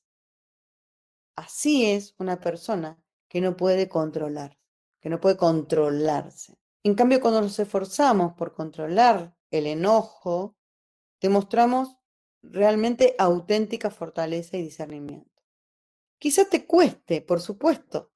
Así 1.36 1.90
es 1.90 2.14
una 2.18 2.40
persona 2.40 2.98
que 3.28 3.40
no 3.40 3.56
puede 3.56 3.88
controlar 3.88 4.58
que 5.04 5.10
no 5.10 5.20
puede 5.20 5.36
controlarse. 5.36 6.56
En 6.82 6.94
cambio, 6.94 7.20
cuando 7.20 7.42
nos 7.42 7.58
esforzamos 7.58 8.32
por 8.32 8.54
controlar 8.54 9.36
el 9.50 9.66
enojo, 9.66 10.56
demostramos 11.20 11.98
realmente 12.50 13.14
auténtica 13.18 13.90
fortaleza 13.90 14.56
y 14.56 14.62
discernimiento. 14.62 15.42
Quizá 16.18 16.48
te 16.48 16.66
cueste, 16.66 17.20
por 17.20 17.40
supuesto. 17.40 18.12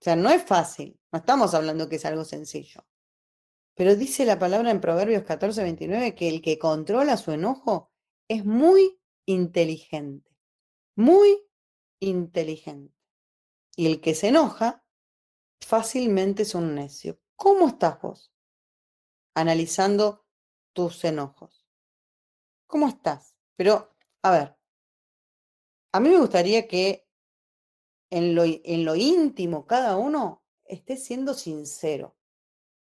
O 0.00 0.04
sea, 0.04 0.16
no 0.16 0.30
es 0.30 0.42
fácil. 0.42 0.98
No 1.12 1.18
estamos 1.18 1.54
hablando 1.54 1.88
que 1.88 1.96
es 1.96 2.04
algo 2.04 2.24
sencillo. 2.24 2.86
Pero 3.74 3.96
dice 3.96 4.24
la 4.24 4.38
palabra 4.38 4.70
en 4.70 4.80
Proverbios 4.80 5.24
14, 5.24 5.62
29 5.62 6.14
que 6.14 6.28
el 6.28 6.42
que 6.42 6.58
controla 6.58 7.16
su 7.16 7.32
enojo 7.32 7.90
es 8.28 8.44
muy 8.44 9.00
inteligente. 9.26 10.30
Muy 10.96 11.38
inteligente. 12.00 12.94
Y 13.76 13.86
el 13.86 14.00
que 14.00 14.14
se 14.14 14.28
enoja 14.28 14.84
fácilmente 15.60 16.42
es 16.42 16.54
un 16.54 16.74
necio. 16.74 17.18
¿Cómo 17.36 17.68
estás 17.68 18.00
vos? 18.00 18.32
Analizando 19.34 20.26
tus 20.72 21.04
enojos. 21.04 21.66
¿Cómo 22.66 22.88
estás? 22.88 23.34
Pero, 23.60 23.92
a 24.22 24.30
ver, 24.30 24.56
a 25.92 26.00
mí 26.00 26.08
me 26.08 26.18
gustaría 26.18 26.66
que 26.66 27.06
en 28.08 28.34
lo, 28.34 28.96
íntimo 28.96 29.66
cada 29.66 29.98
uno 29.98 30.42
esté 30.64 30.96
siendo 30.96 31.34
sincero. 31.34 32.16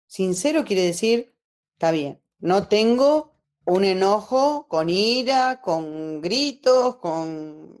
Sincero 0.06 0.64
quiere 0.64 0.82
decir, 0.82 1.34
está 1.72 1.90
bien, 1.90 2.22
no 2.38 2.68
tengo 2.68 3.34
un 3.64 3.82
enojo 3.82 4.68
con 4.68 4.88
ira, 4.88 5.60
con 5.60 6.20
gritos, 6.20 6.94
con 6.98 7.76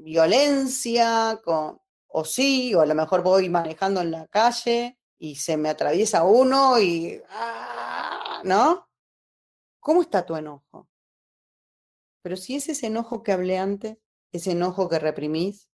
violencia, 0.00 1.40
con 1.44 1.80
o 2.08 2.24
sí, 2.24 2.74
o 2.74 2.80
a 2.80 2.86
lo 2.86 2.96
mejor 2.96 3.22
voy 3.22 3.48
manejando 3.48 4.00
en 4.00 4.10
la 4.10 4.26
calle 4.26 4.98
y 5.18 5.36
se 5.36 5.56
me 5.56 5.68
atraviesa 5.68 6.24
uno 6.24 6.80
y... 6.80 7.22
¡ah! 7.28 8.42
¿No? 8.42 8.88
¿Cómo 9.78 10.02
está 10.02 10.26
tu 10.26 10.34
enojo? 10.34 10.88
Pero 12.24 12.38
si 12.38 12.56
es 12.56 12.70
ese 12.70 12.86
enojo 12.86 13.22
que 13.22 13.32
hablé 13.32 13.58
antes, 13.58 13.98
ese 14.32 14.52
enojo 14.52 14.88
que 14.88 14.98
reprimís, 14.98 15.68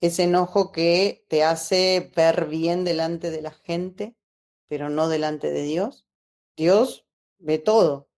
ese 0.00 0.22
enojo 0.22 0.70
que 0.70 1.26
te 1.28 1.42
hace 1.42 2.12
ver 2.14 2.46
bien 2.46 2.84
delante 2.84 3.32
de 3.32 3.42
la 3.42 3.50
gente, 3.50 4.16
pero 4.68 4.90
no 4.90 5.08
delante 5.08 5.50
de 5.50 5.62
Dios, 5.64 6.06
Dios 6.56 7.04
ve 7.38 7.58
todo, 7.58 8.08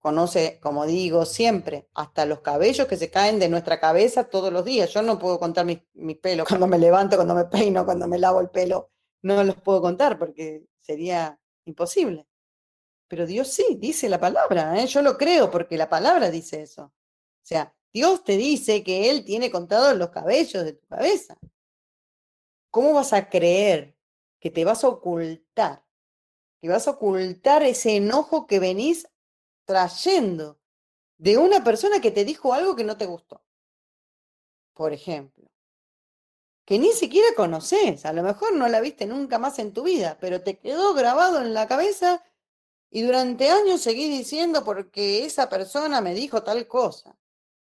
conoce, 0.00 0.58
como 0.60 0.84
digo 0.84 1.24
siempre, 1.24 1.88
hasta 1.94 2.26
los 2.26 2.40
cabellos 2.40 2.88
que 2.88 2.96
se 2.96 3.08
caen 3.08 3.38
de 3.38 3.48
nuestra 3.48 3.78
cabeza 3.78 4.24
todos 4.24 4.52
los 4.52 4.64
días. 4.64 4.92
Yo 4.92 5.00
no 5.02 5.20
puedo 5.20 5.38
contar 5.38 5.64
mis, 5.64 5.78
pelos 6.18 6.48
cuando 6.48 6.66
me 6.66 6.76
levanto, 6.76 7.14
cuando 7.14 7.36
me 7.36 7.44
peino, 7.44 7.84
cuando 7.84 8.08
me 8.08 8.18
lavo 8.18 8.40
el 8.40 8.50
pelo. 8.50 8.90
No 9.22 9.44
los 9.44 9.54
puedo 9.62 9.80
contar 9.80 10.18
porque 10.18 10.66
sería 10.80 11.38
imposible. 11.66 12.26
Pero 13.06 13.26
Dios 13.26 13.46
sí, 13.46 13.76
dice 13.78 14.08
la 14.08 14.18
palabra. 14.18 14.82
¿eh? 14.82 14.88
Yo 14.88 15.02
lo 15.02 15.16
creo 15.16 15.52
porque 15.52 15.76
la 15.76 15.88
palabra 15.88 16.28
dice 16.28 16.62
eso. 16.62 16.92
O 17.42 17.46
sea, 17.46 17.74
Dios 17.92 18.24
te 18.24 18.36
dice 18.36 18.82
que 18.84 19.10
Él 19.10 19.24
tiene 19.24 19.50
contados 19.50 19.96
los 19.96 20.10
cabellos 20.10 20.64
de 20.64 20.74
tu 20.74 20.86
cabeza. 20.86 21.36
¿Cómo 22.70 22.94
vas 22.94 23.12
a 23.12 23.28
creer 23.28 23.96
que 24.40 24.50
te 24.50 24.64
vas 24.64 24.84
a 24.84 24.88
ocultar? 24.88 25.84
Que 26.60 26.68
vas 26.68 26.86
a 26.86 26.92
ocultar 26.92 27.62
ese 27.62 27.96
enojo 27.96 28.46
que 28.46 28.60
venís 28.60 29.08
trayendo 29.64 30.58
de 31.18 31.36
una 31.36 31.62
persona 31.62 32.00
que 32.00 32.10
te 32.10 32.24
dijo 32.24 32.54
algo 32.54 32.76
que 32.76 32.84
no 32.84 32.96
te 32.96 33.06
gustó. 33.06 33.44
Por 34.72 34.92
ejemplo, 34.92 35.50
que 36.64 36.78
ni 36.78 36.92
siquiera 36.92 37.28
conoces, 37.36 38.06
a 38.06 38.12
lo 38.12 38.22
mejor 38.22 38.54
no 38.54 38.68
la 38.68 38.80
viste 38.80 39.06
nunca 39.06 39.38
más 39.38 39.58
en 39.58 39.72
tu 39.72 39.82
vida, 39.82 40.16
pero 40.20 40.42
te 40.42 40.58
quedó 40.58 40.94
grabado 40.94 41.42
en 41.42 41.52
la 41.52 41.66
cabeza 41.66 42.24
y 42.90 43.02
durante 43.02 43.50
años 43.50 43.80
seguís 43.80 44.10
diciendo 44.10 44.64
porque 44.64 45.24
esa 45.24 45.48
persona 45.48 46.00
me 46.00 46.14
dijo 46.14 46.42
tal 46.42 46.66
cosa. 46.66 47.16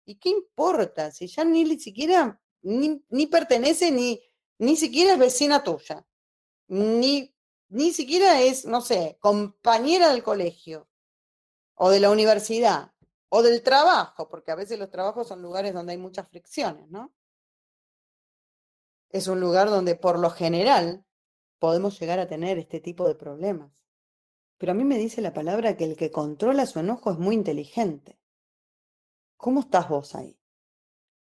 ¿Y 0.06 0.14
qué 0.16 0.30
importa 0.30 1.10
si 1.10 1.26
ya 1.26 1.44
ni 1.44 1.78
siquiera 1.78 2.40
ni, 2.62 3.04
ni 3.10 3.26
pertenece 3.26 3.90
ni 3.90 4.22
ni 4.58 4.76
siquiera 4.76 5.12
es 5.12 5.18
vecina 5.18 5.62
tuya? 5.62 6.06
Ni 6.68 7.36
ni 7.68 7.92
siquiera 7.92 8.40
es, 8.40 8.64
no 8.64 8.80
sé, 8.80 9.18
compañera 9.20 10.10
del 10.10 10.22
colegio 10.22 10.88
o 11.74 11.90
de 11.90 12.00
la 12.00 12.10
universidad, 12.10 12.92
o 13.28 13.42
del 13.42 13.62
trabajo, 13.62 14.28
porque 14.28 14.52
a 14.52 14.54
veces 14.54 14.78
los 14.78 14.90
trabajos 14.90 15.28
son 15.28 15.42
lugares 15.42 15.74
donde 15.74 15.92
hay 15.92 15.98
muchas 15.98 16.28
fricciones, 16.28 16.88
¿no? 16.88 17.12
Es 19.10 19.26
un 19.28 19.40
lugar 19.40 19.68
donde 19.68 19.96
por 19.96 20.18
lo 20.18 20.30
general 20.30 21.04
podemos 21.58 21.98
llegar 21.98 22.18
a 22.18 22.28
tener 22.28 22.58
este 22.58 22.80
tipo 22.80 23.06
de 23.06 23.14
problemas. 23.14 23.72
Pero 24.58 24.72
a 24.72 24.74
mí 24.74 24.84
me 24.84 24.98
dice 24.98 25.20
la 25.20 25.34
palabra 25.34 25.76
que 25.76 25.84
el 25.84 25.96
que 25.96 26.10
controla 26.10 26.66
su 26.66 26.78
enojo 26.78 27.10
es 27.10 27.18
muy 27.18 27.34
inteligente. 27.34 28.18
¿Cómo 29.36 29.60
estás 29.60 29.88
vos 29.88 30.14
ahí? 30.14 30.38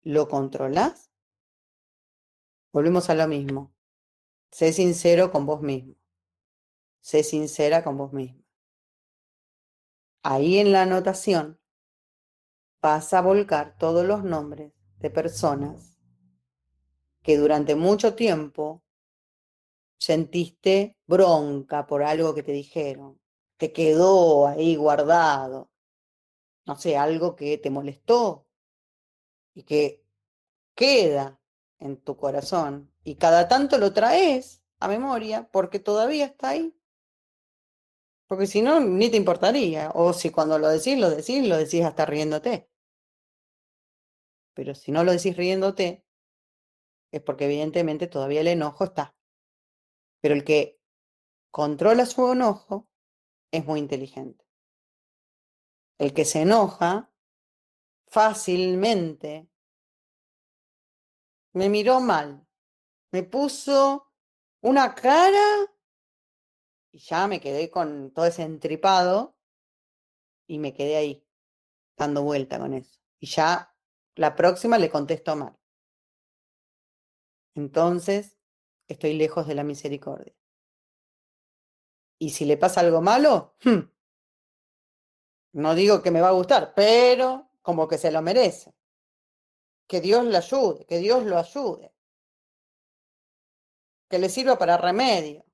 ¿Lo 0.04 0.28
controlás? 0.28 1.12
Volvemos 2.72 3.10
a 3.10 3.16
lo 3.16 3.28
mismo. 3.28 3.74
Sé 4.52 4.74
sincero 4.74 5.32
con 5.32 5.46
vos 5.46 5.62
mismo. 5.62 5.96
Sé 7.02 7.24
sincera 7.24 7.84
con 7.84 7.98
vos 7.98 8.14
mismo 8.14 8.46
ahí 10.26 10.58
en 10.58 10.72
la 10.72 10.82
anotación 10.82 11.60
vas 12.82 13.14
a 13.14 13.22
volcar 13.22 13.78
todos 13.78 14.04
los 14.04 14.24
nombres 14.24 14.74
de 14.98 15.12
personas 15.12 16.00
que 17.22 17.38
durante 17.38 17.76
mucho 17.76 18.16
tiempo 18.16 18.84
sentiste 20.00 20.98
bronca 21.06 21.86
por 21.86 22.02
algo 22.02 22.34
que 22.34 22.42
te 22.42 22.54
dijeron, 22.54 23.22
te 23.58 23.72
quedó 23.72 24.48
ahí 24.48 24.76
guardado, 24.76 25.70
no 26.66 26.76
sé, 26.76 26.98
algo 26.98 27.36
que 27.36 27.58
te 27.58 27.70
molestó 27.70 28.48
y 29.56 29.64
que 29.64 30.04
queda 30.76 31.40
en 31.80 31.98
tu 31.98 32.18
corazón 32.18 32.92
y 33.04 33.16
cada 33.16 33.48
tanto 33.48 33.78
lo 33.78 33.94
traes 33.94 34.64
a 34.80 34.88
memoria 34.88 35.50
porque 35.52 35.80
todavía 35.80 36.26
está 36.26 36.50
ahí 36.50 36.76
Porque 38.28 38.46
si 38.48 38.62
no, 38.62 38.80
ni 38.80 39.10
te 39.10 39.18
importaría. 39.18 39.92
O 39.96 40.14
si 40.14 40.30
cuando 40.30 40.60
lo 40.60 40.68
decís, 40.70 40.98
lo 41.00 41.10
decís, 41.10 41.48
lo 41.48 41.58
decís 41.58 41.84
hasta 41.84 42.06
riéndote. 42.06 42.70
Pero 44.56 44.74
si 44.74 44.92
no 44.92 45.04
lo 45.04 45.12
decís 45.12 45.38
riéndote, 45.38 46.04
es 47.12 47.22
porque 47.22 47.46
evidentemente 47.46 48.08
todavía 48.08 48.42
el 48.42 48.48
enojo 48.48 48.84
está. 48.86 49.16
Pero 50.22 50.36
el 50.36 50.44
que 50.44 50.80
controla 51.52 52.06
su 52.06 52.32
enojo 52.32 52.88
es 53.52 53.66
muy 53.66 53.80
inteligente. 53.80 54.45
El 55.98 56.14
que 56.14 56.26
se 56.26 56.42
enoja 56.42 57.12
fácilmente 58.08 59.50
me 61.54 61.70
miró 61.70 62.02
mal, 62.02 62.46
me 63.12 63.24
puso 63.24 64.12
una 64.62 64.94
cara 64.94 65.72
y 66.92 67.00
ya 67.00 67.28
me 67.28 67.40
quedé 67.40 67.70
con 67.70 68.12
todo 68.12 68.26
ese 68.26 68.44
entripado 68.44 69.38
y 70.48 70.60
me 70.60 70.74
quedé 70.74 70.98
ahí, 70.98 71.28
dando 71.98 72.24
vuelta 72.24 72.60
con 72.60 72.74
eso. 72.74 73.00
Y 73.20 73.28
ya 73.28 73.76
la 74.16 74.36
próxima 74.36 74.78
le 74.78 74.90
contesto 74.90 75.36
mal. 75.36 75.58
Entonces, 77.56 78.38
estoy 78.88 79.14
lejos 79.14 79.48
de 79.48 79.56
la 79.56 79.64
misericordia. 79.64 80.36
Y 82.18 82.32
si 82.32 82.46
le 82.46 82.58
pasa 82.58 82.82
algo 82.82 83.02
malo, 83.02 83.56
hmm, 83.64 83.80
no 85.56 85.74
digo 85.74 86.02
que 86.02 86.12
me 86.12 86.20
va 86.20 86.28
a 86.30 86.34
gustar, 86.34 86.74
pero 86.76 87.50
como 87.62 87.88
que 87.88 87.98
se 87.98 88.12
lo 88.12 88.22
merece. 88.22 88.76
Que 89.88 90.02
Dios 90.02 90.26
le 90.26 90.36
ayude, 90.36 90.86
que 90.86 90.98
Dios 90.98 91.24
lo 91.24 91.38
ayude. 91.38 91.94
Que 94.10 94.20
le 94.20 94.28
sirva 94.28 94.58
para 94.58 94.76
remedio. 94.76 95.46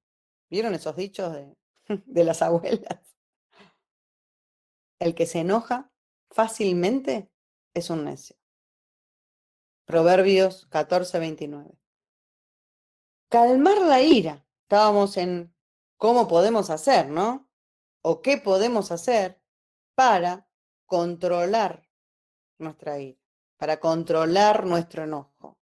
¿Vieron 0.50 0.74
esos 0.74 0.96
dichos 0.96 1.32
de, 1.34 1.56
de 2.06 2.24
las 2.24 2.42
abuelas? 2.42 3.16
El 4.98 5.14
que 5.14 5.28
se 5.28 5.42
enoja 5.42 5.92
fácilmente 6.32 7.30
es 7.76 7.92
un 7.92 8.06
necio. 8.06 8.36
Proverbios 9.86 10.66
14, 10.72 11.20
29. 11.20 11.78
Calmar 13.30 13.78
la 13.82 14.02
ira. 14.02 14.44
Estábamos 14.64 15.18
en 15.18 15.54
cómo 15.98 16.28
podemos 16.28 16.72
hacer, 16.72 17.08
¿no? 17.08 17.48
O 18.02 18.24
qué 18.24 18.38
podemos 18.38 18.92
hacer 18.92 19.41
para 19.96 20.48
controlar 20.86 21.88
nuestra 22.58 23.00
ira, 23.00 23.20
para 23.58 23.80
controlar 23.80 24.66
nuestro 24.66 25.04
enojo. 25.04 25.58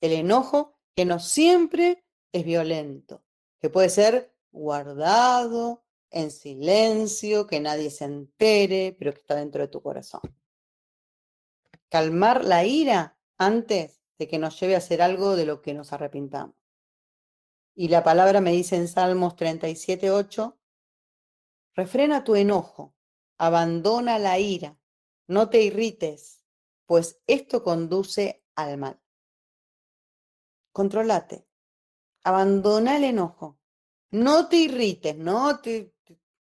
El 0.00 0.12
enojo 0.12 0.78
que 0.94 1.04
no 1.04 1.18
siempre 1.18 2.04
es 2.32 2.44
violento, 2.44 3.24
que 3.60 3.70
puede 3.70 3.88
ser 3.88 4.34
guardado, 4.50 5.84
en 6.10 6.30
silencio, 6.30 7.46
que 7.46 7.60
nadie 7.60 7.90
se 7.90 8.04
entere, 8.04 8.96
pero 8.98 9.12
que 9.12 9.20
está 9.20 9.34
dentro 9.34 9.62
de 9.62 9.68
tu 9.68 9.82
corazón. 9.82 10.20
Calmar 11.88 12.44
la 12.44 12.64
ira 12.64 13.18
antes 13.38 14.00
de 14.18 14.28
que 14.28 14.38
nos 14.38 14.58
lleve 14.58 14.74
a 14.74 14.78
hacer 14.78 15.00
algo 15.02 15.36
de 15.36 15.46
lo 15.46 15.62
que 15.62 15.74
nos 15.74 15.92
arrepintamos. 15.92 16.56
Y 17.74 17.88
la 17.88 18.02
palabra 18.02 18.40
me 18.40 18.52
dice 18.52 18.76
en 18.76 18.88
Salmos 18.88 19.36
37, 19.36 20.10
8, 20.10 20.58
refrena 21.74 22.24
tu 22.24 22.34
enojo, 22.34 22.94
abandona 23.38 24.18
la 24.18 24.38
ira, 24.38 24.76
no 25.26 25.48
te 25.48 25.62
irrites, 25.62 26.44
pues 26.86 27.20
esto 27.26 27.62
conduce 27.62 28.44
al 28.54 28.78
mal. 28.78 29.00
Controlate, 30.72 31.46
abandona 32.24 32.96
el 32.96 33.04
enojo, 33.04 33.58
no 34.10 34.48
te 34.48 34.56
irrites, 34.56 35.16
no 35.16 35.60
te, 35.60 35.94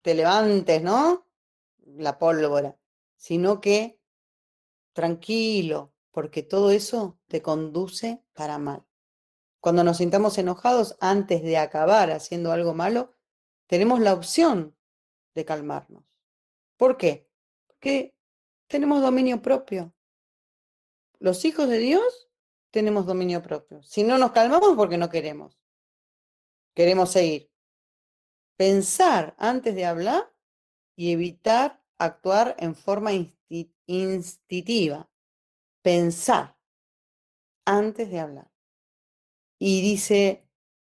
te 0.03 0.15
levantes, 0.15 0.83
¿no? 0.83 1.27
La 1.79 2.19
pólvora, 2.19 2.79
sino 3.17 3.61
que 3.61 4.01
tranquilo, 4.93 5.93
porque 6.11 6.43
todo 6.43 6.71
eso 6.71 7.19
te 7.27 7.41
conduce 7.41 8.23
para 8.35 8.59
mal. 8.59 8.85
Cuando 9.61 9.85
nos 9.85 9.99
sintamos 9.99 10.39
enojados 10.39 10.97
antes 11.01 11.43
de 11.43 11.57
acabar 11.57 12.11
haciendo 12.11 12.53
algo 12.53 12.75
malo, 12.75 13.15
tenemos 13.67 14.01
la 14.01 14.13
opción 14.13 14.77
de 15.35 15.45
calmarnos. 15.45 16.12
¿Por 16.83 16.97
qué? 16.97 17.31
Porque 17.69 18.13
tenemos 18.67 19.03
dominio 19.03 19.41
propio. 19.41 19.95
Los 21.21 21.45
hijos 21.45 21.69
de 21.69 21.79
Dios 21.79 22.29
tenemos 22.73 23.07
dominio 23.07 23.41
propio. 23.41 23.85
Si 23.85 24.03
no 24.03 24.19
nos 24.19 24.33
calmamos 24.33 24.75
porque 24.75 24.99
no 24.99 25.09
queremos. 25.09 25.61
Queremos 26.75 27.13
seguir. 27.13 27.53
Pensar 28.57 29.37
antes 29.39 29.77
de 29.77 29.85
hablar 29.85 30.35
y 30.97 31.13
evitar 31.13 31.85
actuar 31.99 32.57
en 32.59 32.75
forma 32.75 33.13
instintiva. 33.87 35.09
Pensar 35.83 36.59
antes 37.65 38.11
de 38.11 38.19
hablar. 38.19 38.51
Y 39.57 39.83
dice 39.83 40.49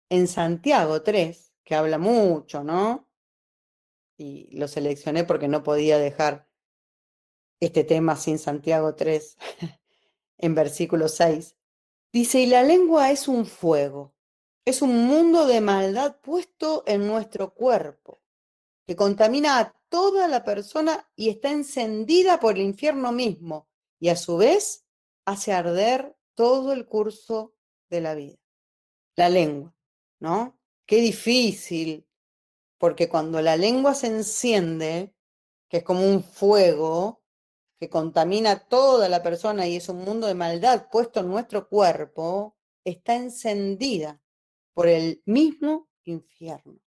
en 0.09 0.29
Santiago 0.29 1.03
3, 1.03 1.53
que 1.65 1.75
habla 1.75 1.99
mucho, 1.99 2.63
¿no? 2.63 3.10
Y 4.21 4.55
lo 4.57 4.69
seleccioné 4.69 5.25
porque 5.25 5.49
no 5.49 5.63
podía 5.63 5.99
dejar 5.99 6.49
este 7.61 7.85
tema 7.85 8.17
sin 8.17 8.39
Santiago 8.39 8.95
3, 8.95 9.37
en 10.39 10.55
versículo 10.55 11.09
6. 11.09 11.57
Dice, 12.13 12.41
y 12.41 12.47
la 12.47 12.63
lengua 12.63 13.11
es 13.11 13.29
un 13.29 13.47
fuego, 13.47 14.15
es 14.65 14.83
un 14.83 15.07
mundo 15.07 15.47
de 15.47 15.61
maldad 15.61 16.21
puesto 16.21 16.83
en 16.87 17.07
nuestro 17.07 17.55
cuerpo, 17.55 18.21
que 18.87 18.97
contamina 18.97 19.59
a 19.59 19.81
toda 19.89 20.29
la 20.29 20.45
persona 20.45 21.09
y 21.17 21.31
está 21.31 21.51
encendida 21.51 22.41
por 22.41 22.57
el 22.57 22.63
infierno 22.63 23.13
mismo, 23.13 23.69
y 23.99 24.09
a 24.09 24.17
su 24.17 24.37
vez 24.37 24.85
hace 25.25 25.53
arder 25.53 26.17
todo 26.35 26.73
el 26.73 26.87
curso 26.87 27.55
de 27.89 28.01
la 28.01 28.15
vida 28.15 28.41
la 29.21 29.29
lengua, 29.29 29.75
¿no? 30.21 30.59
Qué 30.87 30.97
difícil, 30.97 32.07
porque 32.81 33.11
cuando 33.11 33.43
la 33.43 33.59
lengua 33.59 33.95
se 33.95 34.07
enciende, 34.07 35.15
que 35.69 35.77
es 35.77 35.85
como 35.85 36.01
un 36.03 36.25
fuego 36.25 37.23
que 37.79 37.91
contamina 37.91 38.69
toda 38.69 39.07
la 39.11 39.23
persona 39.23 39.69
y 39.69 39.77
es 39.77 39.91
un 39.91 39.99
mundo 39.99 40.27
de 40.27 40.35
maldad 40.35 40.89
puesto 40.91 41.21
en 41.21 41.29
nuestro 41.29 41.69
cuerpo, 41.69 42.57
está 42.83 43.17
encendida 43.17 44.23
por 44.73 44.89
el 44.89 45.23
mismo 45.27 45.91
infierno. 46.05 46.81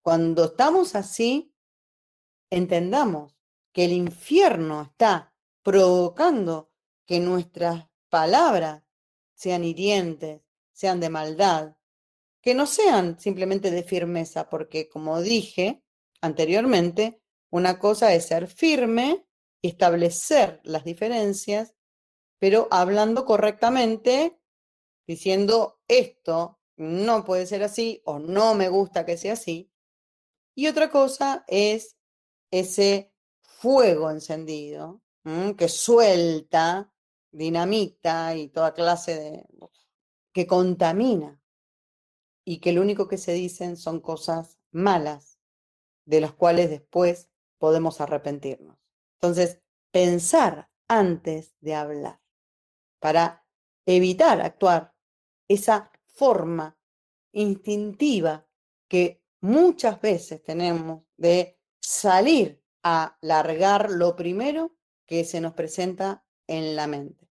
Cuando 0.00 0.44
estamos 0.44 0.94
así, 0.94 1.52
entendamos 2.48 3.36
que 3.72 3.86
el 3.86 3.92
infierno 3.92 4.82
está 4.82 5.34
provocando 5.64 6.70
que 7.04 7.18
nuestras 7.18 7.88
palabras 8.08 8.84
sean 9.34 9.64
hirientes, 9.64 10.42
sean 10.72 11.00
de 11.00 11.10
maldad, 11.10 11.74
que 12.44 12.54
no 12.54 12.66
sean 12.66 13.18
simplemente 13.18 13.70
de 13.70 13.82
firmeza, 13.82 14.50
porque 14.50 14.86
como 14.86 15.22
dije 15.22 15.82
anteriormente, 16.20 17.22
una 17.50 17.78
cosa 17.78 18.12
es 18.12 18.26
ser 18.26 18.48
firme, 18.48 19.26
establecer 19.62 20.60
las 20.62 20.84
diferencias, 20.84 21.74
pero 22.38 22.68
hablando 22.70 23.24
correctamente, 23.24 24.38
diciendo 25.06 25.80
esto 25.88 26.60
no 26.76 27.24
puede 27.24 27.46
ser 27.46 27.62
así 27.62 28.02
o 28.04 28.18
no 28.18 28.54
me 28.54 28.68
gusta 28.68 29.06
que 29.06 29.16
sea 29.16 29.32
así. 29.32 29.72
Y 30.54 30.66
otra 30.66 30.90
cosa 30.90 31.46
es 31.48 31.96
ese 32.50 33.10
fuego 33.40 34.10
encendido 34.10 35.00
que 35.56 35.68
suelta 35.70 36.92
dinamita 37.32 38.36
y 38.36 38.48
toda 38.48 38.74
clase 38.74 39.14
de 39.14 39.46
que 40.34 40.46
contamina 40.46 41.40
y 42.44 42.58
que 42.58 42.72
lo 42.72 42.82
único 42.82 43.08
que 43.08 43.18
se 43.18 43.32
dicen 43.32 43.76
son 43.76 44.00
cosas 44.00 44.58
malas, 44.70 45.38
de 46.04 46.20
las 46.20 46.32
cuales 46.32 46.70
después 46.70 47.30
podemos 47.58 48.00
arrepentirnos. 48.00 48.76
Entonces, 49.20 49.62
pensar 49.90 50.70
antes 50.88 51.54
de 51.60 51.74
hablar 51.74 52.20
para 53.00 53.46
evitar 53.86 54.40
actuar 54.40 54.94
esa 55.48 55.90
forma 56.06 56.78
instintiva 57.32 58.46
que 58.88 59.22
muchas 59.40 60.00
veces 60.00 60.42
tenemos 60.42 61.04
de 61.16 61.58
salir 61.80 62.62
a 62.82 63.16
largar 63.20 63.90
lo 63.90 64.14
primero 64.14 64.76
que 65.06 65.24
se 65.24 65.40
nos 65.40 65.54
presenta 65.54 66.24
en 66.46 66.76
la 66.76 66.86
mente. 66.86 67.28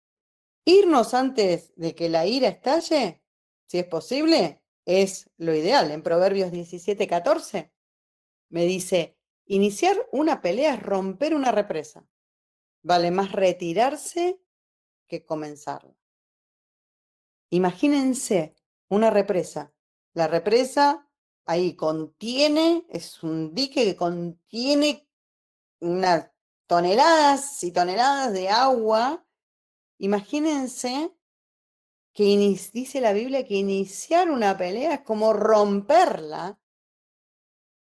Irnos 0.65 1.15
antes 1.15 1.73
de 1.77 1.95
que 1.95 2.09
la 2.09 2.27
ira 2.27 2.49
estalle, 2.49 3.23
si 3.67 3.79
es 3.79 3.87
posible, 3.87 4.62
es 4.85 5.31
lo 5.37 5.55
ideal. 5.55 5.91
En 5.91 6.03
Proverbios 6.03 6.51
17, 6.51 7.07
14 7.07 7.73
me 8.49 8.65
dice, 8.65 9.17
iniciar 9.47 9.97
una 10.13 10.41
pelea 10.41 10.75
es 10.75 10.83
romper 10.83 11.35
una 11.35 11.53
represa. 11.53 12.07
Vale 12.83 13.11
más 13.11 13.33
retirarse 13.33 14.41
que 15.07 15.25
comenzarla. 15.25 15.95
Imagínense 17.51 18.57
una 18.89 19.11
represa. 19.11 19.73
La 20.15 20.27
represa 20.27 21.09
ahí 21.45 21.77
contiene, 21.77 22.87
es 22.89 23.23
un 23.23 23.55
dique 23.55 23.85
que 23.85 23.97
contiene 23.97 25.09
unas 25.81 26.31
toneladas 26.67 27.63
y 27.63 27.73
toneladas 27.73 28.33
de 28.33 28.49
agua. 28.49 29.27
Imagínense 29.99 31.15
que 32.13 32.25
dice 32.73 33.01
la 33.01 33.13
Biblia 33.13 33.47
que 33.47 33.55
iniciar 33.55 34.31
una 34.31 34.57
pelea 34.57 34.95
es 34.95 35.01
como 35.01 35.33
romperla. 35.33 36.59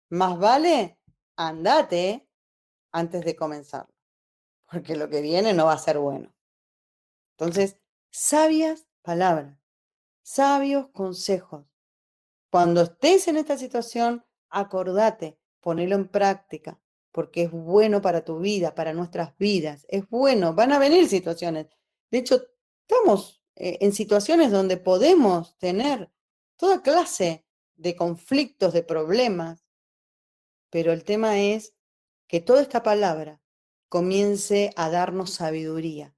Más 0.09 0.37
vale 0.37 0.99
andate 1.35 2.27
antes 2.91 3.23
de 3.23 3.35
comenzar, 3.35 3.87
porque 4.69 4.95
lo 4.95 5.09
que 5.09 5.21
viene 5.21 5.53
no 5.53 5.65
va 5.65 5.73
a 5.73 5.79
ser 5.79 5.99
bueno. 5.99 6.33
Entonces, 7.37 7.77
sabias 8.11 8.87
palabras, 9.01 9.57
sabios 10.21 10.89
consejos. 10.89 11.65
Cuando 12.51 12.81
estés 12.81 13.27
en 13.27 13.37
esta 13.37 13.57
situación, 13.57 14.25
acordate, 14.49 15.39
ponelo 15.61 15.95
en 15.95 16.07
práctica, 16.07 16.79
porque 17.11 17.43
es 17.43 17.51
bueno 17.51 18.01
para 18.01 18.25
tu 18.25 18.39
vida, 18.39 18.75
para 18.75 18.93
nuestras 18.93 19.37
vidas. 19.37 19.85
Es 19.89 20.07
bueno, 20.09 20.53
van 20.53 20.71
a 20.71 20.79
venir 20.79 21.07
situaciones. 21.07 21.67
De 22.11 22.17
hecho, 22.17 22.41
estamos 22.81 23.38
en 23.59 23.93
situaciones 23.93 24.51
donde 24.51 24.77
podemos 24.77 25.57
tener 25.57 26.09
toda 26.55 26.81
clase 26.81 27.45
de 27.75 27.95
conflictos, 27.95 28.73
de 28.73 28.83
problemas, 28.83 29.65
pero 30.69 30.93
el 30.93 31.03
tema 31.03 31.39
es 31.39 31.73
que 32.27 32.39
toda 32.39 32.61
esta 32.61 32.83
palabra 32.83 33.41
comience 33.89 34.71
a 34.75 34.89
darnos 34.89 35.31
sabiduría 35.31 36.15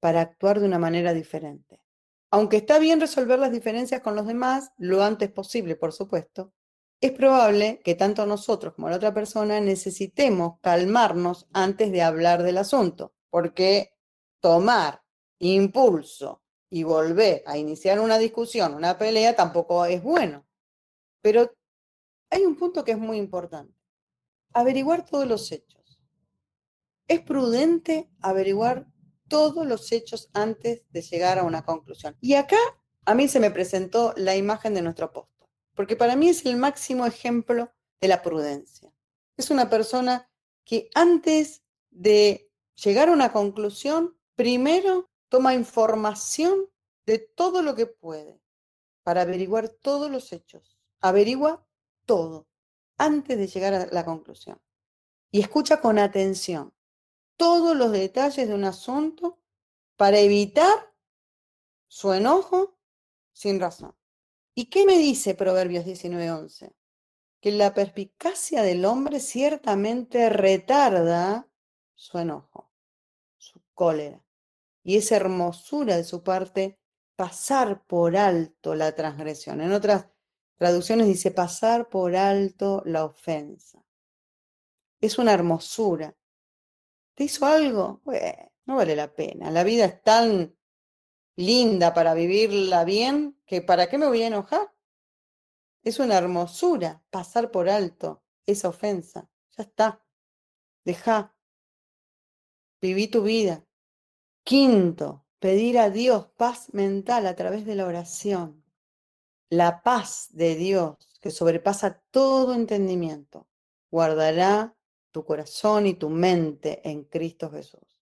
para 0.00 0.20
actuar 0.22 0.58
de 0.58 0.66
una 0.66 0.78
manera 0.78 1.12
diferente. 1.12 1.84
Aunque 2.30 2.58
está 2.58 2.78
bien 2.78 3.00
resolver 3.00 3.38
las 3.38 3.52
diferencias 3.52 4.00
con 4.00 4.16
los 4.16 4.26
demás 4.26 4.72
lo 4.78 5.02
antes 5.02 5.30
posible, 5.30 5.76
por 5.76 5.92
supuesto, 5.92 6.52
es 7.00 7.12
probable 7.12 7.80
que 7.84 7.94
tanto 7.94 8.26
nosotros 8.26 8.74
como 8.74 8.88
la 8.88 8.96
otra 8.96 9.14
persona 9.14 9.60
necesitemos 9.60 10.58
calmarnos 10.60 11.48
antes 11.52 11.92
de 11.92 12.02
hablar 12.02 12.42
del 12.42 12.58
asunto, 12.58 13.14
porque 13.30 13.94
tomar 14.40 15.02
impulso 15.38 16.42
y 16.70 16.84
volver 16.84 17.42
a 17.46 17.58
iniciar 17.58 17.98
una 17.98 18.16
discusión, 18.16 18.74
una 18.74 18.96
pelea, 18.96 19.34
tampoco 19.34 19.84
es 19.84 20.02
bueno. 20.02 20.46
Pero 21.20 21.52
hay 22.30 22.44
un 22.44 22.56
punto 22.56 22.84
que 22.84 22.92
es 22.92 22.98
muy 22.98 23.18
importante 23.18 23.74
averiguar 24.52 25.04
todos 25.04 25.26
los 25.26 25.50
hechos. 25.52 26.00
Es 27.08 27.20
prudente 27.20 28.08
averiguar 28.20 28.86
todos 29.28 29.66
los 29.66 29.90
hechos 29.92 30.30
antes 30.32 30.84
de 30.90 31.02
llegar 31.02 31.38
a 31.38 31.44
una 31.44 31.64
conclusión. 31.64 32.16
Y 32.20 32.34
acá 32.34 32.58
a 33.04 33.14
mí 33.14 33.28
se 33.28 33.40
me 33.40 33.50
presentó 33.50 34.14
la 34.16 34.36
imagen 34.36 34.74
de 34.74 34.82
nuestro 34.82 35.06
apóstol, 35.06 35.48
porque 35.74 35.96
para 35.96 36.16
mí 36.16 36.28
es 36.28 36.46
el 36.46 36.56
máximo 36.56 37.06
ejemplo 37.06 37.72
de 38.00 38.08
la 38.08 38.22
prudencia. 38.22 38.92
Es 39.36 39.50
una 39.50 39.68
persona 39.68 40.30
que 40.64 40.90
antes 40.94 41.62
de 41.90 42.50
llegar 42.74 43.08
a 43.08 43.12
una 43.12 43.32
conclusión, 43.32 44.16
primero 44.36 45.09
toma 45.30 45.54
información 45.54 46.68
de 47.06 47.18
todo 47.18 47.62
lo 47.62 47.74
que 47.74 47.86
puede 47.86 48.42
para 49.02 49.22
averiguar 49.22 49.70
todos 49.70 50.10
los 50.10 50.32
hechos. 50.32 50.78
Averigua 51.00 51.66
todo 52.04 52.46
antes 52.98 53.38
de 53.38 53.46
llegar 53.46 53.72
a 53.72 53.86
la 53.86 54.04
conclusión. 54.04 54.60
Y 55.30 55.40
escucha 55.40 55.80
con 55.80 55.98
atención 55.98 56.74
todos 57.36 57.74
los 57.74 57.92
detalles 57.92 58.48
de 58.48 58.54
un 58.54 58.64
asunto 58.64 59.38
para 59.96 60.18
evitar 60.18 60.92
su 61.86 62.12
enojo 62.12 62.76
sin 63.32 63.60
razón. 63.60 63.96
¿Y 64.54 64.66
qué 64.66 64.84
me 64.84 64.98
dice 64.98 65.34
Proverbios 65.34 65.86
19:11? 65.86 66.74
Que 67.40 67.52
la 67.52 67.72
perspicacia 67.72 68.62
del 68.62 68.84
hombre 68.84 69.20
ciertamente 69.20 70.28
retarda 70.28 71.48
su 71.94 72.18
enojo, 72.18 72.70
su 73.38 73.62
cólera. 73.72 74.22
Y 74.82 74.96
es 74.96 75.12
hermosura 75.12 75.96
de 75.96 76.04
su 76.04 76.22
parte 76.22 76.78
pasar 77.16 77.84
por 77.86 78.16
alto 78.16 78.74
la 78.74 78.94
transgresión. 78.94 79.60
En 79.60 79.72
otras 79.72 80.06
traducciones 80.56 81.06
dice 81.06 81.30
pasar 81.30 81.88
por 81.88 82.16
alto 82.16 82.82
la 82.86 83.04
ofensa. 83.04 83.84
Es 85.00 85.18
una 85.18 85.32
hermosura. 85.32 86.16
¿Te 87.14 87.24
hizo 87.24 87.44
algo? 87.46 88.02
no 88.64 88.76
vale 88.76 88.96
la 88.96 89.12
pena. 89.12 89.50
La 89.50 89.64
vida 89.64 89.84
es 89.84 90.02
tan 90.02 90.56
linda 91.36 91.92
para 91.92 92.14
vivirla 92.14 92.84
bien 92.84 93.40
que 93.46 93.62
¿para 93.62 93.88
qué 93.88 93.98
me 93.98 94.06
voy 94.06 94.22
a 94.22 94.28
enojar? 94.28 94.72
Es 95.82 95.98
una 95.98 96.18
hermosura 96.18 97.02
pasar 97.10 97.50
por 97.50 97.68
alto 97.68 98.22
esa 98.46 98.68
ofensa. 98.68 99.28
Ya 99.56 99.64
está. 99.64 100.04
Deja. 100.84 101.34
Viví 102.80 103.08
tu 103.08 103.22
vida. 103.22 103.66
Quinto, 104.50 105.24
pedir 105.38 105.78
a 105.78 105.90
Dios 105.90 106.26
paz 106.36 106.74
mental 106.74 107.28
a 107.28 107.36
través 107.36 107.64
de 107.64 107.76
la 107.76 107.86
oración 107.86 108.64
la 109.48 109.84
paz 109.84 110.26
de 110.32 110.56
Dios 110.56 110.96
que 111.20 111.30
sobrepasa 111.30 112.02
todo 112.10 112.52
entendimiento, 112.54 113.46
guardará 113.92 114.76
tu 115.12 115.24
corazón 115.24 115.86
y 115.86 115.94
tu 115.94 116.10
mente 116.10 116.80
en 116.82 117.04
Cristo 117.04 117.48
Jesús. 117.48 118.02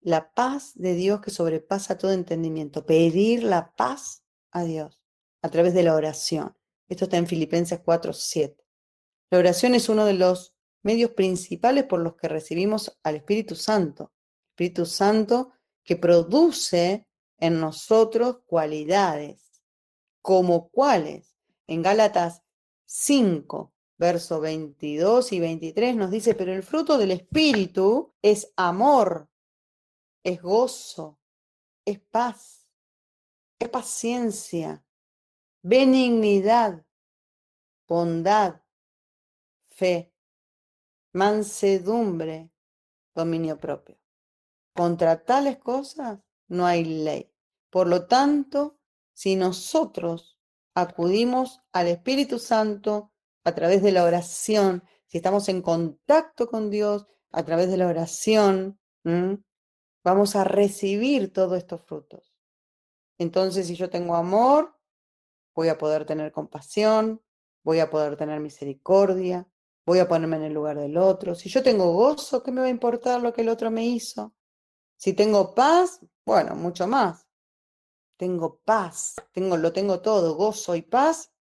La 0.00 0.32
paz 0.32 0.74
de 0.76 0.94
Dios 0.94 1.20
que 1.20 1.32
sobrepasa 1.32 1.98
todo 1.98 2.12
entendimiento. 2.12 2.86
Pedir 2.86 3.42
la 3.42 3.74
paz 3.74 4.22
a 4.52 4.62
Dios 4.62 5.02
a 5.42 5.48
través 5.48 5.74
de 5.74 5.82
la 5.82 5.96
oración. 5.96 6.56
Esto 6.88 7.06
está 7.06 7.16
en 7.16 7.26
Filipenses 7.26 7.80
4, 7.84 8.12
7. 8.12 8.64
La 9.30 9.38
oración 9.38 9.74
es 9.74 9.88
uno 9.88 10.04
de 10.04 10.14
los 10.14 10.54
medios 10.84 11.10
principales 11.10 11.82
por 11.82 11.98
los 11.98 12.14
que 12.14 12.28
recibimos 12.28 12.96
al 13.02 13.16
Espíritu 13.16 13.56
Santo. 13.56 14.12
Espíritu 14.58 14.86
Santo 14.86 15.52
que 15.84 15.94
produce 15.94 17.06
en 17.36 17.60
nosotros 17.60 18.40
cualidades 18.44 19.62
como 20.20 20.68
cuáles. 20.70 21.36
En 21.68 21.80
Gálatas 21.80 22.42
5, 22.86 23.72
verso 23.98 24.40
22 24.40 25.32
y 25.32 25.38
23 25.38 25.94
nos 25.94 26.10
dice, 26.10 26.34
pero 26.34 26.52
el 26.52 26.64
fruto 26.64 26.98
del 26.98 27.12
Espíritu 27.12 28.16
es 28.20 28.52
amor, 28.56 29.30
es 30.24 30.42
gozo, 30.42 31.20
es 31.84 32.00
paz, 32.00 32.66
es 33.60 33.68
paciencia, 33.68 34.84
benignidad, 35.62 36.84
bondad, 37.86 38.60
fe, 39.68 40.12
mansedumbre, 41.12 42.50
dominio 43.14 43.60
propio. 43.60 43.97
Contra 44.78 45.24
tales 45.24 45.58
cosas 45.58 46.20
no 46.46 46.64
hay 46.64 46.84
ley. 46.84 47.34
Por 47.68 47.88
lo 47.88 48.06
tanto, 48.06 48.78
si 49.12 49.34
nosotros 49.34 50.38
acudimos 50.72 51.62
al 51.72 51.88
Espíritu 51.88 52.38
Santo 52.38 53.12
a 53.42 53.56
través 53.56 53.82
de 53.82 53.90
la 53.90 54.04
oración, 54.04 54.84
si 55.08 55.16
estamos 55.18 55.48
en 55.48 55.62
contacto 55.62 56.46
con 56.46 56.70
Dios 56.70 57.08
a 57.32 57.42
través 57.42 57.68
de 57.72 57.76
la 57.76 57.88
oración, 57.88 58.78
vamos 60.04 60.36
a 60.36 60.44
recibir 60.44 61.32
todos 61.32 61.58
estos 61.58 61.82
frutos. 61.82 62.32
Entonces, 63.18 63.66
si 63.66 63.74
yo 63.74 63.90
tengo 63.90 64.14
amor, 64.14 64.76
voy 65.56 65.70
a 65.70 65.76
poder 65.76 66.06
tener 66.06 66.30
compasión, 66.30 67.20
voy 67.64 67.80
a 67.80 67.90
poder 67.90 68.16
tener 68.16 68.38
misericordia, 68.38 69.44
voy 69.84 69.98
a 69.98 70.06
ponerme 70.06 70.36
en 70.36 70.44
el 70.44 70.54
lugar 70.54 70.78
del 70.78 70.96
otro. 70.98 71.34
Si 71.34 71.48
yo 71.48 71.64
tengo 71.64 71.92
gozo, 71.94 72.44
¿qué 72.44 72.52
me 72.52 72.60
va 72.60 72.68
a 72.68 72.70
importar 72.70 73.20
lo 73.20 73.32
que 73.32 73.40
el 73.40 73.48
otro 73.48 73.72
me 73.72 73.84
hizo? 73.84 74.36
Si 74.98 75.14
tengo 75.14 75.54
paz, 75.54 76.00
bueno, 76.26 76.54
mucho 76.54 76.86
más 76.86 77.28
tengo 78.18 78.58
paz, 78.64 79.14
tengo, 79.32 79.56
lo 79.56 79.72
tengo 79.72 80.02
todo, 80.02 80.34
gozo 80.34 80.74
y 80.74 80.82
paz, 80.82 81.32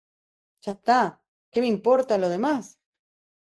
ya 0.61 0.73
está. 0.73 1.23
¿Qué 1.51 1.61
me 1.63 1.67
importa 1.67 2.19
lo 2.19 2.29
demás? 2.29 2.79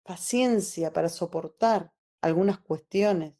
Paciencia 0.02 0.92
para 0.92 1.10
soportar 1.10 1.92
algunas 2.22 2.58
cuestiones, 2.58 3.34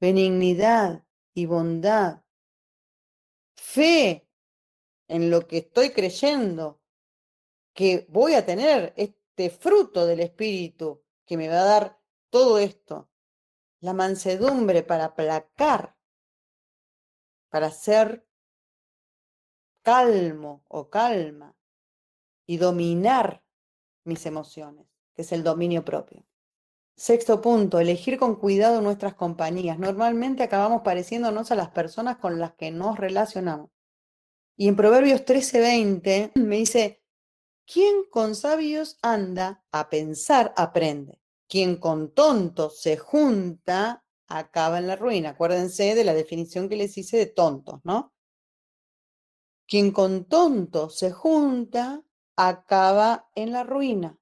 benignidad 0.00 1.06
y 1.34 1.44
bondad, 1.44 2.24
fe 3.54 4.26
en 5.08 5.30
lo 5.30 5.46
que 5.46 5.58
estoy 5.58 5.90
creyendo, 5.90 6.80
que 7.74 8.06
voy 8.08 8.34
a 8.34 8.46
tener 8.46 8.94
este 8.96 9.50
fruto 9.50 10.06
del 10.06 10.20
Espíritu 10.20 11.04
que 11.26 11.36
me 11.36 11.48
va 11.48 11.60
a 11.60 11.64
dar 11.64 12.00
todo 12.30 12.58
esto, 12.58 13.10
la 13.82 13.92
mansedumbre 13.92 14.82
para 14.84 15.06
aplacar, 15.06 15.96
para 17.50 17.70
ser 17.70 18.24
calmo 19.82 20.64
o 20.68 20.88
calma 20.88 21.56
y 22.46 22.56
dominar 22.56 23.44
mis 24.04 24.24
emociones, 24.24 24.86
que 25.14 25.22
es 25.22 25.32
el 25.32 25.42
dominio 25.42 25.84
propio. 25.84 26.24
Sexto 26.96 27.40
punto, 27.40 27.80
elegir 27.80 28.18
con 28.18 28.36
cuidado 28.36 28.80
nuestras 28.80 29.14
compañías. 29.14 29.78
Normalmente 29.78 30.44
acabamos 30.44 30.82
pareciéndonos 30.82 31.50
a 31.50 31.56
las 31.56 31.70
personas 31.70 32.18
con 32.18 32.38
las 32.38 32.54
que 32.54 32.70
nos 32.70 32.98
relacionamos. 32.98 33.70
Y 34.56 34.68
en 34.68 34.76
Proverbios 34.76 35.24
13:20 35.24 36.32
me 36.34 36.56
dice, 36.56 37.02
Quien 37.66 38.04
con 38.10 38.36
sabios 38.36 38.98
anda 39.02 39.64
a 39.72 39.88
pensar, 39.90 40.54
aprende. 40.56 41.21
Quien 41.52 41.76
con 41.76 42.14
tontos 42.14 42.80
se 42.80 42.96
junta, 42.96 44.02
acaba 44.26 44.78
en 44.78 44.86
la 44.86 44.96
ruina. 44.96 45.28
Acuérdense 45.28 45.94
de 45.94 46.02
la 46.02 46.14
definición 46.14 46.66
que 46.66 46.76
les 46.76 46.96
hice 46.96 47.18
de 47.18 47.26
tontos, 47.26 47.80
¿no? 47.84 48.14
Quien 49.68 49.92
con 49.92 50.24
tontos 50.24 50.96
se 50.96 51.10
junta, 51.10 52.02
acaba 52.36 53.28
en 53.34 53.52
la 53.52 53.64
ruina. 53.64 54.18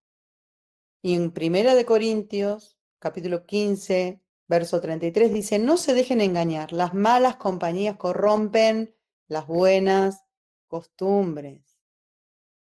Y 1.03 1.15
en 1.15 1.31
Primera 1.31 1.77
de 1.77 1.85
Corintios, 1.85 2.77
capítulo 2.99 3.47
15, 3.47 4.21
verso 4.49 4.81
33, 4.81 5.33
dice, 5.33 5.61
no 5.61 5.77
se 5.77 5.95
dejen 5.95 6.21
engañar, 6.21 6.73
las 6.73 6.95
malas 6.95 7.37
compañías 7.37 7.97
corrompen 7.97 8.93
las 9.29 9.47
buenas 9.47 10.25
costumbres. 10.67 11.70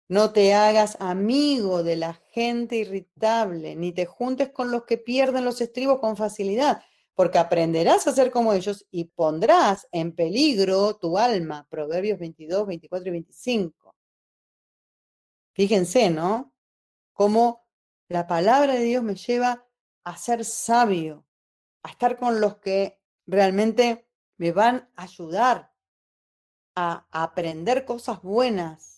No 0.09 0.31
te 0.31 0.53
hagas 0.53 0.95
amigo 1.01 1.83
de 1.83 1.97
la 1.97 2.13
gente 2.31 2.77
irritable, 2.77 3.75
ni 3.75 3.91
te 3.91 4.05
juntes 4.05 4.49
con 4.49 4.71
los 4.71 4.85
que 4.85 4.97
pierden 4.97 5.43
los 5.43 5.59
estribos 5.59 5.99
con 5.99 6.15
facilidad, 6.15 6.81
porque 7.13 7.39
aprenderás 7.39 8.07
a 8.07 8.13
ser 8.13 8.31
como 8.31 8.53
ellos 8.53 8.85
y 8.89 9.05
pondrás 9.05 9.85
en 9.91 10.15
peligro 10.15 10.95
tu 10.95 11.17
alma. 11.17 11.67
Proverbios 11.69 12.19
22, 12.19 12.67
24 12.67 13.09
y 13.09 13.11
25. 13.11 13.95
Fíjense, 15.51 16.09
¿no? 16.09 16.53
Cómo 17.11 17.67
la 18.07 18.27
palabra 18.27 18.75
de 18.75 18.83
Dios 18.83 19.03
me 19.03 19.15
lleva 19.15 19.67
a 20.05 20.15
ser 20.15 20.45
sabio, 20.45 21.25
a 21.83 21.89
estar 21.89 22.17
con 22.17 22.39
los 22.39 22.57
que 22.59 23.01
realmente 23.25 24.07
me 24.37 24.53
van 24.53 24.89
a 24.95 25.03
ayudar 25.03 25.73
a 26.75 27.07
aprender 27.11 27.83
cosas 27.83 28.21
buenas 28.21 28.96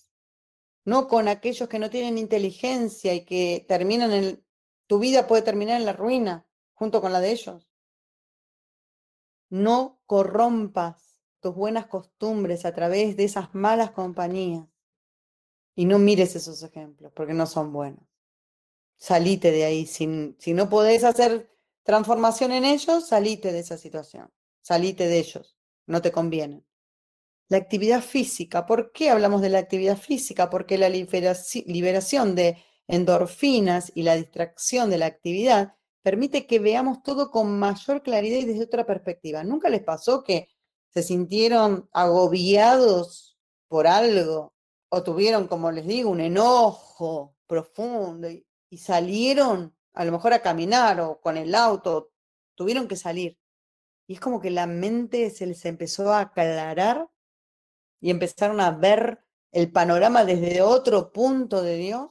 no 0.89 1.07
con 1.07 1.27
aquellos 1.27 1.69
que 1.69 1.77
no 1.77 1.91
tienen 1.91 2.17
inteligencia 2.17 3.13
y 3.13 3.23
que 3.23 3.63
terminan 3.67 4.11
en, 4.11 4.43
tu 4.87 4.97
vida 4.97 5.27
puede 5.27 5.43
terminar 5.43 5.79
en 5.79 5.85
la 5.85 5.93
ruina 5.93 6.47
junto 6.73 6.99
con 6.99 7.13
la 7.13 7.19
de 7.19 7.31
ellos. 7.31 7.69
No 9.51 10.01
corrompas 10.07 11.21
tus 11.41 11.53
buenas 11.53 11.85
costumbres 11.85 12.65
a 12.65 12.73
través 12.73 13.15
de 13.15 13.25
esas 13.25 13.53
malas 13.53 13.91
compañías 13.91 14.65
y 15.75 15.85
no 15.85 15.99
mires 15.99 16.35
esos 16.35 16.63
ejemplos 16.63 17.11
porque 17.15 17.35
no 17.35 17.45
son 17.45 17.71
buenos. 17.71 18.03
Salite 18.97 19.51
de 19.51 19.65
ahí. 19.65 19.85
Si, 19.85 20.07
no 20.07 20.69
podés 20.69 21.03
hacer 21.03 21.55
transformación 21.83 22.51
en 22.51 22.65
ellos, 22.65 23.07
salite 23.07 23.53
de 23.53 23.59
esa 23.59 23.77
situación. 23.77 24.31
Salite 24.61 25.07
de 25.07 25.19
ellos. 25.19 25.55
No 25.85 26.01
te 26.01 26.11
conviene. 26.11 26.65
La 27.49 27.57
actividad 27.57 28.01
física. 28.01 28.65
¿Por 28.67 28.91
qué 28.91 29.09
hablamos 29.09 29.41
de 29.41 29.49
la 29.49 29.57
actividad 29.57 29.97
física? 29.97 30.49
Porque 30.51 30.77
la 30.77 30.87
liberación 30.87 32.35
de 32.35 32.63
endorfinas 32.87 33.91
y 33.95 34.03
la 34.03 34.15
distracción 34.15 34.91
de 34.91 34.99
la 34.99 35.07
actividad 35.07 35.73
permite 36.03 36.45
que 36.45 36.59
veamos 36.59 37.01
todo 37.03 37.31
con 37.31 37.57
mayor 37.59 38.03
claridad 38.03 38.37
y 38.37 38.45
desde 38.45 38.63
otra 38.63 38.85
perspectiva. 38.85 39.43
¿Nunca 39.43 39.69
les 39.69 39.83
pasó 39.83 40.23
que 40.23 40.49
se 40.89 41.03
sintieron 41.03 41.89
agobiados 41.91 43.37
por 43.67 43.87
algo 43.87 44.53
o 44.89 45.03
tuvieron, 45.03 45.47
como 45.47 45.71
les 45.71 45.87
digo, 45.87 46.09
un 46.09 46.21
enojo 46.21 47.35
profundo 47.47 48.29
y, 48.29 48.45
salieron 48.77 49.75
a 49.93 50.05
lo 50.05 50.11
mejor 50.11 50.33
a 50.33 50.41
caminar 50.43 51.01
o 51.01 51.19
con 51.19 51.37
el 51.37 51.55
auto, 51.55 52.11
tuvieron 52.55 52.87
que 52.87 52.95
salir? 52.95 53.39
Y 54.07 54.13
es 54.13 54.19
como 54.19 54.39
que 54.39 54.51
la 54.51 54.67
mente 54.67 55.29
se 55.31 55.47
les 55.47 55.65
empezó 55.65 56.13
a 56.13 56.21
aclarar 56.21 57.09
y 57.99 58.09
empezaron 58.09 58.61
a 58.61 58.71
ver 58.71 59.23
el 59.51 59.71
panorama 59.71 60.25
desde 60.25 60.61
otro 60.61 61.11
punto 61.11 61.61
de 61.61 61.77
Dios, 61.77 62.09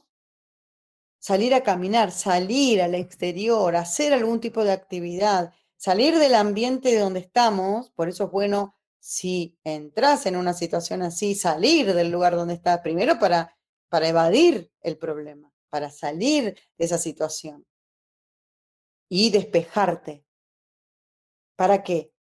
salir 1.19 1.53
a 1.53 1.63
caminar, 1.63 2.11
salir 2.11 2.81
al 2.81 2.95
exterior, 2.95 3.75
hacer 3.75 4.13
algún 4.13 4.39
tipo 4.39 4.63
de 4.63 4.71
actividad, 4.71 5.53
salir 5.75 6.17
del 6.17 6.35
ambiente 6.35 6.89
de 6.89 6.99
donde 6.99 7.19
estamos, 7.19 7.91
por 7.91 8.09
eso 8.09 8.25
es 8.25 8.31
bueno 8.31 8.75
si 8.99 9.57
entras 9.63 10.25
en 10.25 10.35
una 10.35 10.53
situación 10.53 11.01
así, 11.01 11.35
salir 11.35 11.93
del 11.93 12.11
lugar 12.11 12.35
donde 12.35 12.53
estás, 12.53 12.79
primero 12.79 13.17
para, 13.19 13.57
para 13.87 14.07
evadir 14.07 14.71
el 14.81 14.97
problema, 14.97 15.53
para 15.69 15.89
salir 15.89 16.57
de 16.77 16.85
esa 16.85 16.97
situación 16.97 17.65
y 19.09 19.31
despejarte. 19.31 20.25
¿Para 21.55 21.83
qué? 21.83 22.13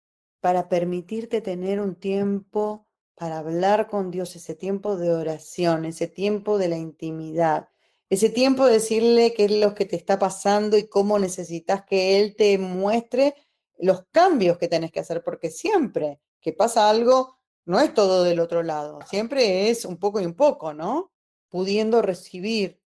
Para 0.40 0.68
permitirte 0.68 1.40
tener 1.40 1.80
un 1.80 1.96
tiempo 1.96 2.85
para 3.16 3.38
hablar 3.38 3.88
con 3.88 4.10
Dios, 4.10 4.36
ese 4.36 4.54
tiempo 4.54 4.96
de 4.96 5.10
oración, 5.10 5.86
ese 5.86 6.06
tiempo 6.06 6.58
de 6.58 6.68
la 6.68 6.76
intimidad, 6.76 7.70
ese 8.10 8.28
tiempo 8.28 8.66
de 8.66 8.74
decirle 8.74 9.32
qué 9.34 9.46
es 9.46 9.52
lo 9.52 9.74
que 9.74 9.86
te 9.86 9.96
está 9.96 10.18
pasando 10.18 10.76
y 10.76 10.86
cómo 10.86 11.18
necesitas 11.18 11.84
que 11.84 12.20
Él 12.20 12.36
te 12.36 12.58
muestre 12.58 13.34
los 13.78 14.04
cambios 14.12 14.58
que 14.58 14.68
tenés 14.68 14.92
que 14.92 15.00
hacer, 15.00 15.24
porque 15.24 15.50
siempre 15.50 16.20
que 16.40 16.52
pasa 16.52 16.88
algo, 16.90 17.38
no 17.64 17.80
es 17.80 17.92
todo 17.94 18.22
del 18.22 18.38
otro 18.38 18.62
lado, 18.62 19.00
siempre 19.08 19.70
es 19.70 19.84
un 19.86 19.96
poco 19.96 20.20
y 20.20 20.26
un 20.26 20.34
poco, 20.34 20.74
¿no? 20.74 21.12
Pudiendo 21.48 22.02
recibir, 22.02 22.80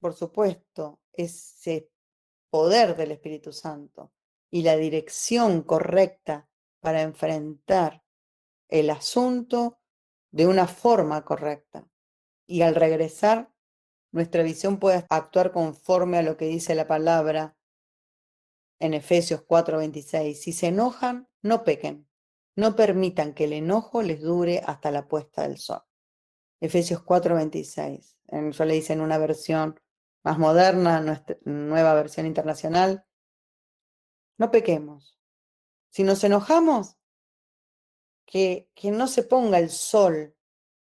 por 0.00 0.14
supuesto, 0.14 0.98
ese 1.12 1.90
poder 2.50 2.96
del 2.96 3.12
Espíritu 3.12 3.52
Santo 3.52 4.12
y 4.50 4.62
la 4.62 4.76
dirección 4.76 5.62
correcta 5.62 6.48
para 6.80 7.02
enfrentar 7.02 8.02
el 8.72 8.88
asunto 8.88 9.78
de 10.30 10.46
una 10.46 10.66
forma 10.66 11.24
correcta. 11.26 11.86
Y 12.46 12.62
al 12.62 12.74
regresar, 12.74 13.52
nuestra 14.12 14.42
visión 14.42 14.78
puede 14.78 15.06
actuar 15.10 15.52
conforme 15.52 16.16
a 16.16 16.22
lo 16.22 16.38
que 16.38 16.46
dice 16.46 16.74
la 16.74 16.86
palabra 16.86 17.54
en 18.80 18.94
Efesios 18.94 19.42
4:26. 19.42 20.40
Si 20.40 20.52
se 20.52 20.68
enojan, 20.68 21.28
no 21.42 21.64
pequen. 21.64 22.08
No 22.56 22.74
permitan 22.74 23.34
que 23.34 23.44
el 23.44 23.52
enojo 23.52 24.00
les 24.00 24.22
dure 24.22 24.62
hasta 24.64 24.90
la 24.90 25.06
puesta 25.06 25.42
del 25.42 25.58
sol. 25.58 25.82
Efesios 26.60 27.02
4:26. 27.02 28.16
Yo 28.52 28.64
le 28.64 28.76
hice 28.76 28.94
en 28.94 29.02
una 29.02 29.18
versión 29.18 29.78
más 30.24 30.38
moderna, 30.38 31.00
nuestra 31.00 31.36
nueva 31.44 31.92
versión 31.92 32.24
internacional. 32.24 33.04
No 34.38 34.50
pequemos. 34.50 35.18
Si 35.90 36.04
nos 36.04 36.24
enojamos, 36.24 36.96
que, 38.32 38.70
no 38.84 39.08
se 39.08 39.24
ponga 39.24 39.58
el 39.58 39.68
sol 39.68 40.34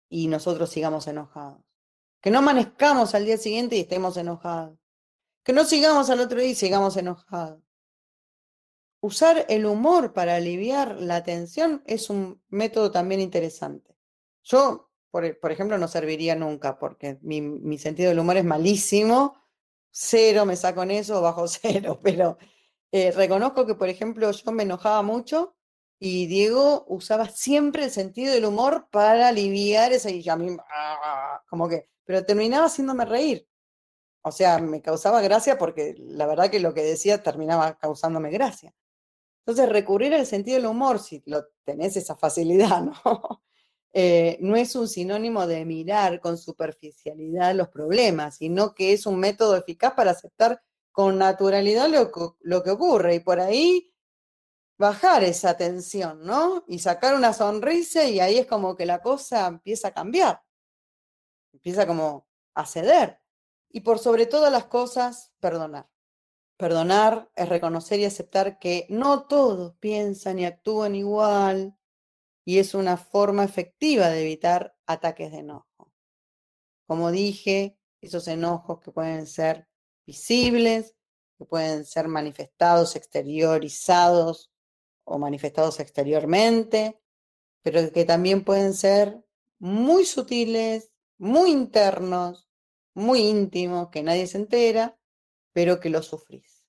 y 0.07 0.27
nosotros 0.27 0.69
sigamos 0.69 1.07
enojados. 1.07 1.63
Que 2.21 2.29
no 2.29 2.37
amanezcamos 2.37 3.15
al 3.15 3.25
día 3.25 3.37
siguiente 3.37 3.75
y 3.75 3.79
estemos 3.79 4.15
enojados. 4.15 4.77
Que 5.43 5.51
no 5.51 5.65
sigamos 5.65 6.11
al 6.11 6.19
otro 6.19 6.39
día 6.39 6.49
y 6.49 6.55
sigamos 6.55 6.97
enojados. 6.97 7.63
Usar 8.99 9.47
el 9.49 9.65
humor 9.65 10.13
para 10.13 10.35
aliviar 10.35 11.01
la 11.01 11.23
tensión 11.23 11.81
es 11.87 12.11
un 12.11 12.39
método 12.49 12.91
también 12.91 13.19
interesante. 13.19 13.97
Yo, 14.43 14.91
por, 15.09 15.25
ejemplo, 15.51 15.79
no 15.79 15.87
serviría 15.87 16.35
nunca 16.35 16.77
porque 16.77 17.17
mi, 17.23 17.41
mi, 17.41 17.79
sentido 17.79 18.09
del 18.09 18.19
humor 18.19 18.37
es 18.37 18.45
malísimo. 18.45 19.35
Cero 19.89 20.45
me 20.45 20.55
saco 20.55 20.83
en 20.83 20.91
eso, 20.91 21.23
bajo 21.23 21.47
cero. 21.47 21.99
Pero 22.03 22.37
eh, 22.91 23.09
reconozco 23.11 23.65
que, 23.65 23.73
por 23.73 23.89
ejemplo, 23.89 24.29
yo 24.29 24.51
me 24.51 24.61
enojaba 24.61 25.01
mucho 25.01 25.55
y 26.03 26.25
Diego 26.25 26.83
usaba 26.87 27.29
siempre 27.29 27.83
el 27.83 27.91
sentido 27.91 28.33
del 28.33 28.45
humor 28.45 28.87
para 28.91 29.27
aliviar 29.27 29.93
ese, 29.93 30.09
y 30.15 30.27
a 30.29 30.35
mí, 30.35 30.57
ah, 30.73 31.43
como 31.47 31.69
que, 31.69 31.89
pero 32.03 32.25
terminaba 32.25 32.65
haciéndome 32.65 33.05
reír. 33.05 33.47
O 34.23 34.31
sea, 34.31 34.57
me 34.57 34.81
causaba 34.81 35.21
gracia 35.21 35.59
porque 35.59 35.93
la 35.99 36.25
verdad 36.25 36.49
que 36.49 36.59
lo 36.59 36.73
que 36.73 36.81
decía 36.81 37.21
terminaba 37.21 37.77
causándome 37.77 38.31
gracia. 38.31 38.73
Entonces, 39.45 39.69
recurrir 39.69 40.15
al 40.15 40.25
sentido 40.25 40.57
del 40.57 40.65
humor, 40.65 40.97
si 40.97 41.21
lo 41.27 41.45
tenés 41.63 41.95
esa 41.95 42.15
facilidad, 42.15 42.81
¿no? 43.05 43.43
Eh, 43.93 44.39
no 44.41 44.55
es 44.55 44.75
un 44.75 44.87
sinónimo 44.87 45.45
de 45.45 45.65
mirar 45.65 46.19
con 46.19 46.35
superficialidad 46.39 47.53
los 47.53 47.69
problemas, 47.69 48.37
sino 48.37 48.73
que 48.73 48.93
es 48.93 49.05
un 49.05 49.19
método 49.19 49.55
eficaz 49.55 49.93
para 49.93 50.11
aceptar 50.11 50.63
con 50.91 51.19
naturalidad 51.19 51.87
lo 51.89 52.63
que 52.63 52.71
ocurre. 52.71 53.15
Y 53.15 53.19
por 53.19 53.39
ahí 53.39 53.90
bajar 54.81 55.23
esa 55.23 55.55
tensión, 55.55 56.25
¿no? 56.25 56.65
Y 56.67 56.79
sacar 56.79 57.15
una 57.15 57.33
sonrisa 57.33 58.03
y 58.05 58.19
ahí 58.19 58.39
es 58.39 58.47
como 58.47 58.75
que 58.75 58.87
la 58.87 58.99
cosa 59.01 59.47
empieza 59.47 59.89
a 59.89 59.93
cambiar, 59.93 60.43
empieza 61.53 61.85
como 61.87 62.27
a 62.55 62.65
ceder. 62.65 63.21
Y 63.69 63.81
por 63.81 63.99
sobre 63.99 64.25
todas 64.25 64.51
las 64.51 64.65
cosas, 64.65 65.31
perdonar. 65.39 65.87
Perdonar 66.57 67.31
es 67.35 67.47
reconocer 67.47 67.99
y 67.99 68.05
aceptar 68.05 68.59
que 68.59 68.87
no 68.89 69.27
todos 69.27 69.75
piensan 69.77 70.39
y 70.39 70.45
actúan 70.45 70.95
igual 70.95 71.77
y 72.43 72.57
es 72.57 72.73
una 72.73 72.97
forma 72.97 73.43
efectiva 73.43 74.09
de 74.09 74.21
evitar 74.21 74.75
ataques 74.87 75.31
de 75.31 75.39
enojo. 75.39 75.93
Como 76.87 77.11
dije, 77.11 77.77
esos 78.01 78.27
enojos 78.27 78.79
que 78.81 78.91
pueden 78.91 79.27
ser 79.27 79.67
visibles, 80.07 80.95
que 81.37 81.45
pueden 81.45 81.85
ser 81.85 82.07
manifestados, 82.07 82.95
exteriorizados 82.95 84.50
o 85.03 85.17
manifestados 85.17 85.79
exteriormente, 85.79 87.01
pero 87.61 87.91
que 87.91 88.05
también 88.05 88.43
pueden 88.43 88.73
ser 88.73 89.23
muy 89.59 90.05
sutiles, 90.05 90.91
muy 91.17 91.51
internos, 91.51 92.49
muy 92.93 93.19
íntimo 93.21 93.91
que 93.91 94.03
nadie 94.03 94.27
se 94.27 94.37
entera, 94.37 94.97
pero 95.53 95.79
que 95.79 95.89
lo 95.89 96.01
sufrís. 96.01 96.65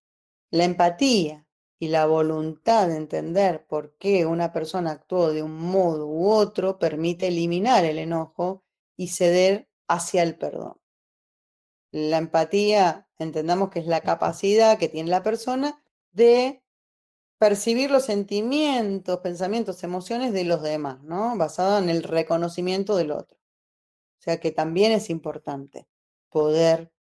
La 0.50 0.64
empatía 0.64 1.46
y 1.78 1.88
la 1.88 2.06
voluntad 2.06 2.88
de 2.88 2.96
entender 2.96 3.66
por 3.66 3.96
qué 3.96 4.26
una 4.26 4.52
persona 4.52 4.92
actuó 4.92 5.32
de 5.32 5.42
un 5.42 5.56
modo 5.56 6.06
u 6.06 6.30
otro 6.30 6.78
permite 6.78 7.28
eliminar 7.28 7.84
el 7.84 7.98
enojo 7.98 8.62
y 8.96 9.08
ceder 9.08 9.68
hacia 9.88 10.22
el 10.22 10.36
perdón. 10.36 10.80
La 11.90 12.18
empatía, 12.18 13.08
entendamos 13.18 13.70
que 13.70 13.80
es 13.80 13.86
la 13.86 14.00
capacidad 14.00 14.78
que 14.78 14.88
tiene 14.88 15.10
la 15.10 15.22
persona 15.22 15.82
de 16.12 16.61
percibir 17.42 17.90
los 17.90 18.04
sentimientos, 18.04 19.18
pensamientos, 19.18 19.82
emociones 19.82 20.32
de 20.32 20.44
los 20.44 20.62
demás, 20.62 21.02
¿no? 21.02 21.36
Basado 21.36 21.76
en 21.78 21.90
el 21.90 22.04
reconocimiento 22.04 22.94
del 22.94 23.10
otro. 23.10 23.36
O 23.36 24.22
sea 24.22 24.38
que 24.38 24.52
también 24.52 24.92
es 24.92 25.10
importante 25.10 25.88
poder 26.30 26.92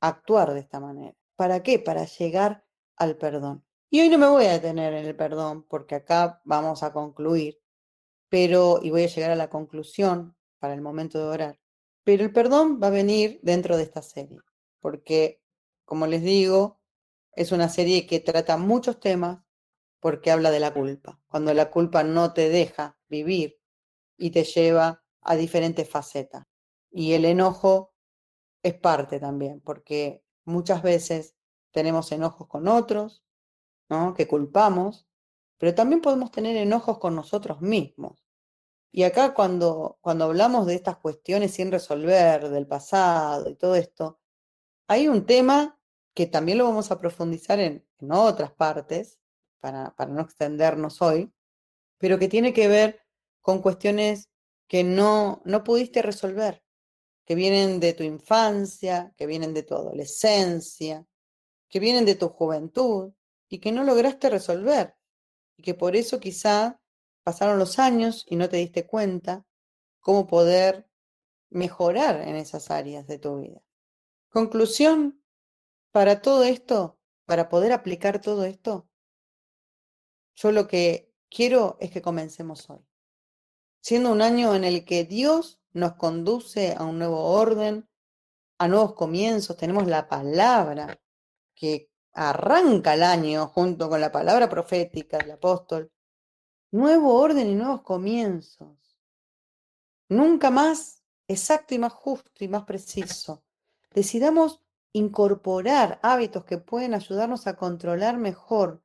actuar 0.00 0.54
de 0.54 0.58
esta 0.58 0.80
manera. 0.80 1.14
¿Para 1.36 1.62
qué? 1.62 1.78
Para 1.78 2.04
llegar 2.04 2.64
al 2.96 3.16
perdón. 3.16 3.64
Y 3.90 4.00
hoy 4.00 4.08
no 4.08 4.18
me 4.18 4.26
voy 4.26 4.46
a 4.46 4.54
detener 4.54 4.92
en 4.92 5.06
el 5.06 5.14
perdón 5.14 5.62
porque 5.68 5.94
acá 5.94 6.42
vamos 6.44 6.82
a 6.82 6.92
concluir, 6.92 7.60
pero, 8.28 8.80
y 8.82 8.90
voy 8.90 9.04
a 9.04 9.06
llegar 9.06 9.30
a 9.30 9.36
la 9.36 9.50
conclusión 9.50 10.36
para 10.58 10.74
el 10.74 10.80
momento 10.80 11.20
de 11.20 11.26
orar, 11.26 11.60
pero 12.02 12.24
el 12.24 12.32
perdón 12.32 12.80
va 12.82 12.88
a 12.88 12.98
venir 12.98 13.38
dentro 13.44 13.76
de 13.76 13.84
esta 13.84 14.02
serie, 14.02 14.40
porque, 14.80 15.40
como 15.84 16.08
les 16.08 16.24
digo, 16.24 16.80
es 17.36 17.52
una 17.52 17.68
serie 17.68 18.04
que 18.08 18.18
trata 18.18 18.56
muchos 18.56 18.98
temas 18.98 19.43
porque 20.04 20.30
habla 20.30 20.50
de 20.50 20.60
la 20.60 20.74
culpa, 20.74 21.18
cuando 21.28 21.54
la 21.54 21.70
culpa 21.70 22.04
no 22.04 22.34
te 22.34 22.50
deja 22.50 22.98
vivir 23.08 23.58
y 24.18 24.32
te 24.32 24.44
lleva 24.44 25.02
a 25.22 25.34
diferentes 25.34 25.88
facetas. 25.88 26.44
Y 26.90 27.14
el 27.14 27.24
enojo 27.24 27.94
es 28.62 28.74
parte 28.74 29.18
también, 29.18 29.62
porque 29.62 30.22
muchas 30.44 30.82
veces 30.82 31.36
tenemos 31.70 32.12
enojos 32.12 32.48
con 32.48 32.68
otros, 32.68 33.24
que 34.14 34.28
culpamos, 34.28 35.08
pero 35.56 35.74
también 35.74 36.02
podemos 36.02 36.30
tener 36.30 36.54
enojos 36.58 36.98
con 36.98 37.14
nosotros 37.14 37.62
mismos. 37.62 38.26
Y 38.92 39.04
acá 39.04 39.32
cuando, 39.32 39.96
cuando 40.02 40.26
hablamos 40.26 40.66
de 40.66 40.74
estas 40.74 40.98
cuestiones 40.98 41.52
sin 41.54 41.72
resolver, 41.72 42.50
del 42.50 42.66
pasado 42.66 43.48
y 43.48 43.54
todo 43.54 43.74
esto, 43.74 44.20
hay 44.86 45.08
un 45.08 45.24
tema 45.24 45.80
que 46.12 46.26
también 46.26 46.58
lo 46.58 46.64
vamos 46.64 46.90
a 46.90 47.00
profundizar 47.00 47.58
en, 47.58 47.88
en 48.00 48.12
otras 48.12 48.52
partes, 48.52 49.18
para, 49.64 50.10
no 50.10 50.20
extendernos 50.20 51.00
hoy, 51.00 51.32
pero 51.98 52.18
que 52.18 52.28
tiene 52.28 52.52
que 52.52 52.68
ver 52.68 53.00
con 53.40 53.62
cuestiones 53.62 54.28
que 54.68 54.84
no, 54.84 55.40
no 55.44 55.64
pudiste 55.64 56.02
resolver, 56.02 56.62
que 57.24 57.34
vienen 57.34 57.80
de 57.80 57.94
tu 57.94 58.02
infancia, 58.02 59.12
que 59.16 59.26
vienen 59.26 59.54
de 59.54 59.62
tu 59.62 59.74
adolescencia, 59.74 61.06
que 61.68 61.80
vienen 61.80 62.04
de 62.04 62.14
tu 62.14 62.28
juventud, 62.28 63.12
y 63.48 63.60
que 63.60 63.70
no 63.72 63.84
lograste 63.84 64.30
resolver 64.30 64.96
y 65.56 65.62
que 65.62 65.74
por 65.74 65.94
eso 65.94 66.18
quizá 66.18 66.80
pasaron 67.22 67.58
los 67.58 67.78
años 67.78 68.26
y 68.28 68.34
no 68.34 68.48
te 68.48 68.56
diste 68.56 68.84
cuenta 68.86 69.46
cómo 70.00 70.26
poder 70.26 70.88
mejorar 71.50 72.20
en 72.22 72.34
esas 72.34 72.72
áreas 72.72 73.06
de 73.06 73.18
tu 73.18 73.40
vida. 73.40 73.62
Conclusión, 74.28 75.22
para 75.92 76.20
todo 76.20 76.42
esto, 76.42 76.98
para 77.26 77.48
poder 77.48 77.72
aplicar 77.72 78.20
todo 78.20 78.44
esto, 78.44 78.88
yo 80.34 80.52
lo 80.52 80.66
que 80.66 81.12
quiero 81.30 81.76
es 81.80 81.90
que 81.90 82.02
comencemos 82.02 82.68
hoy, 82.70 82.84
siendo 83.80 84.12
un 84.12 84.22
año 84.22 84.54
en 84.54 84.64
el 84.64 84.84
que 84.84 85.04
Dios 85.04 85.60
nos 85.72 85.94
conduce 85.94 86.74
a 86.76 86.84
un 86.84 86.98
nuevo 86.98 87.24
orden, 87.24 87.88
a 88.58 88.68
nuevos 88.68 88.94
comienzos, 88.94 89.56
tenemos 89.56 89.86
la 89.86 90.08
palabra 90.08 91.00
que 91.54 91.90
arranca 92.12 92.94
el 92.94 93.02
año 93.02 93.48
junto 93.48 93.88
con 93.88 94.00
la 94.00 94.12
palabra 94.12 94.48
profética 94.48 95.18
del 95.18 95.32
apóstol, 95.32 95.92
nuevo 96.70 97.14
orden 97.20 97.48
y 97.48 97.54
nuevos 97.54 97.82
comienzos. 97.82 98.78
Nunca 100.08 100.50
más 100.50 101.02
exacto 101.26 101.74
y 101.74 101.78
más 101.78 101.92
justo 101.92 102.44
y 102.44 102.48
más 102.48 102.64
preciso. 102.64 103.42
Decidamos 103.92 104.60
incorporar 104.92 105.98
hábitos 106.02 106.44
que 106.44 106.58
pueden 106.58 106.94
ayudarnos 106.94 107.46
a 107.46 107.56
controlar 107.56 108.16
mejor 108.16 108.83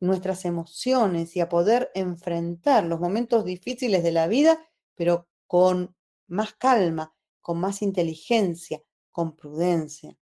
nuestras 0.00 0.44
emociones 0.44 1.36
y 1.36 1.40
a 1.40 1.48
poder 1.48 1.90
enfrentar 1.94 2.84
los 2.84 3.00
momentos 3.00 3.44
difíciles 3.44 4.02
de 4.02 4.12
la 4.12 4.26
vida, 4.26 4.58
pero 4.94 5.28
con 5.46 5.94
más 6.26 6.54
calma, 6.54 7.14
con 7.40 7.58
más 7.60 7.82
inteligencia, 7.82 8.82
con 9.12 9.36
prudencia. 9.36 10.16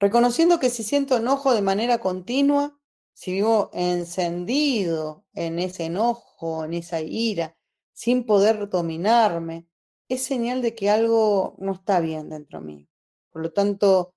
Reconociendo 0.00 0.58
que 0.58 0.70
si 0.70 0.82
siento 0.82 1.18
enojo 1.18 1.54
de 1.54 1.62
manera 1.62 1.98
continua, 1.98 2.78
si 3.12 3.32
vivo 3.32 3.70
encendido 3.72 5.24
en 5.34 5.58
ese 5.58 5.84
enojo, 5.84 6.64
en 6.64 6.74
esa 6.74 7.00
ira, 7.00 7.56
sin 7.92 8.24
poder 8.24 8.68
dominarme, 8.68 9.68
es 10.08 10.24
señal 10.24 10.62
de 10.62 10.74
que 10.74 10.90
algo 10.90 11.54
no 11.58 11.72
está 11.72 12.00
bien 12.00 12.30
dentro 12.30 12.60
mío. 12.60 12.88
Por 13.30 13.42
lo 13.42 13.52
tanto, 13.52 14.14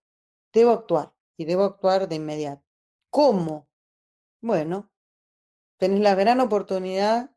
debo 0.53 0.72
actuar 0.72 1.14
y 1.38 1.45
debo 1.45 1.64
actuar 1.64 2.08
de 2.08 2.16
inmediato. 2.16 2.66
¿Cómo? 3.10 3.68
Bueno, 4.46 4.91
tenés 5.80 6.02
la 6.02 6.14
gran 6.14 6.39
oportunidad 6.39 7.32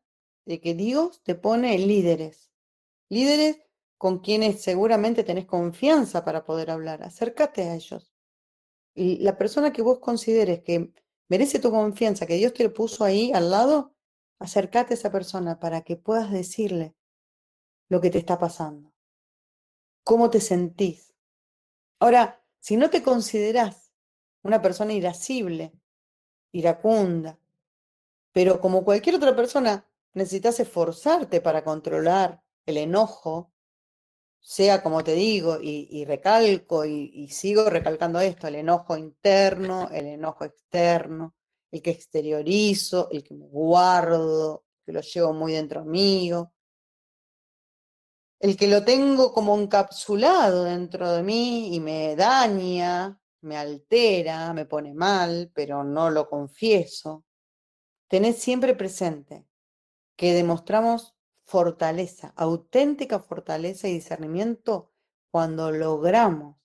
de 0.45 0.61
que 0.61 0.75
Dios 0.75 1.23
te 1.23 1.33
pone 1.33 1.75
líderes, 1.79 2.51
líderes 3.09 3.57
con 3.97 4.19
quienes 4.19 4.61
seguramente 4.61 5.23
tenés 5.23 5.47
confianza 5.47 6.23
para 6.23 6.45
poder 6.45 6.69
hablar. 6.69 7.01
Acércate 7.01 7.63
a 7.63 7.73
ellos 7.73 8.13
la 8.93 9.39
persona 9.39 9.73
que 9.73 9.81
vos 9.81 9.97
consideres 9.97 10.61
que 10.61 10.93
merece 11.29 11.57
tu 11.57 11.71
confianza, 11.71 12.27
que 12.27 12.35
Dios 12.35 12.53
te 12.53 12.69
puso 12.69 13.03
ahí 13.03 13.31
al 13.33 13.49
lado, 13.49 13.95
acércate 14.37 14.93
a 14.93 14.97
esa 14.97 15.11
persona 15.11 15.59
para 15.59 15.81
que 15.81 15.95
puedas 15.95 16.31
decirle 16.31 16.95
lo 17.89 18.01
que 18.01 18.11
te 18.11 18.19
está 18.19 18.37
pasando, 18.37 18.93
cómo 20.03 20.29
te 20.29 20.41
sentís. 20.41 21.15
Ahora, 21.99 22.45
si 22.59 22.77
no 22.77 22.91
te 22.91 23.01
consideras 23.01 23.91
una 24.43 24.61
persona 24.61 24.93
irascible, 24.93 25.73
iracunda, 26.51 27.39
pero 28.31 28.59
como 28.59 28.83
cualquier 28.83 29.15
otra 29.15 29.35
persona 29.35 29.85
necesitas 30.13 30.59
esforzarte 30.59 31.41
para 31.41 31.63
controlar 31.63 32.41
el 32.65 32.77
enojo, 32.77 33.51
sea 34.39 34.81
como 34.81 35.03
te 35.03 35.13
digo, 35.13 35.59
y, 35.61 36.05
recalco 36.05 36.85
y, 36.85 37.27
sigo 37.29 37.69
recalcando 37.69 38.19
esto, 38.19 38.47
el 38.47 38.55
enojo 38.55 38.97
interno, 38.97 39.89
el 39.91 40.07
enojo 40.07 40.45
externo, 40.45 41.35
el 41.71 41.81
que 41.81 41.91
exteriorizo, 41.91 43.09
el 43.11 43.23
que 43.23 43.33
me 43.33 43.47
guardo, 43.47 44.63
que 44.85 44.93
lo 44.93 45.01
llevo 45.01 45.33
muy 45.33 45.53
dentro 45.53 45.85
mío, 45.85 46.51
el 48.39 48.55
que 48.55 48.67
lo 48.67 48.83
tengo 48.83 49.33
como 49.33 49.57
encapsulado 49.59 50.63
dentro 50.63 51.11
de 51.11 51.23
mí 51.23 51.75
y 51.75 51.79
me 51.79 52.15
daña, 52.15 53.19
me 53.41 53.57
altera, 53.57 54.53
me 54.53 54.65
pone 54.65 54.93
mal, 54.93 55.51
pero 55.53 55.83
no 55.83 56.09
lo 56.09 56.29
confieso. 56.29 57.25
Tened 58.07 58.35
siempre 58.35 58.75
presente 58.75 59.45
que 60.15 60.33
demostramos 60.33 61.15
fortaleza, 61.43 62.33
auténtica 62.35 63.19
fortaleza 63.19 63.87
y 63.87 63.93
discernimiento 63.93 64.91
cuando 65.31 65.71
logramos 65.71 66.57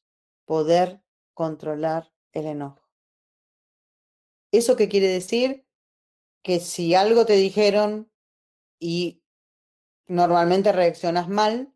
poder 0.45 1.03
controlar 1.33 2.13
el 2.33 2.47
enojo. 2.47 2.83
¿Eso 4.53 4.77
qué 4.77 4.89
quiere 4.89 5.09
decir? 5.09 5.67
Que 6.43 6.61
si 6.61 6.95
algo 6.95 7.27
te 7.27 7.35
dijeron 7.35 8.11
y 8.79 9.23
normalmente 10.07 10.73
reaccionas 10.73 11.29
mal, 11.29 11.75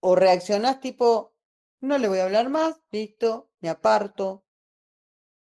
o 0.00 0.14
reaccionas 0.14 0.80
tipo, 0.80 1.34
no 1.80 1.98
le 1.98 2.08
voy 2.08 2.18
a 2.18 2.24
hablar 2.24 2.48
más, 2.50 2.80
listo, 2.90 3.47
me 3.60 3.68
aparto, 3.68 4.44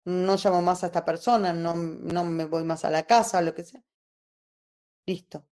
no 0.04 0.36
llamo 0.36 0.62
más 0.62 0.82
a 0.82 0.86
esta 0.86 1.04
persona, 1.04 1.52
no, 1.52 1.74
no 1.74 2.24
me 2.24 2.44
voy 2.46 2.64
más 2.64 2.84
a 2.84 2.90
la 2.90 3.06
casa, 3.06 3.42
lo 3.42 3.54
que 3.54 3.64
sea. 3.64 3.82
Listo. 5.06 5.46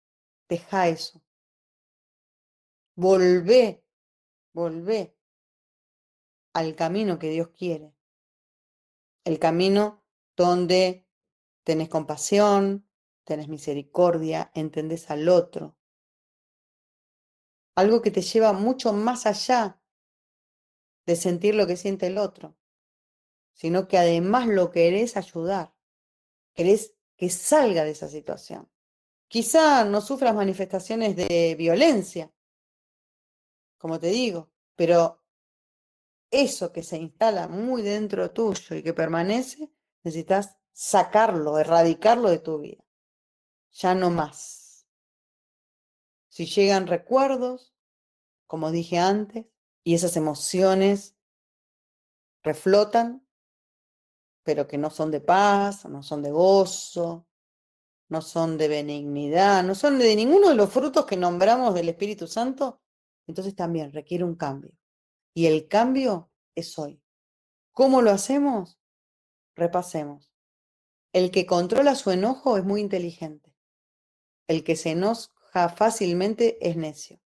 Deja 0.48 0.88
eso. 0.88 1.22
Volvé, 2.94 3.84
volvé 4.52 5.16
al 6.54 6.74
camino 6.74 7.18
que 7.18 7.30
Dios 7.30 7.48
quiere. 7.48 7.92
El 9.24 9.38
camino 9.38 10.04
donde 10.36 11.06
tenés 11.64 11.88
compasión, 11.88 12.88
tenés 13.24 13.48
misericordia, 13.48 14.52
entendés 14.54 15.10
al 15.10 15.28
otro. 15.28 15.76
Algo 17.74 18.00
que 18.00 18.10
te 18.10 18.22
lleva 18.22 18.52
mucho 18.52 18.92
más 18.92 19.26
allá 19.26 19.80
de 21.06 21.16
sentir 21.16 21.54
lo 21.54 21.66
que 21.66 21.76
siente 21.76 22.08
el 22.08 22.18
otro, 22.18 22.56
sino 23.52 23.88
que 23.88 23.96
además 23.96 24.48
lo 24.48 24.70
querés 24.70 25.16
ayudar, 25.16 25.74
querés 26.52 26.94
que 27.16 27.30
salga 27.30 27.84
de 27.84 27.92
esa 27.92 28.08
situación. 28.08 28.68
Quizá 29.28 29.84
no 29.84 30.00
sufras 30.00 30.34
manifestaciones 30.34 31.16
de 31.16 31.54
violencia, 31.56 32.32
como 33.78 33.98
te 33.98 34.08
digo, 34.08 34.50
pero 34.74 35.22
eso 36.30 36.72
que 36.72 36.82
se 36.82 36.98
instala 36.98 37.48
muy 37.48 37.82
dentro 37.82 38.30
tuyo 38.30 38.76
y 38.76 38.82
que 38.82 38.92
permanece, 38.92 39.70
necesitas 40.02 40.56
sacarlo, 40.72 41.58
erradicarlo 41.58 42.28
de 42.30 42.38
tu 42.38 42.58
vida. 42.58 42.84
Ya 43.72 43.94
no 43.94 44.10
más. 44.10 44.86
Si 46.28 46.46
llegan 46.46 46.86
recuerdos, 46.86 47.74
como 48.46 48.70
dije 48.70 48.98
antes, 48.98 49.46
y 49.86 49.94
esas 49.94 50.16
emociones 50.16 51.16
reflotan, 52.42 53.24
pero 54.42 54.66
que 54.66 54.78
no 54.78 54.90
son 54.90 55.12
de 55.12 55.20
paz, 55.20 55.84
no 55.84 56.02
son 56.02 56.22
de 56.22 56.32
gozo, 56.32 57.28
no 58.08 58.20
son 58.20 58.58
de 58.58 58.66
benignidad, 58.66 59.62
no 59.62 59.76
son 59.76 60.00
de 60.00 60.16
ninguno 60.16 60.48
de 60.48 60.56
los 60.56 60.72
frutos 60.72 61.06
que 61.06 61.16
nombramos 61.16 61.72
del 61.72 61.88
Espíritu 61.88 62.26
Santo, 62.26 62.82
entonces 63.28 63.54
también 63.54 63.92
requiere 63.92 64.24
un 64.24 64.34
cambio. 64.34 64.72
Y 65.32 65.46
el 65.46 65.68
cambio 65.68 66.32
es 66.56 66.76
hoy. 66.80 67.00
¿Cómo 67.70 68.02
lo 68.02 68.10
hacemos? 68.10 68.80
Repasemos. 69.54 70.32
El 71.12 71.30
que 71.30 71.46
controla 71.46 71.94
su 71.94 72.10
enojo 72.10 72.56
es 72.56 72.64
muy 72.64 72.80
inteligente. 72.80 73.54
El 74.48 74.64
que 74.64 74.74
se 74.74 74.90
enoja 74.90 75.68
fácilmente 75.68 76.58
es 76.68 76.76
necio. 76.76 77.20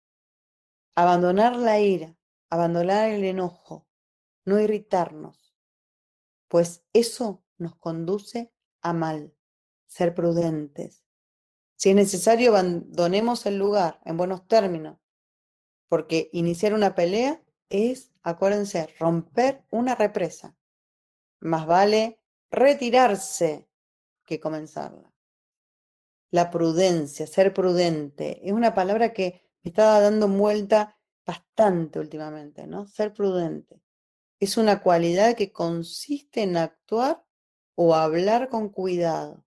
Abandonar 0.93 1.55
la 1.55 1.79
ira, 1.79 2.18
abandonar 2.49 3.09
el 3.09 3.23
enojo, 3.23 3.87
no 4.45 4.59
irritarnos, 4.59 5.55
pues 6.47 6.83
eso 6.93 7.43
nos 7.57 7.75
conduce 7.75 8.51
a 8.81 8.93
mal. 8.93 9.33
Ser 9.87 10.13
prudentes. 10.13 11.03
Si 11.75 11.89
es 11.89 11.95
necesario, 11.95 12.51
abandonemos 12.51 13.45
el 13.45 13.57
lugar 13.57 13.99
en 14.05 14.17
buenos 14.17 14.47
términos, 14.47 14.99
porque 15.87 16.29
iniciar 16.31 16.73
una 16.73 16.93
pelea 16.93 17.41
es, 17.69 18.11
acuérdense, 18.21 18.93
romper 18.99 19.63
una 19.71 19.95
represa. 19.95 20.55
Más 21.39 21.65
vale 21.65 22.19
retirarse 22.51 23.67
que 24.25 24.39
comenzarla. 24.39 25.11
La 26.31 26.51
prudencia, 26.51 27.25
ser 27.25 27.53
prudente, 27.53 28.47
es 28.47 28.53
una 28.53 28.75
palabra 28.75 29.13
que 29.13 29.41
me 29.63 29.69
estaba 29.69 29.99
dando 29.99 30.27
vuelta 30.27 30.98
bastante 31.29 31.99
últimamente, 31.99 32.65
¿no? 32.65 32.87
Ser 32.87 33.13
prudente. 33.13 33.79
Es 34.39 34.57
una 34.57 34.81
cualidad 34.81 35.35
que 35.35 35.51
consiste 35.51 36.41
en 36.41 36.57
actuar 36.57 37.23
o 37.75 37.93
hablar 37.93 38.49
con 38.49 38.69
cuidado. 38.69 39.45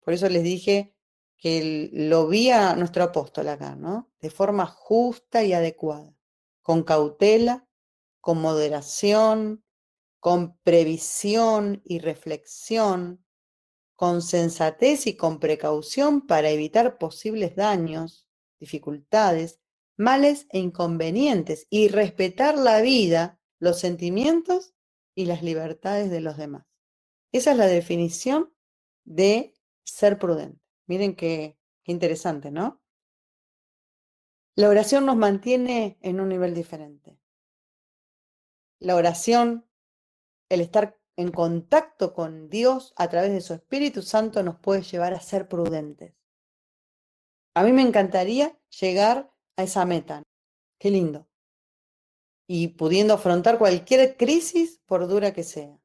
Por 0.00 0.12
eso 0.12 0.28
les 0.28 0.42
dije 0.42 0.96
que 1.36 1.88
lo 1.92 2.26
vi 2.26 2.50
a 2.50 2.74
nuestro 2.74 3.04
apóstol 3.04 3.48
acá, 3.48 3.76
¿no? 3.76 4.10
De 4.20 4.30
forma 4.30 4.66
justa 4.66 5.44
y 5.44 5.52
adecuada, 5.52 6.16
con 6.62 6.82
cautela, 6.82 7.68
con 8.20 8.40
moderación, 8.40 9.64
con 10.18 10.56
previsión 10.64 11.80
y 11.84 12.00
reflexión, 12.00 13.24
con 13.94 14.20
sensatez 14.20 15.06
y 15.06 15.16
con 15.16 15.38
precaución 15.38 16.26
para 16.26 16.50
evitar 16.50 16.98
posibles 16.98 17.54
daños, 17.54 18.26
dificultades, 18.58 19.61
males 19.96 20.46
e 20.50 20.58
inconvenientes 20.58 21.66
y 21.70 21.88
respetar 21.88 22.56
la 22.56 22.80
vida, 22.80 23.40
los 23.58 23.78
sentimientos 23.78 24.74
y 25.14 25.26
las 25.26 25.42
libertades 25.42 26.10
de 26.10 26.20
los 26.20 26.36
demás. 26.36 26.66
Esa 27.32 27.52
es 27.52 27.56
la 27.56 27.66
definición 27.66 28.52
de 29.04 29.54
ser 29.84 30.18
prudente. 30.18 30.60
Miren 30.86 31.16
qué, 31.16 31.58
interesante, 31.84 32.50
¿no? 32.50 32.82
La 34.54 34.68
oración 34.68 35.06
nos 35.06 35.16
mantiene 35.16 35.98
en 36.02 36.20
un 36.20 36.28
nivel 36.28 36.54
diferente. 36.54 37.18
La 38.78 38.96
oración, 38.96 39.66
el 40.50 40.60
estar 40.60 40.98
en 41.16 41.30
contacto 41.30 42.12
con 42.12 42.48
Dios 42.48 42.92
a 42.96 43.08
través 43.08 43.32
de 43.32 43.40
su 43.40 43.54
Espíritu 43.54 44.02
Santo 44.02 44.42
nos 44.42 44.58
puede 44.58 44.82
llevar 44.82 45.14
a 45.14 45.20
ser 45.20 45.48
prudentes. 45.48 46.14
A 47.54 47.62
mí 47.64 47.72
me 47.72 47.82
encantaría 47.82 48.58
llegar 48.80 49.31
a 49.56 49.62
esa 49.62 49.84
meta. 49.84 50.22
Qué 50.78 50.90
lindo. 50.90 51.28
Y 52.46 52.68
pudiendo 52.68 53.14
afrontar 53.14 53.58
cualquier 53.58 54.16
crisis, 54.16 54.80
por 54.86 55.06
dura 55.08 55.32
que 55.32 55.44
sea. 55.44 55.78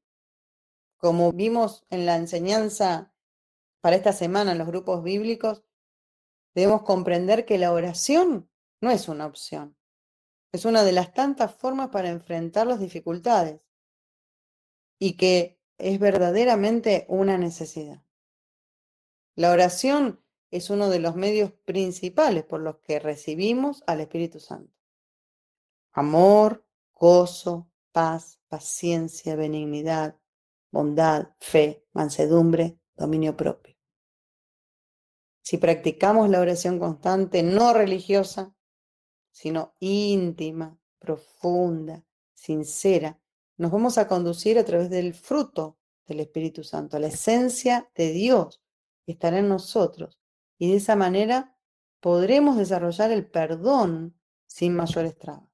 Como 0.98 1.32
vimos 1.32 1.86
en 1.90 2.06
la 2.06 2.16
enseñanza 2.16 3.14
para 3.82 3.96
esta 3.96 4.14
semana 4.14 4.52
en 4.52 4.58
los 4.58 4.68
grupos 4.68 5.04
bíblicos, 5.04 5.64
debemos 6.56 6.82
comprender 6.82 7.46
que 7.46 7.58
la 7.58 7.72
oración 7.72 8.50
no 8.82 8.92
es 8.92 9.08
una 9.08 9.26
opción. 9.26 9.78
Es 10.52 10.66
una 10.66 10.84
de 10.84 10.92
las 10.92 11.14
tantas 11.14 11.54
formas 11.54 11.90
para 11.90 12.10
enfrentar 12.10 12.68
las 12.68 12.80
dificultades 12.80 13.62
y 15.00 15.18
que 15.18 15.60
es 15.78 16.00
verdaderamente 16.00 17.06
una 17.10 17.38
necesidad. 17.38 18.04
La 19.36 19.52
oración 19.52 20.24
es 20.52 20.70
uno 20.70 20.90
de 20.90 21.00
los 21.00 21.16
medios 21.16 21.52
principales 21.66 22.44
por 22.44 22.62
los 22.62 22.78
que 22.80 23.00
recibimos 23.00 23.84
al 23.88 24.02
Espíritu 24.02 24.40
Santo. 24.40 24.74
Amor, 25.92 26.66
gozo, 26.94 27.70
paz, 27.92 28.40
paciencia, 28.48 29.36
benignidad, 29.36 30.18
bondad, 30.72 31.30
fe, 31.40 31.86
mansedumbre, 31.94 32.80
dominio 32.96 33.36
propio. 33.36 33.76
Si 35.42 35.58
practicamos 35.58 36.30
la 36.30 36.42
oración 36.42 36.78
constante, 36.78 37.42
no 37.42 37.74
religiosa, 37.74 38.54
sino 39.32 39.76
íntima, 39.80 40.78
profunda, 41.00 42.04
sincera, 42.34 43.20
nos 43.58 43.72
vamos 43.72 43.98
a 43.98 44.08
conducir 44.08 44.60
a 44.60 44.66
través 44.66 44.90
del 44.90 45.14
fruto 45.14 45.78
del 46.06 46.20
Espíritu 46.20 46.64
Santo, 46.64 47.00
la 47.00 47.08
esencia 47.08 47.90
de 47.96 48.12
Dios 48.12 48.62
que 49.06 49.14
estará 49.14 49.40
en 49.40 49.50
nosotros. 49.50 50.17
Y 50.58 50.72
de 50.72 50.78
esa 50.78 50.96
manera 50.96 51.56
podremos 52.00 52.58
desarrollar 52.58 53.12
el 53.12 53.30
perdón 53.30 54.20
sin 54.46 54.76
mayores 54.76 55.18
trabas. 55.18 55.50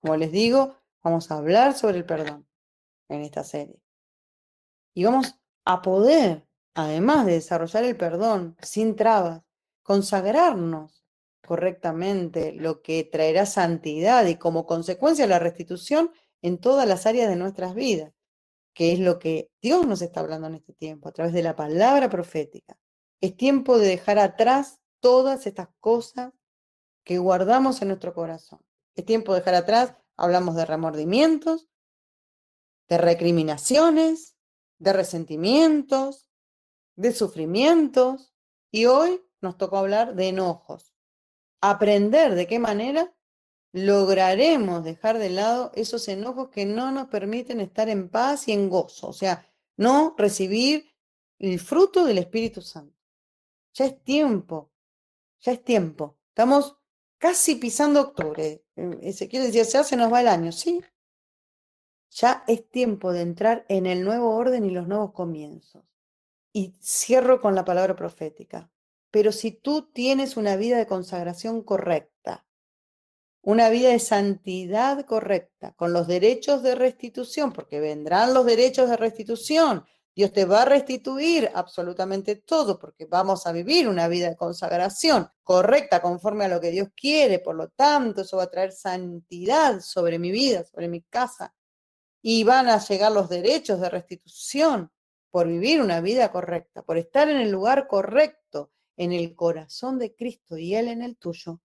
Como 0.00 0.16
les 0.16 0.32
digo, 0.32 0.76
vamos 1.02 1.30
a 1.30 1.36
hablar 1.36 1.74
sobre 1.74 1.98
el 1.98 2.04
perdón 2.04 2.46
en 3.08 3.22
esta 3.22 3.44
serie. 3.44 3.80
Y 4.94 5.04
vamos 5.04 5.38
a 5.64 5.82
poder, 5.82 6.46
además 6.74 7.26
de 7.26 7.32
desarrollar 7.32 7.84
el 7.84 7.96
perdón 7.96 8.56
sin 8.62 8.96
trabas, 8.96 9.42
consagrarnos 9.82 11.04
correctamente, 11.46 12.52
lo 12.52 12.82
que 12.82 13.04
traerá 13.04 13.46
santidad 13.46 14.26
y 14.26 14.36
como 14.36 14.66
consecuencia 14.66 15.26
la 15.26 15.38
restitución 15.38 16.10
en 16.42 16.58
todas 16.58 16.86
las 16.86 17.06
áreas 17.06 17.28
de 17.28 17.36
nuestras 17.36 17.74
vidas, 17.74 18.12
que 18.74 18.92
es 18.92 18.98
lo 18.98 19.18
que 19.18 19.50
Dios 19.62 19.86
nos 19.86 20.02
está 20.02 20.20
hablando 20.20 20.48
en 20.48 20.56
este 20.56 20.74
tiempo, 20.74 21.08
a 21.08 21.12
través 21.12 21.32
de 21.32 21.42
la 21.42 21.56
palabra 21.56 22.10
profética. 22.10 22.76
Es 23.20 23.36
tiempo 23.36 23.78
de 23.78 23.88
dejar 23.88 24.18
atrás 24.18 24.80
todas 25.00 25.46
estas 25.46 25.68
cosas 25.80 26.32
que 27.04 27.18
guardamos 27.18 27.82
en 27.82 27.88
nuestro 27.88 28.14
corazón. 28.14 28.60
Es 28.94 29.04
tiempo 29.04 29.32
de 29.32 29.40
dejar 29.40 29.54
atrás, 29.54 29.94
hablamos 30.16 30.54
de 30.56 30.66
remordimientos, 30.66 31.68
de 32.88 32.98
recriminaciones, 32.98 34.36
de 34.78 34.92
resentimientos, 34.92 36.28
de 36.96 37.12
sufrimientos, 37.12 38.34
y 38.70 38.86
hoy 38.86 39.22
nos 39.40 39.56
tocó 39.56 39.78
hablar 39.78 40.14
de 40.14 40.28
enojos. 40.28 40.92
Aprender 41.60 42.34
de 42.34 42.46
qué 42.46 42.58
manera 42.58 43.14
lograremos 43.72 44.84
dejar 44.84 45.18
de 45.18 45.30
lado 45.30 45.72
esos 45.74 46.08
enojos 46.08 46.48
que 46.50 46.64
no 46.66 46.90
nos 46.92 47.08
permiten 47.08 47.60
estar 47.60 47.88
en 47.88 48.08
paz 48.08 48.48
y 48.48 48.52
en 48.52 48.68
gozo, 48.68 49.08
o 49.08 49.12
sea, 49.12 49.46
no 49.76 50.14
recibir 50.16 50.92
el 51.38 51.60
fruto 51.60 52.04
del 52.04 52.18
Espíritu 52.18 52.62
Santo. 52.62 52.97
Ya 53.78 53.84
es 53.84 54.02
tiempo, 54.02 54.72
ya 55.38 55.52
es 55.52 55.62
tiempo. 55.62 56.18
Estamos 56.30 56.76
casi 57.16 57.54
pisando 57.54 58.00
octubre. 58.00 58.64
Eh, 58.74 58.98
Ezequiel 59.02 59.44
decía, 59.44 59.62
ya 59.62 59.84
se 59.84 59.94
nos 59.94 60.12
va 60.12 60.20
el 60.20 60.26
año, 60.26 60.50
sí. 60.50 60.82
Ya 62.10 62.42
es 62.48 62.68
tiempo 62.68 63.12
de 63.12 63.20
entrar 63.20 63.64
en 63.68 63.86
el 63.86 64.02
nuevo 64.02 64.34
orden 64.34 64.64
y 64.64 64.70
los 64.70 64.88
nuevos 64.88 65.12
comienzos. 65.12 65.84
Y 66.52 66.74
cierro 66.82 67.40
con 67.40 67.54
la 67.54 67.64
palabra 67.64 67.94
profética. 67.94 68.68
Pero 69.12 69.30
si 69.30 69.52
tú 69.52 69.92
tienes 69.92 70.36
una 70.36 70.56
vida 70.56 70.76
de 70.76 70.88
consagración 70.88 71.62
correcta, 71.62 72.46
una 73.42 73.68
vida 73.68 73.90
de 73.90 74.00
santidad 74.00 75.06
correcta, 75.06 75.70
con 75.74 75.92
los 75.92 76.08
derechos 76.08 76.64
de 76.64 76.74
restitución, 76.74 77.52
porque 77.52 77.78
vendrán 77.78 78.34
los 78.34 78.44
derechos 78.44 78.90
de 78.90 78.96
restitución. 78.96 79.86
Dios 80.18 80.32
te 80.32 80.44
va 80.44 80.62
a 80.62 80.64
restituir 80.64 81.48
absolutamente 81.54 82.36
todo, 82.36 82.78
porque 82.78 83.06
vamos 83.06 83.46
a 83.46 83.52
vivir 83.52 83.88
una 83.88 84.08
vida 84.08 84.28
de 84.28 84.36
consagración 84.36 85.28
correcta, 85.44 86.02
conforme 86.02 86.46
a 86.46 86.48
lo 86.48 86.60
que 86.60 86.72
Dios 86.72 86.88
quiere. 86.94 87.38
Por 87.38 87.54
lo 87.54 87.68
tanto, 87.68 88.22
eso 88.22 88.36
va 88.36 88.42
a 88.42 88.50
traer 88.50 88.72
santidad 88.72 89.80
sobre 89.80 90.18
mi 90.18 90.32
vida, 90.32 90.64
sobre 90.64 90.88
mi 90.88 91.02
casa. 91.02 91.54
Y 92.20 92.42
van 92.42 92.68
a 92.68 92.84
llegar 92.84 93.12
los 93.12 93.28
derechos 93.28 93.80
de 93.80 93.90
restitución 93.90 94.90
por 95.30 95.46
vivir 95.46 95.80
una 95.80 96.00
vida 96.00 96.32
correcta, 96.32 96.82
por 96.82 96.98
estar 96.98 97.28
en 97.28 97.36
el 97.36 97.50
lugar 97.50 97.86
correcto, 97.86 98.72
en 98.96 99.12
el 99.12 99.36
corazón 99.36 100.00
de 100.00 100.16
Cristo 100.16 100.58
y 100.58 100.74
Él 100.74 100.88
en 100.88 101.02
el 101.02 101.16
tuyo 101.16 101.60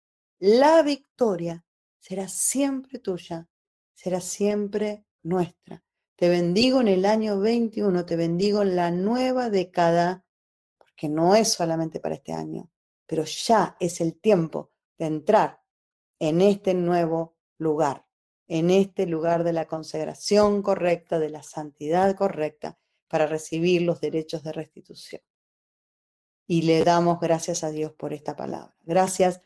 la 0.45 0.83
victoria 0.83 1.63
será 1.99 2.27
siempre 2.27 2.99
tuya, 2.99 3.47
será 3.93 4.19
siempre 4.19 5.05
nuestra. 5.21 5.81
Te 6.15 6.29
bendigo 6.29 6.79
en 6.79 6.87
el 6.87 7.05
año 7.05 7.39
21, 7.39 8.05
te 8.05 8.15
bendigo 8.15 8.61
en 8.61 8.75
la 8.75 8.91
nueva 8.91 9.49
década, 9.49 10.23
porque 10.77 11.09
no 11.09 11.35
es 11.35 11.51
solamente 11.51 11.99
para 11.99 12.15
este 12.15 12.33
año, 12.33 12.69
pero 13.07 13.23
ya 13.25 13.75
es 13.79 13.99
el 13.99 14.19
tiempo 14.19 14.71
de 14.99 15.07
entrar 15.07 15.61
en 16.19 16.41
este 16.41 16.75
nuevo 16.75 17.35
lugar, 17.57 18.05
en 18.47 18.69
este 18.69 19.07
lugar 19.07 19.43
de 19.43 19.53
la 19.53 19.65
consagración 19.65 20.61
correcta, 20.61 21.17
de 21.17 21.29
la 21.29 21.41
santidad 21.41 22.15
correcta, 22.15 22.77
para 23.07 23.25
recibir 23.25 23.81
los 23.81 23.99
derechos 23.99 24.43
de 24.43 24.53
restitución. 24.53 25.21
Y 26.45 26.63
le 26.63 26.83
damos 26.83 27.19
gracias 27.19 27.63
a 27.63 27.71
Dios 27.71 27.91
por 27.93 28.13
esta 28.13 28.35
palabra. 28.35 28.75
Gracias. 28.81 29.41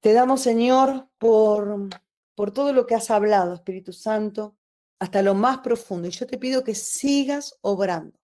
Te 0.00 0.12
damos, 0.12 0.42
Señor, 0.42 1.08
por, 1.16 1.88
por 2.34 2.50
todo 2.50 2.72
lo 2.72 2.86
que 2.86 2.94
has 2.94 3.10
hablado, 3.10 3.54
Espíritu 3.54 3.92
Santo, 3.92 4.56
hasta 5.02 5.20
lo 5.20 5.34
más 5.34 5.58
profundo. 5.58 6.06
Y 6.06 6.12
yo 6.12 6.28
te 6.28 6.38
pido 6.38 6.62
que 6.62 6.76
sigas 6.76 7.58
obrando. 7.60 8.16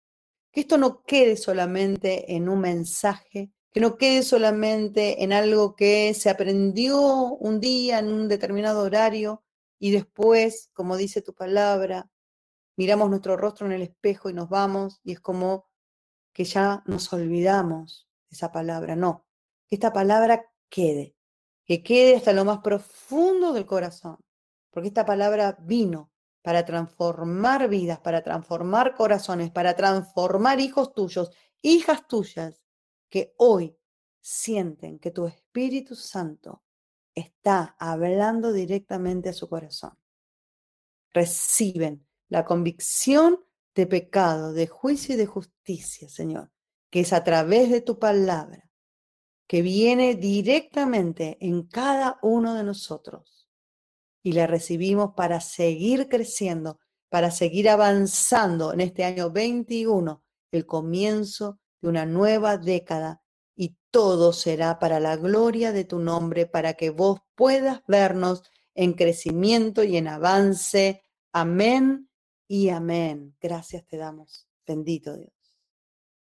Que 0.53 0.61
esto 0.61 0.79
no 0.79 1.03
quede 1.03 1.37
solamente 1.37 2.37
en 2.37 2.49
un 2.49 2.61
mensaje, 2.61 3.51
que 3.73 3.81
no 3.81 3.97
quede 3.97 4.23
solamente 4.23 5.25
en 5.25 5.33
algo 5.33 5.75
que 5.75 6.15
se 6.15 6.31
aprendió 6.31 7.01
un 7.35 7.59
día 7.59 7.99
en 7.99 8.13
un 8.13 8.29
determinado 8.29 8.83
horario 8.83 9.43
y 9.81 9.91
después, 9.91 10.71
como 10.73 10.97
dice 10.97 11.21
tu 11.21 11.35
palabra, 11.35 12.09
miramos 12.77 13.11
nuestro 13.11 13.37
rostro 13.37 13.67
en 13.67 13.73
el 13.73 13.83
espejo 13.83 14.31
y 14.31 14.35
nos 14.35 14.49
vamos 14.49 15.01
y 15.03 15.11
es 15.11 15.21
como 15.21 15.67
que 16.33 16.45
ya 16.45 16.85
nos 16.87 17.13
olvidamos 17.13 18.09
de 18.31 18.37
esa 18.37 18.53
palabra. 18.53 18.95
No, 18.95 19.27
que 19.67 19.75
esta 19.75 19.93
palabra 19.93 20.49
quede, 20.69 21.17
que 21.65 21.83
quede 21.83 22.15
hasta 22.15 22.33
lo 22.33 22.45
más 22.45 22.61
profundo 22.61 23.53
del 23.53 23.67
corazón, 23.67 24.19
porque 24.71 24.89
esta 24.89 25.05
palabra 25.05 25.59
vino 25.61 26.13
para 26.49 26.65
transformar 26.65 27.69
vidas, 27.69 28.01
para 28.01 28.23
transformar 28.23 28.95
corazones, 28.95 29.51
para 29.51 29.77
transformar 29.77 30.61
hijos 30.61 30.95
tuyos, 30.95 31.31
hijas 31.61 32.09
tuyas, 32.09 32.63
que 33.11 33.35
hoy 33.37 33.77
sienten 34.19 34.99
que 34.99 35.11
tu 35.11 35.27
Espíritu 35.27 35.95
Santo 35.95 36.63
está 37.15 37.77
hablando 37.79 38.51
directamente 38.51 39.29
a 39.29 39.35
su 39.35 39.47
corazón. 39.47 39.93
Reciben 41.13 42.07
la 42.31 42.47
convicción 42.47 43.45
de 43.75 43.87
pecado, 43.87 44.55
de 44.55 44.69
juicio 44.69 45.17
y 45.17 45.19
de 45.19 45.27
justicia, 45.27 46.09
Señor, 46.09 46.51
que 46.89 47.01
es 47.01 47.13
a 47.13 47.25
través 47.25 47.69
de 47.69 47.83
tu 47.83 47.99
palabra, 47.99 48.71
que 49.47 49.61
viene 49.61 50.15
directamente 50.15 51.37
en 51.43 51.65
cada 51.65 52.19
uno 52.23 52.55
de 52.55 52.65
nosotros. 52.65 53.38
Y 54.29 54.33
la 54.33 54.47
recibimos 54.47 55.15
para 55.15 55.41
seguir 55.41 56.07
creciendo, 56.11 56.79
para 57.09 57.31
seguir 57.31 57.71
avanzando 57.71 58.75
en 58.75 58.83
este 58.83 59.03
año 59.05 59.31
21, 59.31 60.23
el 60.53 60.67
comienzo 60.67 61.59
de 61.81 61.89
una 61.89 62.05
nueva 62.05 62.59
década 62.59 63.23
y 63.57 63.79
todo 63.91 64.35
será 64.35 64.79
para 64.79 65.01
la 65.01 65.17
gloria 65.17 65.73
de 65.73 65.87
tu 65.87 65.99
nombre, 65.99 66.45
para 66.45 66.75
que 66.75 66.91
vos 66.91 67.21
puedas 67.37 67.81
vernos 67.89 68.43
en 68.75 68.93
crecimiento 68.93 69.83
y 69.83 69.97
en 69.97 70.09
avance. 70.09 71.03
Amén 71.33 72.11
y 72.47 72.69
amén. 72.69 73.35
Gracias 73.41 73.87
te 73.87 73.97
damos. 73.97 74.47
Bendito 74.67 75.17
Dios. 75.17 75.38